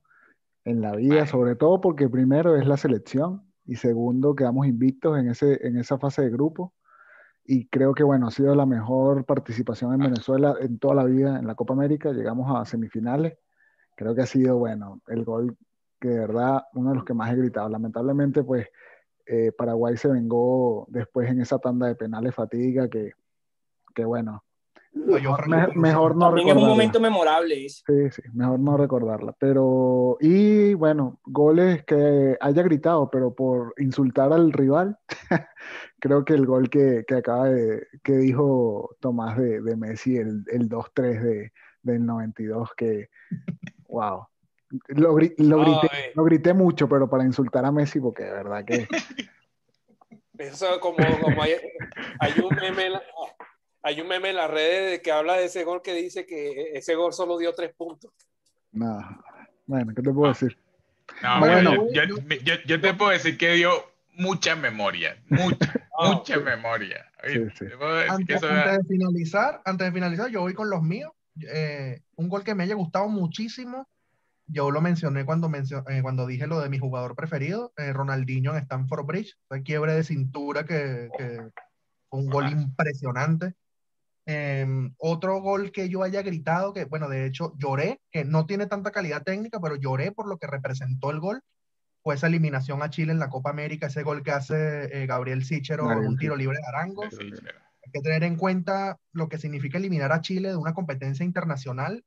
en 0.66 0.82
la 0.82 0.96
vida, 0.96 1.26
sobre 1.26 1.56
todo 1.56 1.82
porque 1.82 2.08
primero 2.08 2.56
es 2.56 2.68
la 2.68 2.78
selección 2.78 3.44
y 3.66 3.76
segundo 3.76 4.36
quedamos 4.36 4.68
invictos 4.68 5.18
en 5.18 5.30
ese, 5.30 5.66
en 5.66 5.78
esa 5.78 5.98
fase 5.98 6.24
de 6.24 6.30
grupo. 6.30 6.74
Y 7.46 7.68
creo 7.68 7.94
que, 7.94 8.04
bueno, 8.04 8.28
ha 8.28 8.32
sido 8.32 8.56
la 8.56 8.66
mejor 8.66 9.26
participación 9.26 9.94
en 9.94 10.02
Ah. 10.02 10.06
Venezuela 10.06 10.56
en 10.60 10.78
toda 10.80 10.96
la 10.96 11.06
vida 11.06 11.40
en 11.40 11.48
la 11.48 11.56
Copa 11.56 11.74
América. 11.74 12.12
Llegamos 12.12 12.56
a 12.56 12.66
semifinales. 12.66 13.38
Creo 13.96 14.16
que 14.16 14.22
ha 14.22 14.26
sido, 14.26 14.58
bueno, 14.58 15.02
el 15.08 15.24
gol 15.26 15.58
que 16.00 16.10
de 16.10 16.20
verdad 16.20 16.64
uno 16.74 16.90
de 16.90 16.96
los 16.96 17.06
que 17.06 17.14
más 17.14 17.32
he 17.32 17.36
gritado. 17.36 17.70
Lamentablemente, 17.70 18.44
pues 18.44 18.68
eh, 19.26 19.52
Paraguay 19.52 19.98
se 19.98 20.08
vengó 20.08 20.86
después 20.90 21.30
en 21.30 21.42
esa 21.42 21.60
tanda 21.60 21.88
de 21.88 21.96
penales 21.96 22.34
fatiga 22.36 22.90
que, 22.90 23.14
que 23.94 24.06
bueno, 24.06 24.44
me- 24.94 25.68
mejor 25.76 26.16
no 26.16 26.26
También 26.28 26.48
es 26.48 26.54
un 26.54 26.60
recordarla. 26.60 26.68
momento 26.68 27.00
memorable 27.00 27.66
ese. 27.66 27.84
Sí, 27.86 28.12
sí, 28.12 28.22
mejor 28.34 28.60
no 28.60 28.78
recordarla. 28.78 29.34
Pero, 29.40 30.18
y 30.20 30.74
bueno, 30.74 31.20
goles 31.26 31.84
que 31.86 32.38
haya 32.40 32.64
gritado, 32.64 33.10
pero 33.10 33.34
por 33.34 33.74
insultar 33.78 34.34
al 34.34 34.52
rival, 34.52 34.98
creo 36.00 36.26
que 36.26 36.34
el 36.34 36.46
gol 36.46 36.70
que, 36.70 37.04
que 37.08 37.16
acaba 37.16 37.50
de, 37.50 37.88
que 38.04 38.14
dijo 38.18 38.96
Tomás 39.00 39.38
de, 39.38 39.62
de 39.62 39.76
Messi, 39.76 40.18
el, 40.18 40.44
el 40.52 40.68
2-3 40.70 41.22
de, 41.24 41.54
del 41.84 42.06
92, 42.06 42.70
que, 42.76 43.10
wow. 43.88 44.28
Lo, 44.88 45.14
gri- 45.16 45.34
lo 45.38 45.58
No, 45.58 45.64
grité, 45.64 45.88
eh. 45.88 46.12
lo 46.16 46.24
grité 46.24 46.54
mucho, 46.54 46.88
pero 46.88 47.10
para 47.10 47.26
insultar 47.26 47.66
a 47.66 47.72
Messi, 47.74 48.00
porque 48.00 48.24
de 48.24 48.32
verdad 48.32 48.64
que 48.66 48.88
Eso 50.38 50.80
como, 50.80 51.20
como 51.20 51.42
hay, 51.44 51.54
hay 52.20 52.40
un 52.40 52.56
meme 52.56 52.86
en 52.88 52.94
la- 52.94 53.04
hay 53.84 54.00
un 54.02 54.08
meme 54.08 54.30
en 54.30 54.36
las 54.36 54.50
redes 54.52 54.92
de 54.92 55.02
que 55.02 55.12
habla 55.12 55.36
de 55.38 55.46
ese 55.46 55.64
gol 55.64 55.82
que 55.82 55.94
dice 55.94 56.26
que 56.26 56.72
ese 56.74 56.96
gol 56.96 57.14
solo 57.14 57.38
dio 57.38 57.54
tres 57.54 57.74
puntos. 57.76 58.12
no. 58.72 59.00
Bueno, 59.68 59.94
¿qué 59.96 60.02
te 60.02 60.12
puedo 60.12 60.28
decir? 60.34 60.58
No, 61.24 61.40
Bueno, 61.40 61.70
bueno, 61.70 61.88
yo, 61.94 62.04
yo- 62.04 62.16
yo- 62.18 62.36
yo- 62.44 62.62
yo 62.66 62.82
te 62.82 62.94
puedo 62.94 63.12
decir 63.12 63.38
que 63.38 63.52
dio 63.54 63.72
mucha 64.16 64.56
memoria, 64.56 65.22
mucha, 65.30 65.58
Ah, 65.98 66.12
mucha 66.14 66.40
memoria. 66.40 67.10
Sí, 67.26 67.40
sí. 67.58 67.66
Antes, 68.10 68.42
de 68.42 68.80
finalizar, 68.88 69.62
antes 69.64 69.88
de 69.88 69.92
finalizar, 69.94 70.30
yo 70.30 70.42
voy 70.42 70.54
con 70.54 70.70
los 70.70 70.82
míos. 70.82 71.12
Eh, 71.54 72.02
un 72.16 72.28
gol 72.28 72.44
que 72.44 72.54
me 72.56 72.64
haya 72.64 72.76
gustado 72.76 73.08
muchísimo. 73.08 73.88
Yo 74.48 74.72
lo 74.72 74.82
mencioné 74.82 75.24
cuando, 75.26 75.48
mencio- 75.48 75.86
eh, 75.88 76.02
cuando 76.02 76.26
dije 76.28 76.48
lo 76.48 76.60
de 76.60 76.68
mi 76.70 76.80
jugador 76.80 77.16
preferido, 77.16 77.72
eh, 77.78 77.94
Ronaldinho 77.94 78.52
en 78.58 78.64
Stamford 78.64 79.06
Bridge. 79.06 79.38
Esa 79.50 79.62
quiebre 79.64 79.94
de 79.94 80.04
cintura 80.04 80.66
que, 80.66 81.10
que 81.18 81.38
fue 82.10 82.20
un 82.20 82.30
gol 82.30 82.50
impresionante. 82.50 83.54
Eh, 84.26 84.66
otro 84.98 85.42
gol 85.42 85.72
que 85.72 85.90
yo 85.90 86.04
haya 86.04 86.22
gritado, 86.22 86.74
que 86.74 86.86
bueno, 86.86 87.10
de 87.10 87.26
hecho 87.26 87.54
lloré, 87.58 88.00
que 88.12 88.24
no 88.24 88.46
tiene 88.46 88.68
tanta 88.68 88.92
calidad 88.92 89.24
técnica, 89.24 89.60
pero 89.60 89.76
lloré 89.76 90.12
por 90.12 90.28
lo 90.28 90.38
que 90.38 90.48
representó 90.48 91.12
el 91.12 91.20
gol, 91.20 91.42
fue 92.04 92.16
esa 92.16 92.28
eliminación 92.28 92.82
a 92.82 92.90
Chile 92.90 93.12
en 93.12 93.20
la 93.20 93.30
Copa 93.30 93.50
América, 93.50 93.88
ese 93.88 94.04
gol 94.04 94.24
que 94.24 94.32
hace 94.32 95.04
eh, 95.04 95.06
Gabriel 95.06 95.44
Sichero 95.44 95.88
Gabriel 95.88 96.10
un 96.10 96.18
tiro 96.18 96.36
libre 96.36 96.58
de 96.58 96.68
Arango. 96.68 97.04
Hay 97.04 97.92
que 97.92 98.02
tener 98.02 98.24
en 98.24 98.38
cuenta 98.38 98.98
lo 99.12 99.28
que 99.28 99.38
significa 99.38 99.78
eliminar 99.78 100.12
a 100.12 100.22
Chile 100.22 100.50
de 100.50 100.56
una 100.56 100.74
competencia 100.74 101.26
internacional, 101.26 102.04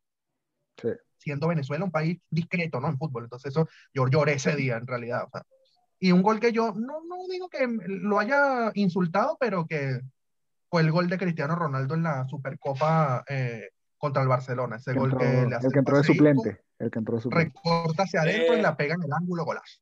Sí. 0.76 0.88
siendo 1.18 1.46
Venezuela 1.46 1.84
un 1.84 1.92
país 1.92 2.18
discreto, 2.30 2.80
¿no? 2.80 2.88
En 2.88 2.98
fútbol. 2.98 3.24
Entonces, 3.24 3.50
eso 3.52 3.68
yo 3.92 4.08
lloré 4.08 4.34
ese 4.34 4.56
día, 4.56 4.76
en 4.76 4.86
realidad. 4.86 5.24
o 5.24 5.30
sea. 5.30 5.42
Y 6.00 6.10
un 6.10 6.22
gol 6.22 6.40
que 6.40 6.52
yo 6.52 6.72
no, 6.72 7.04
no 7.08 7.16
digo 7.30 7.48
que 7.48 7.66
lo 7.86 8.18
haya 8.18 8.72
insultado, 8.74 9.36
pero 9.38 9.66
que 9.66 10.00
fue 10.74 10.82
el 10.82 10.90
gol 10.90 11.08
de 11.08 11.18
Cristiano 11.18 11.54
Ronaldo 11.54 11.94
en 11.94 12.02
la 12.02 12.26
Supercopa 12.26 13.22
eh, 13.28 13.68
contra 13.96 14.22
el 14.22 14.28
Barcelona. 14.28 14.74
Ese 14.74 14.92
Que 14.92 14.98
gol 14.98 15.12
entró- 15.12 15.20
que 15.20 15.46
le 15.46 15.54
hace 15.54 15.66
el 15.68 15.72
que 15.72 15.78
entró 15.78 15.96
de 15.98 16.02
suplente, 16.02 16.60
el 16.80 16.90
que 16.90 16.98
entró 16.98 17.14
de 17.14 17.22
suplente. 17.22 17.52
recorta 17.54 18.02
hacia 18.02 18.22
adentro 18.22 18.56
y 18.56 18.58
Eh. 18.58 18.62
la 18.62 18.76
pega 18.76 18.94
en 18.94 19.02
el 19.04 19.12
ángulo 19.12 19.44
golazo. 19.44 19.78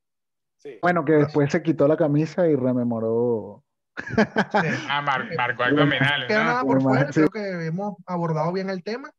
Sí. 0.58 0.78
Bueno, 0.82 1.02
que 1.06 1.12
después 1.14 1.50
se 1.50 1.62
quitó 1.62 1.88
la 1.88 1.96
camisa 1.96 2.46
y 2.46 2.56
rememoró. 2.56 3.64
Sí. 3.96 3.96
Ah, 4.90 5.00
mar- 5.00 5.30
marcó 5.34 5.62
abdominales, 5.62 6.28
queda 6.28 6.40
¿no? 6.44 6.44
nada 6.50 6.62
por 6.62 6.82
fuera, 6.82 7.06
creo 7.06 7.28
que 7.30 7.64
hemos 7.66 7.94
abordado 8.04 8.52
bien 8.52 8.68
el 8.68 8.82
tema. 8.82 9.10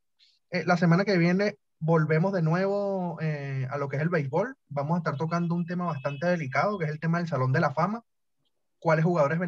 Eh, 0.52 0.64
la 0.68 0.78
semana 0.78 1.06
que 1.06 1.18
viene 1.18 1.56
volvemos 1.80 2.34
de 2.34 2.44
nuevo 2.44 3.18
eh, 3.20 3.68
a 3.72 3.80
lo 3.80 3.90
que 3.90 3.96
es 3.96 4.04
el 4.04 4.10
béisbol. 4.10 4.56
Vamos 4.70 4.94
a 4.94 4.98
estar 5.00 5.18
tocando 5.18 5.56
un 5.56 5.66
tema 5.66 5.86
bastante 5.86 6.28
delicado, 6.28 6.78
que 6.78 6.86
es 6.86 6.92
el 6.92 7.00
tema 7.00 7.18
del 7.18 7.28
Salón 7.28 7.52
de 7.52 7.62
la 7.62 7.72
Fama. 7.72 8.04
¿Cuáles 8.78 9.04
jugadores 9.06 9.40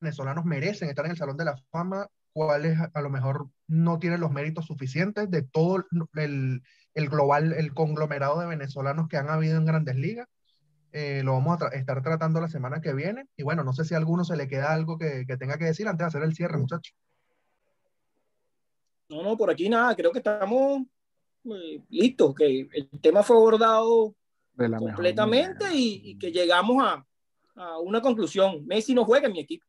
venezolanos 0.00 0.44
merecen 0.44 0.88
estar 0.88 1.04
en 1.04 1.12
el 1.12 1.16
Salón 1.16 1.36
de 1.36 1.44
la 1.44 1.56
Fama? 1.70 2.08
¿Cuáles 2.32 2.78
a 2.92 3.00
lo 3.00 3.10
mejor 3.10 3.48
no 3.68 3.98
tienen 4.00 4.20
los 4.20 4.32
méritos 4.32 4.66
suficientes 4.66 5.30
de 5.30 5.42
todo 5.42 5.84
el, 6.14 6.62
el 6.94 7.08
global, 7.08 7.52
el 7.52 7.72
conglomerado 7.72 8.40
de 8.40 8.46
venezolanos 8.46 9.06
que 9.08 9.16
han 9.16 9.30
habido 9.30 9.56
en 9.56 9.66
grandes 9.66 9.96
ligas? 9.96 10.26
Eh, 10.92 11.22
lo 11.24 11.32
vamos 11.32 11.56
a 11.56 11.66
tra- 11.66 11.74
estar 11.74 12.02
tratando 12.02 12.40
la 12.40 12.48
semana 12.48 12.80
que 12.80 12.92
viene. 12.92 13.26
Y 13.36 13.44
bueno, 13.44 13.62
no 13.62 13.72
sé 13.72 13.84
si 13.84 13.94
a 13.94 13.98
alguno 13.98 14.24
se 14.24 14.36
le 14.36 14.48
queda 14.48 14.72
algo 14.72 14.98
que, 14.98 15.24
que 15.26 15.36
tenga 15.36 15.58
que 15.58 15.64
decir 15.66 15.86
antes 15.86 16.04
de 16.04 16.08
hacer 16.08 16.22
el 16.22 16.34
cierre, 16.34 16.58
muchachos. 16.58 16.94
No, 19.08 19.22
no, 19.22 19.36
por 19.36 19.50
aquí 19.50 19.68
nada, 19.68 19.94
creo 19.94 20.10
que 20.10 20.18
estamos 20.18 20.82
eh, 21.44 21.80
listos, 21.88 22.34
que 22.34 22.68
el 22.72 22.88
tema 23.00 23.22
fue 23.22 23.36
abordado 23.36 24.14
completamente 24.56 25.66
y, 25.72 26.00
y 26.10 26.18
que 26.18 26.32
llegamos 26.32 26.82
a, 26.82 27.06
a 27.56 27.78
una 27.78 28.00
conclusión. 28.00 28.66
Messi 28.66 28.94
no 28.94 29.04
juega 29.04 29.26
en 29.26 29.32
mi 29.32 29.40
equipo. 29.40 29.66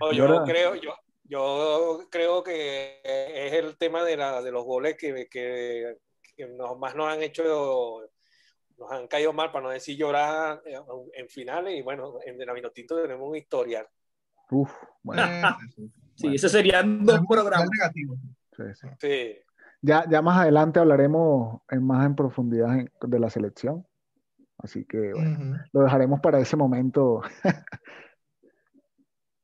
No, 0.00 0.12
yo 0.12 0.26
ahora- 0.26 0.44
creo, 0.44 0.74
yo, 0.76 0.92
yo 1.24 2.06
creo 2.10 2.42
que 2.42 3.00
es 3.04 3.52
el 3.52 3.76
tema 3.76 4.04
de, 4.04 4.16
la, 4.16 4.42
de 4.42 4.50
los 4.52 4.64
goles 4.64 4.96
que, 4.98 5.26
que, 5.30 5.96
que 6.36 6.46
nos, 6.48 6.78
más 6.78 6.94
nos 6.94 7.12
han 7.12 7.22
hecho, 7.22 8.00
nos 8.78 8.92
han 8.92 9.06
caído 9.08 9.32
mal, 9.32 9.50
para 9.50 9.64
no 9.64 9.70
decir 9.70 9.96
llorar 9.96 10.62
eh, 10.66 10.78
en 11.14 11.28
finales. 11.28 11.78
Y 11.78 11.82
bueno, 11.82 12.14
en 12.24 12.38
la 12.38 12.52
Vinotinto 12.52 13.00
tenemos 13.00 13.28
un 13.28 13.36
historial. 13.36 13.86
Uf, 14.50 14.70
bueno, 15.02 15.22
Eh, 15.22 15.42
sí, 15.74 15.90
Bueno. 16.22 16.36
esos 16.36 16.52
serían 16.52 17.04
dos 17.04 17.20
programas. 17.28 17.68
negativo. 17.70 18.16
sí, 18.56 18.62
sí. 18.74 18.88
Sí. 19.00 19.36
Ya, 19.80 20.04
ya 20.08 20.22
más 20.22 20.38
adelante 20.40 20.80
hablaremos 20.80 21.60
en 21.70 21.86
más 21.86 22.06
en 22.06 22.14
profundidad 22.16 22.78
en- 22.78 22.90
de 23.00 23.18
la 23.18 23.28
selección. 23.28 23.86
Así 24.58 24.84
que 24.86 25.12
bueno, 25.12 25.58
lo 25.72 25.82
dejaremos 25.82 26.20
para 26.20 26.38
ese 26.40 26.56
momento. 26.56 27.22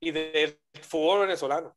Y 0.01 0.13
del 0.13 0.59
fútbol 0.83 1.21
venezolano. 1.23 1.77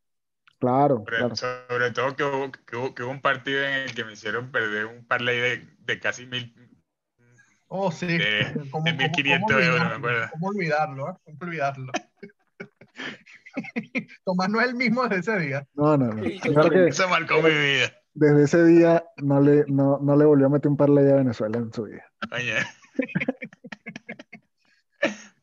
Claro, 0.59 0.99
Sobre, 0.99 1.17
claro. 1.17 1.35
sobre 1.35 1.91
todo 1.91 2.15
que 2.15 2.23
hubo, 2.23 2.51
que, 2.51 2.75
hubo, 2.77 2.95
que 2.95 3.03
hubo 3.03 3.11
un 3.11 3.21
partido 3.21 3.61
en 3.63 3.73
el 3.73 3.93
que 3.93 4.05
me 4.05 4.13
hicieron 4.13 4.49
perder 4.49 4.85
un 4.85 5.05
parlay 5.05 5.37
de, 5.37 5.67
de 5.79 5.99
casi 5.99 6.25
mil. 6.25 6.55
Oh, 7.67 7.91
sí. 7.91 8.05
De- 8.07 8.53
¿Cómo- 8.71 8.85
de 8.85 8.91
cómo- 8.91 9.03
1500 9.03 9.51
cómo 9.51 9.59
euros, 9.59 9.89
me 9.89 9.95
acuerdo. 9.95 10.27
¿Cómo 10.31 10.47
olvidarlo? 10.47 11.09
eh? 11.09 11.13
¿Cómo 11.25 11.37
olvidarlo? 11.41 11.91
Tomás 14.25 14.49
no 14.49 14.61
es 14.61 14.67
el 14.69 14.75
mismo 14.75 15.03
desde 15.07 15.33
ese 15.33 15.39
día. 15.45 15.67
No, 15.73 15.97
no, 15.97 16.13
no. 16.13 16.21
Que 16.23 16.87
Eso 16.87 17.09
marcó 17.09 17.41
mi 17.41 17.49
vida. 17.49 17.91
desde 18.13 18.43
ese 18.43 18.63
día 18.63 19.03
no 19.17 19.41
le, 19.41 19.65
no, 19.67 19.99
no 20.01 20.15
le 20.15 20.25
volvió 20.25 20.45
a 20.47 20.49
meter 20.49 20.69
un 20.71 20.77
parlay 20.77 21.09
a 21.11 21.15
Venezuela 21.15 21.57
en 21.57 21.73
su 21.73 21.83
vida. 21.83 22.05
Oye, 22.31 22.55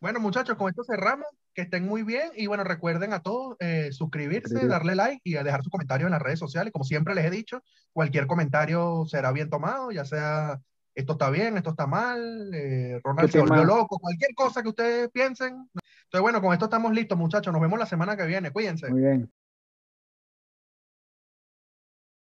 Bueno, 0.00 0.18
muchachos, 0.18 0.56
con 0.56 0.70
esto 0.70 0.82
cerramos. 0.82 1.26
Que 1.52 1.62
estén 1.62 1.84
muy 1.84 2.02
bien. 2.02 2.30
Y 2.34 2.46
bueno, 2.46 2.64
recuerden 2.64 3.12
a 3.12 3.20
todos 3.22 3.56
eh, 3.60 3.90
suscribirse, 3.92 4.66
darle 4.66 4.94
like 4.94 5.20
y 5.24 5.36
a 5.36 5.42
dejar 5.42 5.62
su 5.62 5.70
comentario 5.70 6.06
en 6.06 6.12
las 6.12 6.22
redes 6.22 6.38
sociales. 6.38 6.72
Como 6.72 6.84
siempre 6.84 7.14
les 7.14 7.26
he 7.26 7.30
dicho, 7.30 7.62
cualquier 7.92 8.26
comentario 8.26 9.04
será 9.06 9.32
bien 9.32 9.50
tomado, 9.50 9.90
ya 9.90 10.04
sea 10.04 10.60
esto 10.94 11.12
está 11.12 11.30
bien, 11.30 11.56
esto 11.56 11.70
está 11.70 11.86
mal, 11.86 12.50
eh, 12.54 13.00
Ronald 13.02 13.28
¿Qué 13.28 13.32
se 13.32 13.40
volvió 13.40 13.64
loco, 13.64 13.98
cualquier 13.98 14.34
cosa 14.34 14.62
que 14.62 14.68
ustedes 14.68 15.10
piensen. 15.10 15.54
Entonces, 15.54 16.20
bueno, 16.20 16.40
con 16.40 16.52
esto 16.52 16.66
estamos 16.66 16.92
listos, 16.92 17.18
muchachos. 17.18 17.52
Nos 17.52 17.62
vemos 17.62 17.78
la 17.78 17.86
semana 17.86 18.16
que 18.16 18.26
viene. 18.26 18.50
Cuídense. 18.50 18.88
Muy 18.90 19.00
bien. 19.00 19.30